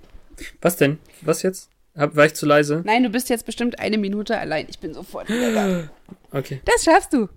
Was 0.62 0.78
denn? 0.78 1.00
Was 1.22 1.44
jetzt? 1.44 1.70
Hab, 1.96 2.16
war 2.16 2.26
ich 2.26 2.34
zu 2.34 2.46
leise? 2.48 2.82
Nein, 2.86 3.04
du 3.04 3.10
bist 3.10 3.30
jetzt 3.30 3.46
bestimmt 3.46 3.78
eine 3.80 3.98
Minute 4.00 4.38
allein. 4.40 4.66
Ich 4.70 4.80
bin 4.80 4.94
sofort 4.94 5.30
wieder 5.30 5.54
da. 5.54 5.90
Okay, 6.32 6.62
Das 6.66 6.84
schaffst 6.84 7.14
du. 7.14 7.30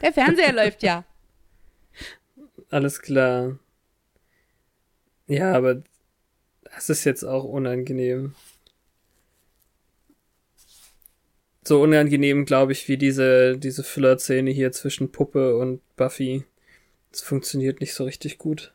Der 0.00 0.12
Fernseher 0.12 0.52
läuft 0.52 0.84
ja. 0.84 1.04
alles 2.70 3.02
klar. 3.02 3.58
Ja, 5.26 5.52
aber 5.54 5.82
das 6.62 6.88
ist 6.88 7.02
jetzt 7.02 7.24
auch 7.24 7.42
unangenehm. 7.42 8.36
So 11.68 11.82
unangenehm, 11.82 12.46
glaube 12.46 12.72
ich, 12.72 12.88
wie 12.88 12.96
diese, 12.96 13.58
diese 13.58 13.84
Flirt-Szene 13.84 14.50
hier 14.50 14.72
zwischen 14.72 15.12
Puppe 15.12 15.58
und 15.58 15.82
Buffy. 15.96 16.44
Das 17.12 17.20
funktioniert 17.20 17.80
nicht 17.82 17.92
so 17.92 18.04
richtig 18.04 18.38
gut. 18.38 18.72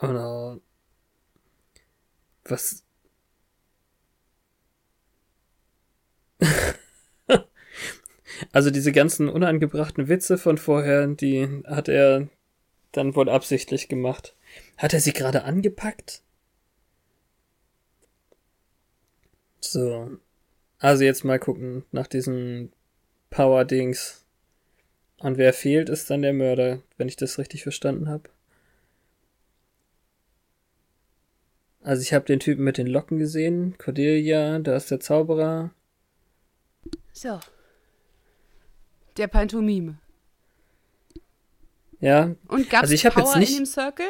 Oh 0.00 0.06
no. 0.12 0.60
Was? 2.44 2.84
Also 8.52 8.70
diese 8.70 8.92
ganzen 8.92 9.28
unangebrachten 9.28 10.08
Witze 10.08 10.38
von 10.38 10.58
vorher, 10.58 11.06
die 11.06 11.62
hat 11.66 11.88
er 11.88 12.28
dann 12.92 13.14
wohl 13.14 13.28
absichtlich 13.28 13.88
gemacht. 13.88 14.34
Hat 14.76 14.92
er 14.94 15.00
sie 15.00 15.12
gerade 15.12 15.44
angepackt? 15.44 16.23
So. 19.70 20.18
Also 20.78 21.04
jetzt 21.04 21.24
mal 21.24 21.38
gucken 21.38 21.84
nach 21.92 22.06
diesen 22.06 22.72
Power-Dings. 23.30 24.24
Und 25.18 25.38
wer 25.38 25.52
fehlt, 25.54 25.88
ist 25.88 26.10
dann 26.10 26.22
der 26.22 26.34
Mörder, 26.34 26.82
wenn 26.98 27.08
ich 27.08 27.16
das 27.16 27.38
richtig 27.38 27.62
verstanden 27.62 28.08
habe. 28.08 28.28
Also 31.82 32.02
ich 32.02 32.12
habe 32.12 32.24
den 32.24 32.40
Typen 32.40 32.64
mit 32.64 32.78
den 32.78 32.86
Locken 32.86 33.18
gesehen, 33.18 33.76
Cordelia, 33.78 34.58
da 34.58 34.76
ist 34.76 34.90
der 34.90 35.00
Zauberer. 35.00 35.70
So. 37.12 37.40
Der 39.16 39.28
Pantomime. 39.28 39.98
Ja, 42.00 42.34
Und 42.48 42.68
gab's 42.68 42.82
Also 42.82 42.94
ich 42.94 43.06
hab 43.06 43.14
Power 43.14 43.24
jetzt 43.26 43.36
nicht- 43.36 43.50
in 43.52 43.56
dem 43.58 43.66
Circle? 43.66 44.06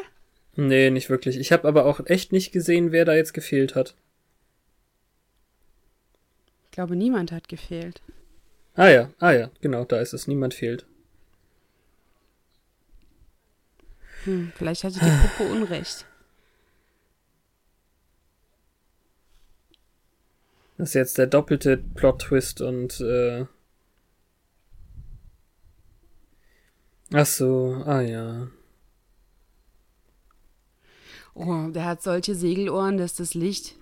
Nee, 0.56 0.90
nicht 0.90 1.10
wirklich. 1.10 1.36
Ich 1.36 1.52
habe 1.52 1.66
aber 1.66 1.84
auch 1.84 2.06
echt 2.06 2.32
nicht 2.32 2.52
gesehen, 2.52 2.92
wer 2.92 3.04
da 3.04 3.14
jetzt 3.14 3.34
gefehlt 3.34 3.74
hat. 3.74 3.94
Ich 6.74 6.76
glaube, 6.76 6.96
niemand 6.96 7.30
hat 7.30 7.48
gefehlt. 7.48 8.02
Ah 8.74 8.88
ja, 8.88 9.08
ah 9.20 9.30
ja, 9.30 9.48
genau, 9.60 9.84
da 9.84 10.00
ist 10.00 10.12
es. 10.12 10.26
Niemand 10.26 10.54
fehlt. 10.54 10.84
Hm, 14.24 14.52
vielleicht 14.56 14.82
hatte 14.82 14.98
die 14.98 15.28
Puppe 15.28 15.52
Unrecht. 15.52 16.04
Das 20.76 20.88
ist 20.88 20.94
jetzt 20.94 21.16
der 21.16 21.28
doppelte 21.28 21.76
Plot-Twist 21.76 22.60
und 22.60 23.00
äh. 23.00 23.46
Ach 27.12 27.26
so, 27.26 27.84
ah 27.86 28.00
ja. 28.00 28.48
Oh, 31.34 31.68
der 31.68 31.84
hat 31.84 32.02
solche 32.02 32.34
Segelohren, 32.34 32.96
dass 32.96 33.14
das 33.14 33.34
Licht 33.34 33.76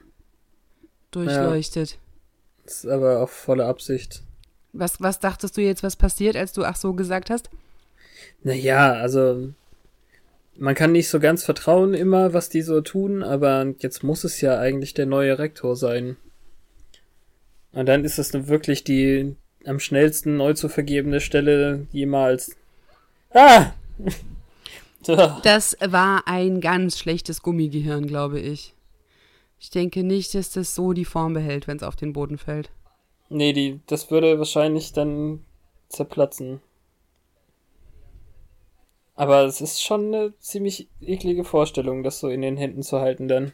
durchleuchtet. 1.11 1.99
Das 2.65 2.85
ist 2.85 2.91
aber 2.91 3.21
auch 3.21 3.29
volle 3.29 3.67
Absicht. 3.67 4.23
Was, 4.73 5.01
was 5.01 5.21
dachtest 5.21 5.57
du 5.57 5.61
jetzt, 5.61 5.83
was 5.83 5.97
passiert, 5.97 6.37
als 6.37 6.53
du 6.53 6.65
ach 6.65 6.77
so 6.77 6.95
gesagt 6.95 7.31
hast? 7.31 7.51
Naja, 8.43 8.93
also. 8.93 9.51
man 10.57 10.75
kann 10.75 10.93
nicht 10.93 11.09
so 11.09 11.21
ganz 11.21 11.45
vertrauen 11.45 11.95
immer, 11.95 12.33
was 12.33 12.49
die 12.49 12.63
so 12.63 12.81
tun, 12.81 13.23
aber 13.23 13.75
jetzt 13.79 14.03
muss 14.03 14.25
es 14.25 14.41
ja 14.41 14.59
eigentlich 14.59 14.95
der 14.95 15.07
neue 15.07 15.39
Rektor 15.39 15.77
sein. 15.77 16.17
Und 17.73 17.87
dann 17.87 18.05
ist 18.05 18.19
es 18.19 18.33
wirklich 18.49 18.85
die 18.85 19.37
am 19.65 19.81
schnellsten 19.81 20.37
neu 20.37 20.55
zu 20.55 20.69
vergebene 20.69 21.21
Stelle 21.21 21.87
jemals. 21.93 22.57
Ah! 23.31 23.73
Das 25.43 25.77
war 25.81 26.29
ein 26.29 26.61
ganz 26.61 26.97
schlechtes 26.97 27.43
Gummigehirn, 27.43 28.07
glaube 28.07 28.39
ich. 28.39 28.73
Ich 29.63 29.71
denke 29.71 30.03
nicht, 30.03 30.35
dass 30.35 30.51
das 30.51 30.75
so 30.75 30.93
die 30.93 31.05
Form 31.05 31.35
behält, 31.35 31.69
wenn 31.69 31.77
es 31.77 31.85
auf 31.85 31.95
den 31.95 32.13
Boden 32.13 32.37
fällt. 32.37 32.73
Nee, 33.29 33.53
die, 33.53 33.79
das 33.87 34.11
würde 34.11 34.37
wahrscheinlich 34.39 34.93
dann 34.93 35.45
zerplatzen. 35.89 36.61
Aber 39.15 39.45
es 39.45 39.61
ist 39.61 39.81
schon 39.81 40.07
eine 40.07 40.37
ziemlich 40.41 40.89
eklige 41.01 41.45
Vorstellung, 41.45 42.03
das 42.03 42.19
so 42.19 42.29
in 42.29 42.43
den 42.43 42.57
Händen 42.57 42.83
zu 42.83 42.99
halten 42.99 43.29
dann. 43.29 43.53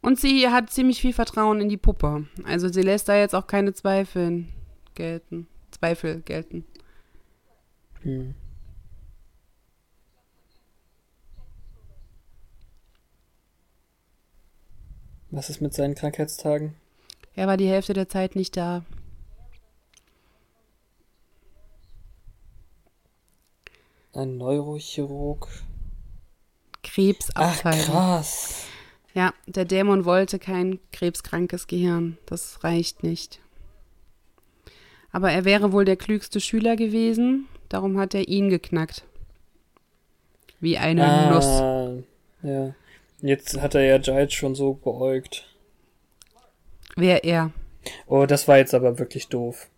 Und 0.00 0.20
sie 0.20 0.48
hat 0.48 0.70
ziemlich 0.70 1.00
viel 1.00 1.12
Vertrauen 1.12 1.60
in 1.60 1.68
die 1.68 1.76
Puppe. 1.76 2.28
Also 2.44 2.68
sie 2.68 2.82
lässt 2.82 3.08
da 3.08 3.16
jetzt 3.16 3.34
auch 3.34 3.48
keine 3.48 3.72
Zweifel 3.72 4.44
gelten. 4.94 5.48
Zweifel 5.72 6.20
gelten. 6.20 6.64
Hm. 8.02 8.36
Was 15.32 15.48
ist 15.48 15.62
mit 15.62 15.72
seinen 15.72 15.94
Krankheitstagen? 15.94 16.74
Er 17.34 17.46
war 17.46 17.56
die 17.56 17.66
Hälfte 17.66 17.94
der 17.94 18.06
Zeit 18.06 18.36
nicht 18.36 18.54
da. 18.54 18.84
Ein 24.12 24.36
Neurochirurg. 24.36 25.48
Krebsabteilung. 26.82 27.80
Ach, 27.82 27.92
krass. 27.92 28.66
Ja, 29.14 29.32
der 29.46 29.64
Dämon 29.64 30.04
wollte 30.04 30.38
kein 30.38 30.78
krebskrankes 30.92 31.66
Gehirn. 31.66 32.18
Das 32.26 32.62
reicht 32.62 33.02
nicht. 33.02 33.40
Aber 35.12 35.32
er 35.32 35.46
wäre 35.46 35.72
wohl 35.72 35.86
der 35.86 35.96
klügste 35.96 36.40
Schüler 36.40 36.76
gewesen, 36.76 37.48
darum 37.70 37.98
hat 37.98 38.14
er 38.14 38.28
ihn 38.28 38.50
geknackt. 38.50 39.04
Wie 40.60 40.76
eine 40.76 41.06
ah, 41.06 41.30
Nuss. 41.30 42.04
Ja. 42.42 42.74
Jetzt 43.22 43.60
hat 43.60 43.76
er 43.76 43.82
ja 43.82 43.98
Giles 43.98 44.34
schon 44.34 44.56
so 44.56 44.74
beäugt. 44.74 45.48
Wer 46.96 47.22
er? 47.22 47.52
Oh, 48.06 48.26
das 48.26 48.48
war 48.48 48.58
jetzt 48.58 48.74
aber 48.74 48.98
wirklich 48.98 49.28
doof. 49.28 49.68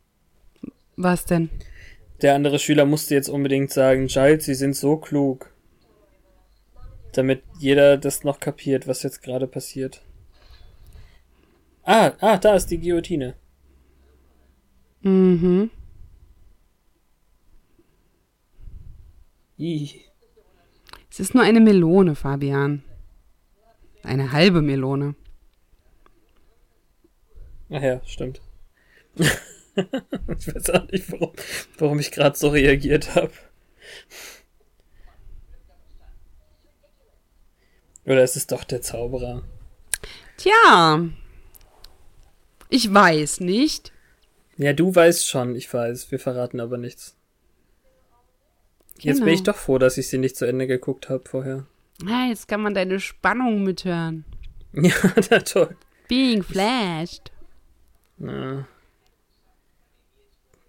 Was 0.97 1.27
denn? 1.27 1.51
Der 2.23 2.35
andere 2.35 2.59
Schüler 2.59 2.87
musste 2.87 3.15
jetzt 3.15 3.29
unbedingt 3.29 3.71
sagen, 3.71 4.07
Giles, 4.07 4.47
Sie 4.47 4.55
sind 4.55 4.75
so 4.75 4.97
klug. 4.97 5.53
Damit 7.13 7.43
jeder 7.59 7.99
das 7.99 8.25
noch 8.25 8.41
kapiert, 8.41 8.89
was 8.89 9.03
jetzt 9.03 9.23
gerade 9.23 9.47
passiert. 9.47 10.01
Ah, 11.83 12.13
ah, 12.21 12.39
da 12.39 12.55
ist 12.55 12.71
die 12.71 12.81
Guillotine. 12.81 13.35
Mhm. 15.03 15.71
I. 19.59 20.01
Es 21.11 21.21
ist 21.21 21.35
nur 21.35 21.45
eine 21.45 21.61
Melone, 21.61 22.15
Fabian. 22.15 22.83
Eine 24.05 24.33
halbe 24.33 24.63
Melone. 24.63 25.15
Ach 27.71 27.83
ja, 27.83 28.01
stimmt. 28.05 28.41
ich 29.17 30.55
weiß 30.55 30.71
auch 30.71 30.87
nicht, 30.91 31.11
warum, 31.11 31.33
warum 31.79 31.99
ich 31.99 32.11
gerade 32.11 32.37
so 32.37 32.49
reagiert 32.51 33.15
habe. 33.15 33.33
Oder 38.05 38.23
ist 38.23 38.37
es 38.37 38.47
doch 38.47 38.65
der 38.65 38.83
Zauberer? 38.83 39.43
Tja, 40.37 41.09
ich 42.69 42.93
weiß 42.93 43.41
nicht. 43.41 43.93
Ja, 44.59 44.73
du 44.73 44.95
weißt 44.95 45.27
schon, 45.27 45.57
ich 45.57 45.73
weiß. 45.73 46.11
Wir 46.11 46.19
verraten 46.19 46.61
aber 46.61 46.77
nichts. 46.77 47.17
Genau. 48.97 49.07
Jetzt 49.07 49.21
bin 49.21 49.29
ich 49.29 49.41
genau. 49.41 49.53
doch 49.53 49.57
froh, 49.59 49.79
dass 49.79 49.97
ich 49.97 50.09
sie 50.09 50.19
nicht 50.19 50.37
zu 50.37 50.45
Ende 50.45 50.67
geguckt 50.67 51.09
habe 51.09 51.29
vorher. 51.29 51.67
Ah, 52.07 52.27
jetzt 52.29 52.49
kann 52.49 52.61
man 52.63 52.75
deine 52.75 53.01
Spannung 53.01 53.63
mithören. 53.63 54.25
Ja, 54.77 54.93
na 55.31 55.39
toll. 55.39 55.77
Being 56.09 56.43
flashed. 56.43 57.31
Na. 58.19 58.67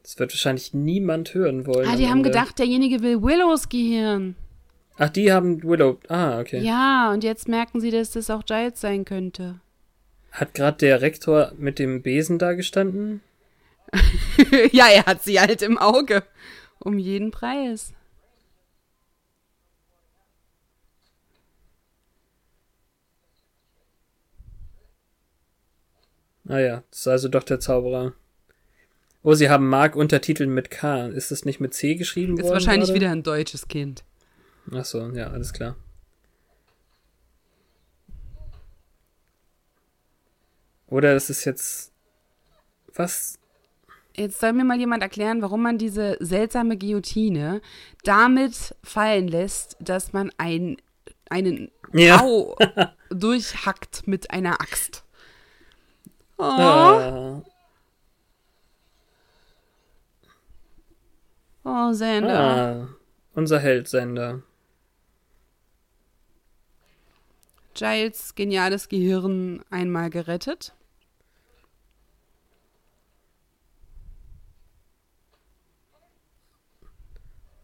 Das 0.04 0.20
wird 0.20 0.32
wahrscheinlich 0.32 0.76
niemand 0.76 1.34
hören 1.34 1.66
wollen. 1.66 1.90
Ah, 1.90 1.96
die 1.96 2.06
haben 2.06 2.20
Ende. 2.20 2.30
gedacht, 2.30 2.60
derjenige 2.60 3.02
will 3.02 3.24
Willows 3.24 3.68
Gehirn. 3.68 4.36
Ach, 4.98 5.10
die 5.10 5.34
haben 5.34 5.64
Willow. 5.64 5.98
Ah, 6.08 6.40
okay. 6.40 6.60
Ja, 6.62 7.12
und 7.12 7.24
jetzt 7.24 7.48
merken 7.48 7.82
sie, 7.82 7.90
dass 7.90 8.12
das 8.12 8.30
auch 8.30 8.46
Giles 8.46 8.80
sein 8.80 9.06
könnte. 9.06 9.60
Hat 10.32 10.54
gerade 10.54 10.78
der 10.78 11.02
Rektor 11.02 11.54
mit 11.58 11.80
dem 11.80 12.04
Besen 12.04 12.38
da 12.38 12.54
gestanden? 12.54 13.22
ja, 14.72 14.88
er 14.88 15.06
hat 15.08 15.24
sie 15.24 15.40
halt 15.40 15.64
im 15.64 15.80
Auge. 15.80 16.24
Um 16.78 17.00
jeden 17.00 17.32
Preis. 17.32 17.94
Ah 26.48 26.60
ja, 26.60 26.84
das 26.92 27.00
ist 27.00 27.08
also 27.08 27.28
doch 27.28 27.44
der 27.44 27.60
Zauberer. 27.60 28.14
Oh, 29.24 29.34
sie 29.34 29.50
haben 29.50 29.68
Mark 29.68 29.96
Untertiteln 29.96 30.54
mit 30.54 30.70
K. 30.70 31.08
Ist 31.08 31.32
das 31.32 31.46
nicht 31.46 31.60
mit 31.60 31.74
C 31.74 31.96
geschrieben 31.96 32.38
ist 32.38 32.44
worden? 32.44 32.58
Ist 32.58 32.68
wahrscheinlich 32.68 32.90
gerade? 32.90 33.00
wieder 33.00 33.12
ein 33.12 33.24
deutsches 33.24 33.68
Kind. 33.68 34.04
Ach 34.72 34.86
so, 34.86 35.10
ja, 35.10 35.32
alles 35.32 35.52
klar. 35.52 35.76
Oder 40.88 41.14
das 41.14 41.30
ist 41.30 41.46
jetzt. 41.46 41.92
Was? 42.94 43.40
Jetzt 44.16 44.40
soll 44.40 44.54
mir 44.54 44.64
mal 44.64 44.80
jemand 44.80 45.04
erklären, 45.04 45.42
warum 45.42 45.64
man 45.64 45.78
diese 45.78 46.18
seltsame 46.20 46.78
Guillotine 46.78 47.62
damit 48.04 48.76
fallen 48.84 49.28
lässt, 49.28 49.76
dass 49.80 50.14
man 50.14 50.32
ein, 50.38 50.78
einen 51.30 51.72
ja. 51.92 52.22
Au 52.22 52.56
durchhackt 53.10 54.08
mit 54.08 54.32
einer 54.32 54.62
Axt. 54.62 55.05
Oh. 56.38 57.44
Oh, 61.64 61.94
Sender. 61.94 62.40
Ah, 62.40 62.88
unser 63.34 63.60
Held 63.60 63.88
Sender. 63.88 64.44
Giles 67.74 68.36
geniales 68.36 68.88
Gehirn 68.88 69.64
einmal 69.70 70.10
gerettet. 70.10 70.74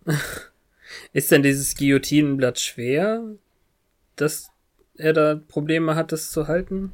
Ist 1.14 1.32
denn 1.32 1.44
dieses 1.44 1.76
Guillotinenblatt 1.76 2.60
schwer, 2.60 3.24
dass 4.16 4.50
er 4.96 5.14
da 5.14 5.36
Probleme 5.36 5.96
hat, 5.96 6.12
das 6.12 6.32
zu 6.32 6.48
halten? 6.48 6.92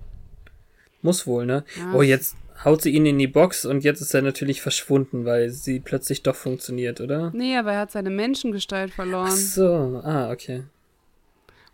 Muss 1.02 1.28
wohl, 1.28 1.46
ne? 1.46 1.64
Ja. 1.78 1.94
Oh, 1.94 2.02
jetzt 2.02 2.36
haut 2.64 2.82
sie 2.82 2.92
ihn 2.92 3.06
in 3.06 3.20
die 3.20 3.28
Box 3.28 3.66
und 3.66 3.84
jetzt 3.84 4.02
ist 4.02 4.14
er 4.14 4.22
natürlich 4.22 4.62
verschwunden, 4.62 5.26
weil 5.26 5.50
sie 5.50 5.80
plötzlich 5.80 6.24
doch 6.24 6.36
funktioniert, 6.36 7.02
oder? 7.02 7.32
Nee, 7.34 7.56
aber 7.58 7.74
er 7.74 7.80
hat 7.82 7.92
seine 7.92 8.10
Menschengestalt 8.10 8.92
verloren. 8.92 9.30
Ach 9.32 9.36
so, 9.36 10.02
ah, 10.04 10.32
okay. 10.32 10.64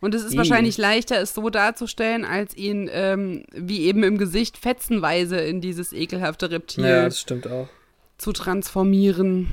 Und 0.02 0.14
es 0.14 0.26
ist 0.26 0.34
I. 0.34 0.38
wahrscheinlich 0.38 0.78
leichter, 0.78 1.22
es 1.22 1.34
so 1.34 1.50
darzustellen, 1.50 2.26
als 2.26 2.58
ihn 2.58 2.90
ähm, 2.92 3.46
wie 3.54 3.84
eben 3.86 4.04
im 4.04 4.18
Gesicht 4.18 4.58
fetzenweise 4.58 5.38
in 5.38 5.62
dieses 5.62 5.94
ekelhafte 5.94 6.52
Reptil 6.52 6.84
ja, 6.84 7.06
das 7.06 7.22
stimmt 7.22 7.48
auch. 7.48 7.70
zu 8.18 8.34
transformieren. 8.34 9.48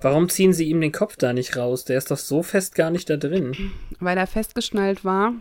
Warum 0.00 0.28
ziehen 0.28 0.52
sie 0.52 0.68
ihm 0.68 0.80
den 0.80 0.90
Kopf 0.90 1.16
da 1.16 1.32
nicht 1.32 1.56
raus? 1.56 1.84
Der 1.84 1.96
ist 1.96 2.10
doch 2.10 2.18
so 2.18 2.42
fest 2.42 2.74
gar 2.74 2.90
nicht 2.90 3.08
da 3.08 3.16
drin. 3.16 3.72
Weil 4.00 4.18
er 4.18 4.26
festgeschnallt 4.26 5.04
war 5.04 5.34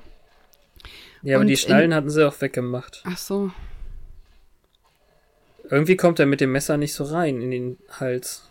ja, 1.24 1.38
aber 1.38 1.46
die 1.46 1.58
Schnallen 1.58 1.94
hatten 1.94 2.10
sie 2.10 2.28
auch 2.28 2.40
weggemacht. 2.40 3.02
Ach 3.06 3.18
so. 3.18 3.52
Irgendwie 5.70 5.96
kommt 5.96 6.20
er 6.20 6.26
mit 6.26 6.42
dem 6.42 6.52
Messer 6.52 6.78
nicht 6.78 6.94
so 6.94 7.06
rein 7.06 7.42
in 7.42 7.52
den 7.52 7.78
Hals. 8.00 8.48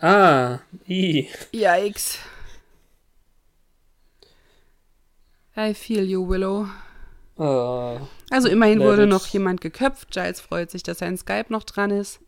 Ah, 0.00 0.60
i. 0.88 1.28
Yikes. 1.52 2.18
I 5.56 5.74
feel 5.74 6.04
you, 6.04 6.28
Willow. 6.28 6.68
Oh, 7.36 7.98
also 8.30 8.48
immerhin 8.48 8.80
wurde 8.80 9.06
noch 9.06 9.26
jemand 9.26 9.60
geköpft. 9.60 10.10
Giles 10.10 10.40
freut 10.40 10.70
sich, 10.70 10.82
dass 10.82 10.98
sein 10.98 11.16
Skype 11.16 11.46
noch 11.48 11.64
dran 11.64 11.90
ist. 11.90 12.20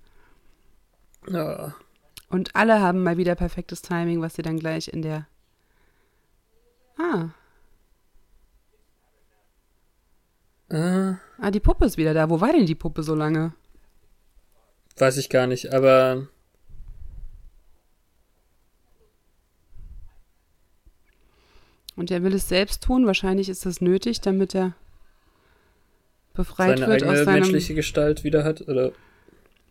Oh. 1.29 1.71
Und 2.29 2.57
alle 2.57 2.81
haben 2.81 3.03
mal 3.03 3.17
wieder 3.17 3.35
perfektes 3.35 3.83
Timing, 3.83 4.21
was 4.21 4.35
sie 4.35 4.43
dann 4.43 4.59
gleich 4.59 4.89
in 4.89 5.03
der 5.03 5.27
Ah. 6.99 7.29
Äh. 10.71 11.15
Ah, 11.39 11.51
die 11.51 11.61
Puppe 11.61 11.85
ist 11.85 11.97
wieder 11.97 12.15
da. 12.15 12.31
Wo 12.31 12.41
war 12.41 12.53
denn 12.53 12.67
die 12.67 12.75
Puppe 12.75 13.03
so 13.03 13.15
lange? 13.15 13.53
Weiß 14.97 15.17
ich 15.17 15.29
gar 15.29 15.47
nicht, 15.47 15.73
aber. 15.73 16.29
Und 21.97 22.11
er 22.11 22.23
will 22.23 22.35
es 22.35 22.49
selbst 22.49 22.83
tun. 22.83 23.07
Wahrscheinlich 23.07 23.49
ist 23.49 23.67
das 23.67 23.81
nötig, 23.81 24.21
damit 24.21 24.55
er 24.55 24.75
befreit 26.35 26.79
Seine 26.79 26.91
wird 26.91 27.03
eigene 27.03 27.19
aus 27.21 27.25
seinem. 27.25 27.35
menschliche 27.41 27.75
Gestalt 27.75 28.25
wieder 28.25 28.43
hat? 28.45 28.63
Oder? 28.69 28.93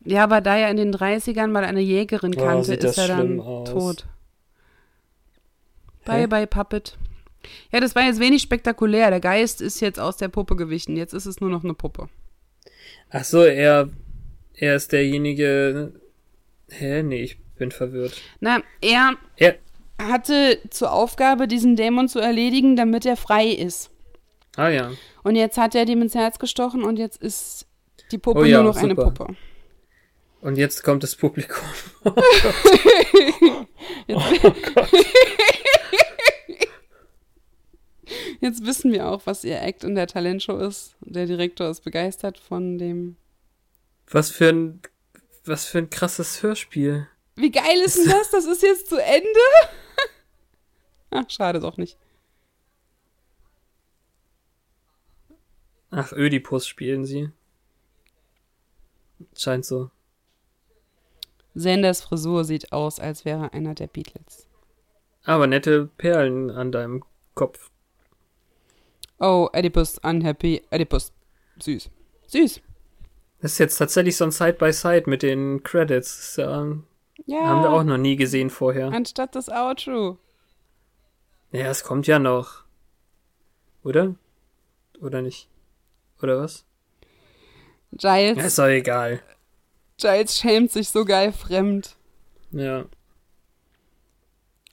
Ja, 0.05 0.23
aber 0.23 0.41
da 0.41 0.57
er 0.57 0.69
in 0.69 0.77
den 0.77 0.93
30ern 0.93 1.47
mal 1.47 1.63
eine 1.63 1.81
Jägerin 1.81 2.33
Oh, 2.37 2.39
kannte, 2.43 2.63
sieht 2.65 2.83
ist 2.83 2.97
er 2.97 3.07
dann 3.07 3.39
aus. 3.39 3.69
tot. 3.69 4.05
Hä? 6.05 6.25
Bye, 6.25 6.27
bye, 6.27 6.47
Puppet. 6.47 6.97
Ja, 7.71 7.79
das 7.79 7.95
war 7.95 8.03
jetzt 8.03 8.19
wenig 8.19 8.41
spektakulär. 8.41 9.09
Der 9.09 9.19
Geist 9.19 9.61
ist 9.61 9.79
jetzt 9.79 9.99
aus 9.99 10.17
der 10.17 10.27
Puppe 10.29 10.55
gewichen. 10.55 10.95
Jetzt 10.97 11.13
ist 11.13 11.25
es 11.25 11.39
nur 11.41 11.49
noch 11.49 11.63
eine 11.63 11.73
Puppe. 11.73 12.09
Ach 13.09 13.23
so, 13.23 13.43
er, 13.43 13.89
er 14.55 14.75
ist 14.75 14.91
derjenige. 14.91 15.93
Hä? 16.69 17.03
Nee, 17.03 17.23
ich 17.23 17.37
bin 17.55 17.71
verwirrt. 17.71 18.19
Na, 18.39 18.61
er 18.81 19.13
Er. 19.37 19.55
hatte 20.01 20.59
zur 20.69 20.91
Aufgabe, 20.91 21.47
diesen 21.47 21.75
Dämon 21.75 22.07
zu 22.09 22.19
erledigen, 22.19 22.75
damit 22.75 23.05
er 23.05 23.15
frei 23.17 23.47
ist. 23.47 23.91
Ah 24.55 24.69
ja. 24.69 24.91
Und 25.23 25.35
jetzt 25.35 25.57
hat 25.57 25.75
er 25.75 25.85
dem 25.85 26.01
ins 26.01 26.15
Herz 26.15 26.39
gestochen 26.39 26.83
und 26.83 26.97
jetzt 26.97 27.21
ist 27.21 27.67
die 28.11 28.17
Puppe 28.17 28.39
Oh 28.39 28.43
ja, 28.43 28.61
nur 28.61 28.73
noch 28.73 28.77
eine 28.77 28.89
super. 28.95 29.11
Puppe. 29.11 29.35
Und 30.41 30.57
jetzt 30.57 30.83
kommt 30.83 31.03
das 31.03 31.15
Publikum. 31.15 31.63
Jetzt 38.43 38.65
wissen 38.65 38.91
wir 38.91 39.07
auch, 39.07 39.21
was 39.25 39.45
ihr 39.45 39.61
Act 39.61 39.85
in 39.85 39.95
der 39.95 40.05
Talentshow 40.05 40.57
ist. 40.57 40.97
Der 40.99 41.27
Direktor 41.27 41.69
ist 41.69 41.79
begeistert 41.79 42.37
von 42.37 42.77
dem. 42.77 43.15
Was 44.11 44.31
für 44.31 44.49
ein, 44.49 44.81
was 45.45 45.63
für 45.63 45.77
ein 45.77 45.89
krasses 45.89 46.43
Hörspiel. 46.43 47.07
Wie 47.37 47.51
geil 47.51 47.79
ist 47.85 47.99
denn 47.99 48.09
das? 48.09 48.31
Das 48.31 48.43
ist 48.43 48.61
jetzt 48.61 48.89
zu 48.89 49.01
Ende? 49.01 49.39
Ach, 51.11 51.23
schade 51.29 51.61
doch 51.61 51.77
nicht. 51.77 51.97
Ach, 55.89 56.11
Ödipus 56.11 56.67
spielen 56.67 57.05
sie. 57.05 57.29
Scheint 59.37 59.63
so. 59.63 59.89
Sanders 61.55 62.01
Frisur 62.01 62.43
sieht 62.43 62.73
aus, 62.73 62.99
als 62.99 63.23
wäre 63.23 63.43
er 63.43 63.53
einer 63.53 63.73
der 63.73 63.87
Beatles. 63.87 64.49
Aber 65.23 65.47
nette 65.47 65.85
Perlen 65.85 66.51
an 66.51 66.73
deinem 66.73 67.05
Kopf. 67.35 67.69
Oh, 69.25 69.47
Oedipus, 69.53 69.99
unhappy, 69.99 70.61
Oedipus. 70.71 71.13
Süß. 71.61 71.89
Süß. 72.27 72.59
Das 73.41 73.53
ist 73.53 73.57
jetzt 73.59 73.77
tatsächlich 73.77 74.17
so 74.17 74.25
ein 74.25 74.31
Side-by-Side 74.31 75.09
mit 75.09 75.21
den 75.23 75.63
Credits. 75.63 76.35
Ja, 76.35 76.65
Ja. 77.25 77.43
Haben 77.47 77.61
wir 77.61 77.71
auch 77.71 77.83
noch 77.83 77.97
nie 77.97 78.17
gesehen 78.17 78.49
vorher. 78.49 78.87
Anstatt 78.87 79.35
das 79.35 79.47
Outro. 79.49 80.17
Ja, 81.51 81.67
es 81.69 81.83
kommt 81.85 82.05
ja 82.07 82.19
noch. 82.19 82.63
Oder? 83.83 84.15
Oder 84.99 85.21
nicht? 85.21 85.47
Oder 86.21 86.39
was? 86.41 86.65
Giles, 87.93 88.37
Ja, 88.37 88.43
ist 88.43 88.59
doch 88.59 88.65
egal. 88.67 89.21
Giles 89.97 90.37
schämt 90.37 90.71
sich 90.71 90.89
so 90.89 91.05
geil 91.05 91.31
fremd. 91.31 91.95
Ja. 92.51 92.85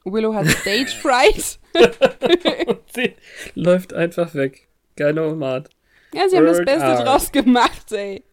Willow 0.04 0.34
hat 0.34 0.46
Stage 0.48 0.90
Fright. 1.02 1.59
Sie 2.94 3.14
läuft 3.54 3.92
einfach 3.92 4.34
weg. 4.34 4.68
Geiler 4.96 5.28
Omat. 5.28 5.70
Ja, 6.12 6.28
sie 6.28 6.36
haben 6.36 6.46
das 6.46 6.64
Beste 6.64 6.98
out. 6.98 7.06
draus 7.06 7.30
gemacht, 7.32 7.92
ey. 7.92 8.24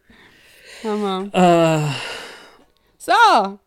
Hammer. 0.82 1.28
Ah, 1.32 1.94
So. 2.98 3.58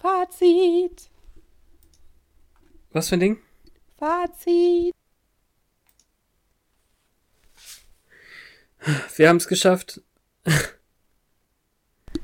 Fazit. 0.00 1.08
was 2.92 3.08
für 3.08 3.16
ein 3.16 3.20
Ding? 3.20 3.38
Fazit. 3.98 4.94
Wir 9.16 9.28
haben 9.28 9.36
es 9.38 9.48
geschafft. 9.48 10.00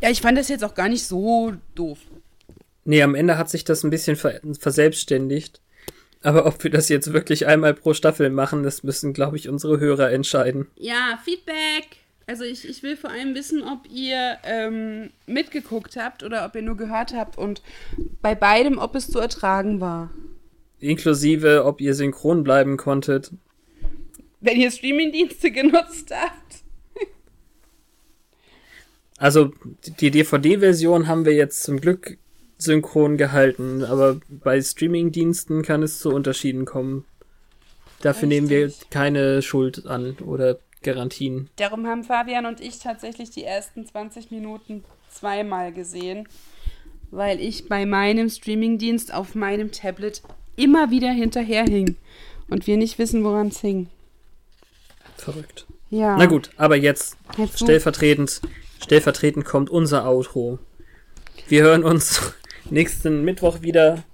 Ja, 0.01 0.11
ich 0.11 0.21
fand 0.21 0.37
das 0.37 0.49
jetzt 0.49 0.65
auch 0.65 0.75
gar 0.75 0.89
nicht 0.91 1.07
so 1.07 1.55
doof. 1.75 1.99
Nee, 2.85 3.03
am 3.03 3.15
Ende 3.15 3.39
hat 3.39 3.49
sich 3.49 3.65
das 3.65 3.85
ein 3.85 3.91
bisschen 3.91 4.17
ver 4.17 4.39
verselbstständigt. 4.59 5.63
Aber 6.25 6.47
ob 6.47 6.65
wir 6.65 6.71
das 6.71 6.89
jetzt 6.89 7.13
wirklich 7.13 7.47
einmal 7.47 7.75
pro 7.75 7.93
Staffel 7.93 8.31
machen, 8.31 8.63
das 8.63 8.83
müssen, 8.83 9.13
glaube 9.13 9.37
ich, 9.37 9.51
unsere 9.51 9.79
Hörer 9.79 10.11
entscheiden. 10.11 10.69
Ja, 10.77 11.19
Feedback. 11.23 11.99
Also 12.27 12.45
ich, 12.45 12.67
ich 12.67 12.83
will 12.83 12.97
vor 12.97 13.11
allem 13.11 13.35
wissen, 13.35 13.63
ob 13.63 13.81
ihr 13.93 14.39
ähm, 14.45 15.11
mitgeguckt 15.27 15.97
habt 15.97 16.23
oder 16.23 16.47
ob 16.47 16.55
ihr 16.55 16.63
nur 16.63 16.79
gehört 16.79 17.13
habt 17.15 17.37
und 17.37 17.63
bei 18.23 18.35
beidem, 18.35 18.79
ob 18.79 18.95
es 18.95 19.11
zu 19.11 19.19
ertragen 19.19 19.83
war. 19.83 20.11
Inklusive, 20.81 21.67
ob 21.67 21.83
ihr 21.83 21.93
synchron 21.95 22.43
bleiben 22.43 22.79
konntet. 22.79 23.31
Wenn 24.41 24.59
ihr 24.59 24.71
Streamingdienste 24.71 25.51
genutzt 25.51 26.11
habt. 26.11 26.65
Also, 29.19 29.53
die 30.01 30.11
DVD-Version 30.11 31.07
haben 31.07 31.27
wir 31.27 31.35
jetzt 31.35 31.63
zum 31.63 31.81
Glück 31.81 32.17
synchron 32.59 33.17
gehalten, 33.17 33.85
aber 33.85 34.21
bei 34.29 34.61
Streamingdiensten 34.61 35.63
kann 35.63 35.83
es 35.83 35.99
zu 35.99 36.11
Unterschieden 36.11 36.65
kommen. 36.65 37.05
Dafür 38.01 38.29
nehmen 38.29 38.49
wir 38.49 38.67
Richtig. 38.67 38.91
keine 38.91 39.43
Schuld 39.43 39.87
an 39.87 40.17
oder 40.25 40.59
Garantien. 40.83 41.49
Darum 41.57 41.87
haben 41.87 42.05
Fabian 42.05 42.47
und 42.47 42.61
ich 42.61 42.79
tatsächlich 42.79 43.31
die 43.31 43.45
ersten 43.45 43.87
20 43.87 44.31
Minuten 44.31 44.85
zweimal 45.11 45.73
gesehen, 45.73 46.29
weil 47.11 47.41
ich 47.41 47.69
bei 47.69 47.87
meinem 47.87 48.29
Streamingdienst 48.29 49.13
auf 49.15 49.35
meinem 49.35 49.73
Tablet 49.73 50.23
immer 50.57 50.91
wieder 50.91 51.11
hinterherhing 51.11 51.97
und 52.49 52.67
wir 52.67 52.77
nicht 52.77 52.99
wissen, 52.99 53.25
woran 53.25 53.49
es 53.49 53.61
hing. 53.61 53.89
Verrückt. 55.17 55.67
Ja. 55.91 56.17
Na 56.17 56.27
gut, 56.27 56.51
aber 56.57 56.77
jetzt 56.77 57.17
Jetzt 57.39 57.61
stellvertretend, 57.61 58.41
stellvertretend 58.83 59.45
kommt 59.45 59.71
unser 59.71 60.07
Outro. 60.07 60.59
Wir 61.49 61.63
hören 61.63 61.85
uns 61.85 62.35
nächsten 62.71 63.25
Mittwoch 63.25 63.63
wieder 63.63 64.05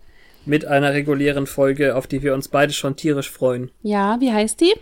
mit 0.46 0.64
einer 0.64 0.92
regulären 0.92 1.46
Folge, 1.46 1.96
auf 1.96 2.06
die 2.06 2.22
wir 2.22 2.34
uns 2.34 2.48
beide 2.48 2.72
schon 2.72 2.96
tierisch 2.96 3.30
freuen. 3.30 3.70
Ja, 3.82 4.18
wie 4.20 4.32
heißt 4.32 4.60
die? 4.60 4.74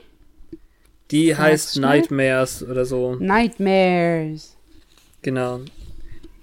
Die 1.11 1.29
Sag's 1.31 1.39
heißt 1.41 1.73
schnell. 1.75 1.91
Nightmares 1.91 2.63
oder 2.63 2.85
so. 2.85 3.17
Nightmares. 3.17 4.57
Genau. 5.23 5.61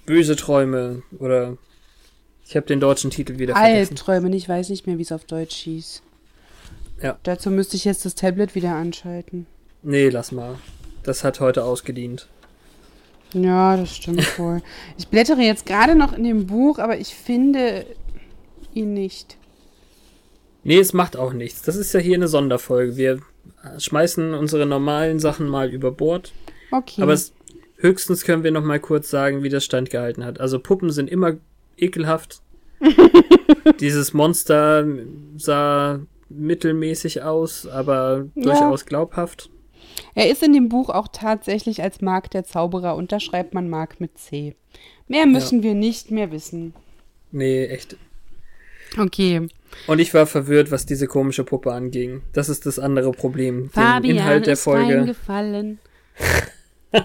Böse 0.06 0.36
Träume 0.36 1.04
oder 1.20 1.58
ich 2.48 2.56
habe 2.56 2.68
den 2.68 2.80
deutschen 2.80 3.10
Titel 3.10 3.40
wieder 3.40 3.56
vergessen. 3.56 3.94
Albträume, 3.94 4.36
ich 4.36 4.48
weiß 4.48 4.70
nicht 4.70 4.86
mehr, 4.86 4.98
wie 4.98 5.04
es 5.04 5.12
auf 5.12 5.26
Deutsch 5.26 5.56
hieß. 5.56 6.04
Ja. 7.02 7.18
Dazu 7.24 7.50
müsste 7.50 7.76
ich 7.76 7.86
jetzt 7.86 8.06
das 8.06 8.16
Tablet 8.16 8.56
wieder 8.56 8.76
anschalten. 8.76 9.48
Nee, 9.82 10.10
lass 10.10 10.32
mal. 10.32 10.58
Das 11.04 11.24
hat 11.24 11.40
heute 11.40 11.64
ausgedient. 11.64 12.28
Ja, 13.36 13.76
das 13.76 13.96
stimmt 13.96 14.40
wohl. 14.40 14.62
Ich 14.98 15.08
blättere 15.10 15.42
jetzt 15.42 15.66
gerade 15.66 15.94
noch 15.96 16.14
in 16.14 16.24
dem 16.24 16.48
Buch, 16.48 16.80
aber 16.80 16.98
ich 16.98 17.14
finde 17.16 17.86
ihn 18.74 18.94
nicht. 18.94 19.38
Nee, 20.64 20.80
es 20.80 20.94
macht 20.94 21.18
auch 21.18 21.34
nichts. 21.34 21.62
Das 21.62 21.76
ist 21.76 21.94
ja 21.94 22.00
hier 22.00 22.16
eine 22.16 22.28
Sonderfolge. 22.30 22.96
Wir 22.96 23.20
schmeißen 23.78 24.34
unsere 24.34 24.66
normalen 24.66 25.20
Sachen 25.20 25.48
mal 25.50 25.70
über 25.70 25.92
Bord. 25.92 26.32
Okay. 26.72 27.02
Aber 27.02 27.14
es, 27.14 27.34
höchstens 27.78 28.24
können 28.24 28.44
wir 28.44 28.52
noch 28.52 28.64
mal 28.64 28.80
kurz 28.80 29.10
sagen, 29.10 29.44
wie 29.44 29.50
das 29.50 29.66
standgehalten 29.66 30.24
hat. 30.26 30.40
Also 30.40 30.60
Puppen 30.60 30.90
sind 30.92 31.10
immer 31.10 31.34
ekelhaft. 31.78 32.42
Dieses 33.80 34.14
Monster 34.14 34.86
sah 35.38 36.00
mittelmäßig 36.30 37.22
aus, 37.22 37.68
aber 37.68 38.26
Ja. 38.36 38.44
durchaus 38.44 38.86
glaubhaft. 38.86 39.50
Er 40.16 40.30
ist 40.30 40.41
in 40.41 40.53
dem 40.53 40.70
Buch 40.70 40.89
auch 40.89 41.09
tatsächlich 41.11 41.84
als 41.84 42.01
Mark 42.01 42.32
der 42.32 42.45
Zauberer 42.45 42.95
und 42.95 43.11
da 43.11 43.20
schreibt 43.20 43.53
man 43.53 43.70
Mark 43.70 43.99
mit 43.99 44.18
C. 44.18 44.55
Mehr 45.07 45.26
müssen 45.28 45.61
wir 45.61 45.76
nicht 45.76 46.09
mehr 46.09 46.32
wissen. 46.32 46.74
Nee, 47.32 47.66
echt. 47.66 47.97
Okay. 48.97 49.47
Und 49.88 49.99
ich 49.99 50.13
war 50.13 50.26
verwirrt, 50.26 50.72
was 50.72 50.86
diese 50.86 51.07
komische 51.07 51.43
Puppe 51.43 51.74
anging. 51.74 52.22
Das 52.34 52.49
ist 52.49 52.66
das 52.66 52.80
andere 52.80 53.11
Problem. 53.11 53.63
Den 53.63 53.70
Fabian 53.70 54.18
Inhalt 54.18 54.45
der 54.45 54.53
ist 54.53 54.63
Folge. 54.63 54.97
reingefallen. 54.97 55.80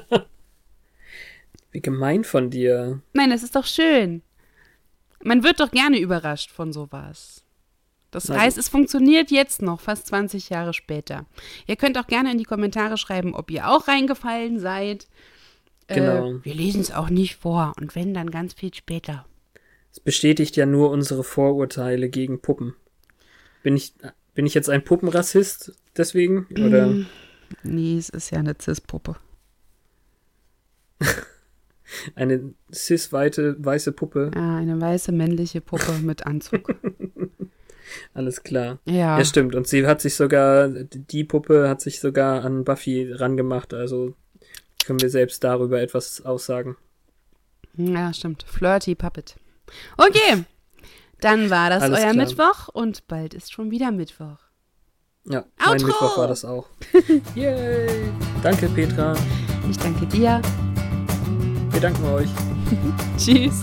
Wie 1.73 1.81
gemein 1.81 2.25
von 2.25 2.51
dir. 2.51 3.01
Nein, 3.13 3.31
das 3.31 3.43
ist 3.43 3.57
doch 3.57 3.67
schön. 3.67 4.23
Man 5.23 5.43
wird 5.43 5.61
doch 5.61 5.71
gerne 5.71 5.99
überrascht 5.99 6.51
von 6.51 6.73
sowas. 6.73 7.45
Das 8.11 8.29
Na 8.29 8.41
heißt, 8.41 8.59
es 8.59 8.69
funktioniert 8.69 9.31
jetzt 9.31 9.63
noch, 9.63 9.81
fast 9.81 10.09
20 10.09 10.51
Jahre 10.51 10.75
später. 10.75 11.27
Ihr 11.67 11.77
könnt 11.77 11.97
auch 11.99 12.07
gerne 12.07 12.33
in 12.33 12.39
die 12.39 12.45
Kommentare 12.45 12.97
schreiben, 12.97 13.35
ob 13.35 13.51
ihr 13.51 13.69
auch 13.69 13.87
reingefallen 13.89 14.59
seid. 14.59 15.07
Genau. 15.87 16.33
Äh, 16.33 16.45
wir 16.45 16.55
lesen 16.55 16.81
es 16.81 16.91
auch 16.91 17.11
nicht 17.11 17.37
vor 17.37 17.73
und 17.81 17.95
wenn, 17.95 18.15
dann 18.15 18.31
ganz 18.31 18.55
viel 18.55 18.75
später. 18.75 19.27
Es 19.93 20.01
bestätigt 20.01 20.57
ja 20.57 20.67
nur 20.67 20.91
unsere 20.91 21.25
Vorurteile 21.25 22.09
gegen 22.09 22.41
Puppen. 22.41 22.75
Bin 23.63 23.77
ich, 23.77 23.95
bin 24.35 24.47
ich 24.47 24.55
jetzt 24.55 24.71
ein 24.71 24.85
Puppenrassist 24.85 25.73
deswegen? 25.97 26.47
Oder? 26.53 26.87
Mm. 26.87 27.07
Nee, 27.63 27.99
es 27.99 28.09
ist 28.09 28.31
ja 28.31 28.39
eine 28.39 28.55
Cis-Puppe. 28.61 29.17
Eine 32.15 32.55
cis-weite 32.73 33.57
weiße 33.59 33.91
Puppe. 33.91 34.31
Ja, 34.33 34.59
eine 34.59 34.81
weiße 34.81 35.11
männliche 35.11 35.61
Puppe 35.61 35.99
mit 36.03 36.25
Anzug. 36.25 36.73
Alles 38.15 38.43
klar. 38.43 38.79
Ja. 38.85 39.19
Ja, 39.19 39.25
stimmt. 39.25 39.55
Und 39.55 39.67
sie 39.67 39.87
hat 39.87 40.01
sich 40.01 40.17
sogar, 40.17 40.69
die 40.69 41.25
Puppe 41.25 41.69
hat 41.69 41.81
sich 41.81 42.01
sogar 42.01 42.45
an 42.45 42.65
Buffy 42.65 43.13
rangemacht. 43.13 43.75
Also 43.75 44.15
können 44.85 45.01
wir 45.01 45.11
selbst 45.11 45.45
darüber 45.45 45.81
etwas 45.81 46.25
aussagen. 46.25 46.77
Ja, 47.77 48.13
stimmt. 48.13 48.45
Flirty 48.47 48.95
Puppet. 48.95 49.37
Okay. 49.97 50.45
Dann 51.21 51.51
war 51.51 51.71
das 51.71 51.83
Alles 51.83 51.99
euer 51.99 52.13
klar. 52.13 52.27
Mittwoch 52.27 52.69
und 52.69 53.07
bald 53.07 53.35
ist 53.35 53.53
schon 53.53 53.71
wieder 53.71 53.91
Mittwoch. 53.91 54.39
Ja, 55.27 55.45
mein 55.59 55.75
Outro! 55.75 55.87
Mittwoch 55.87 56.19
war 56.19 56.29
das 56.29 56.45
auch. 56.45 56.67
Yay! 57.35 58.11
Danke, 58.43 58.69
Petra. 58.71 59.15
Ich 59.71 59.77
danke 59.79 60.07
dir. 60.07 60.41
Wir 61.71 61.81
danken 61.81 62.05
euch. 62.07 62.29
Tschüss. 63.19 63.63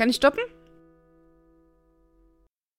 Kann 0.00 0.08
ich 0.08 0.16
stoppen? 0.16 0.40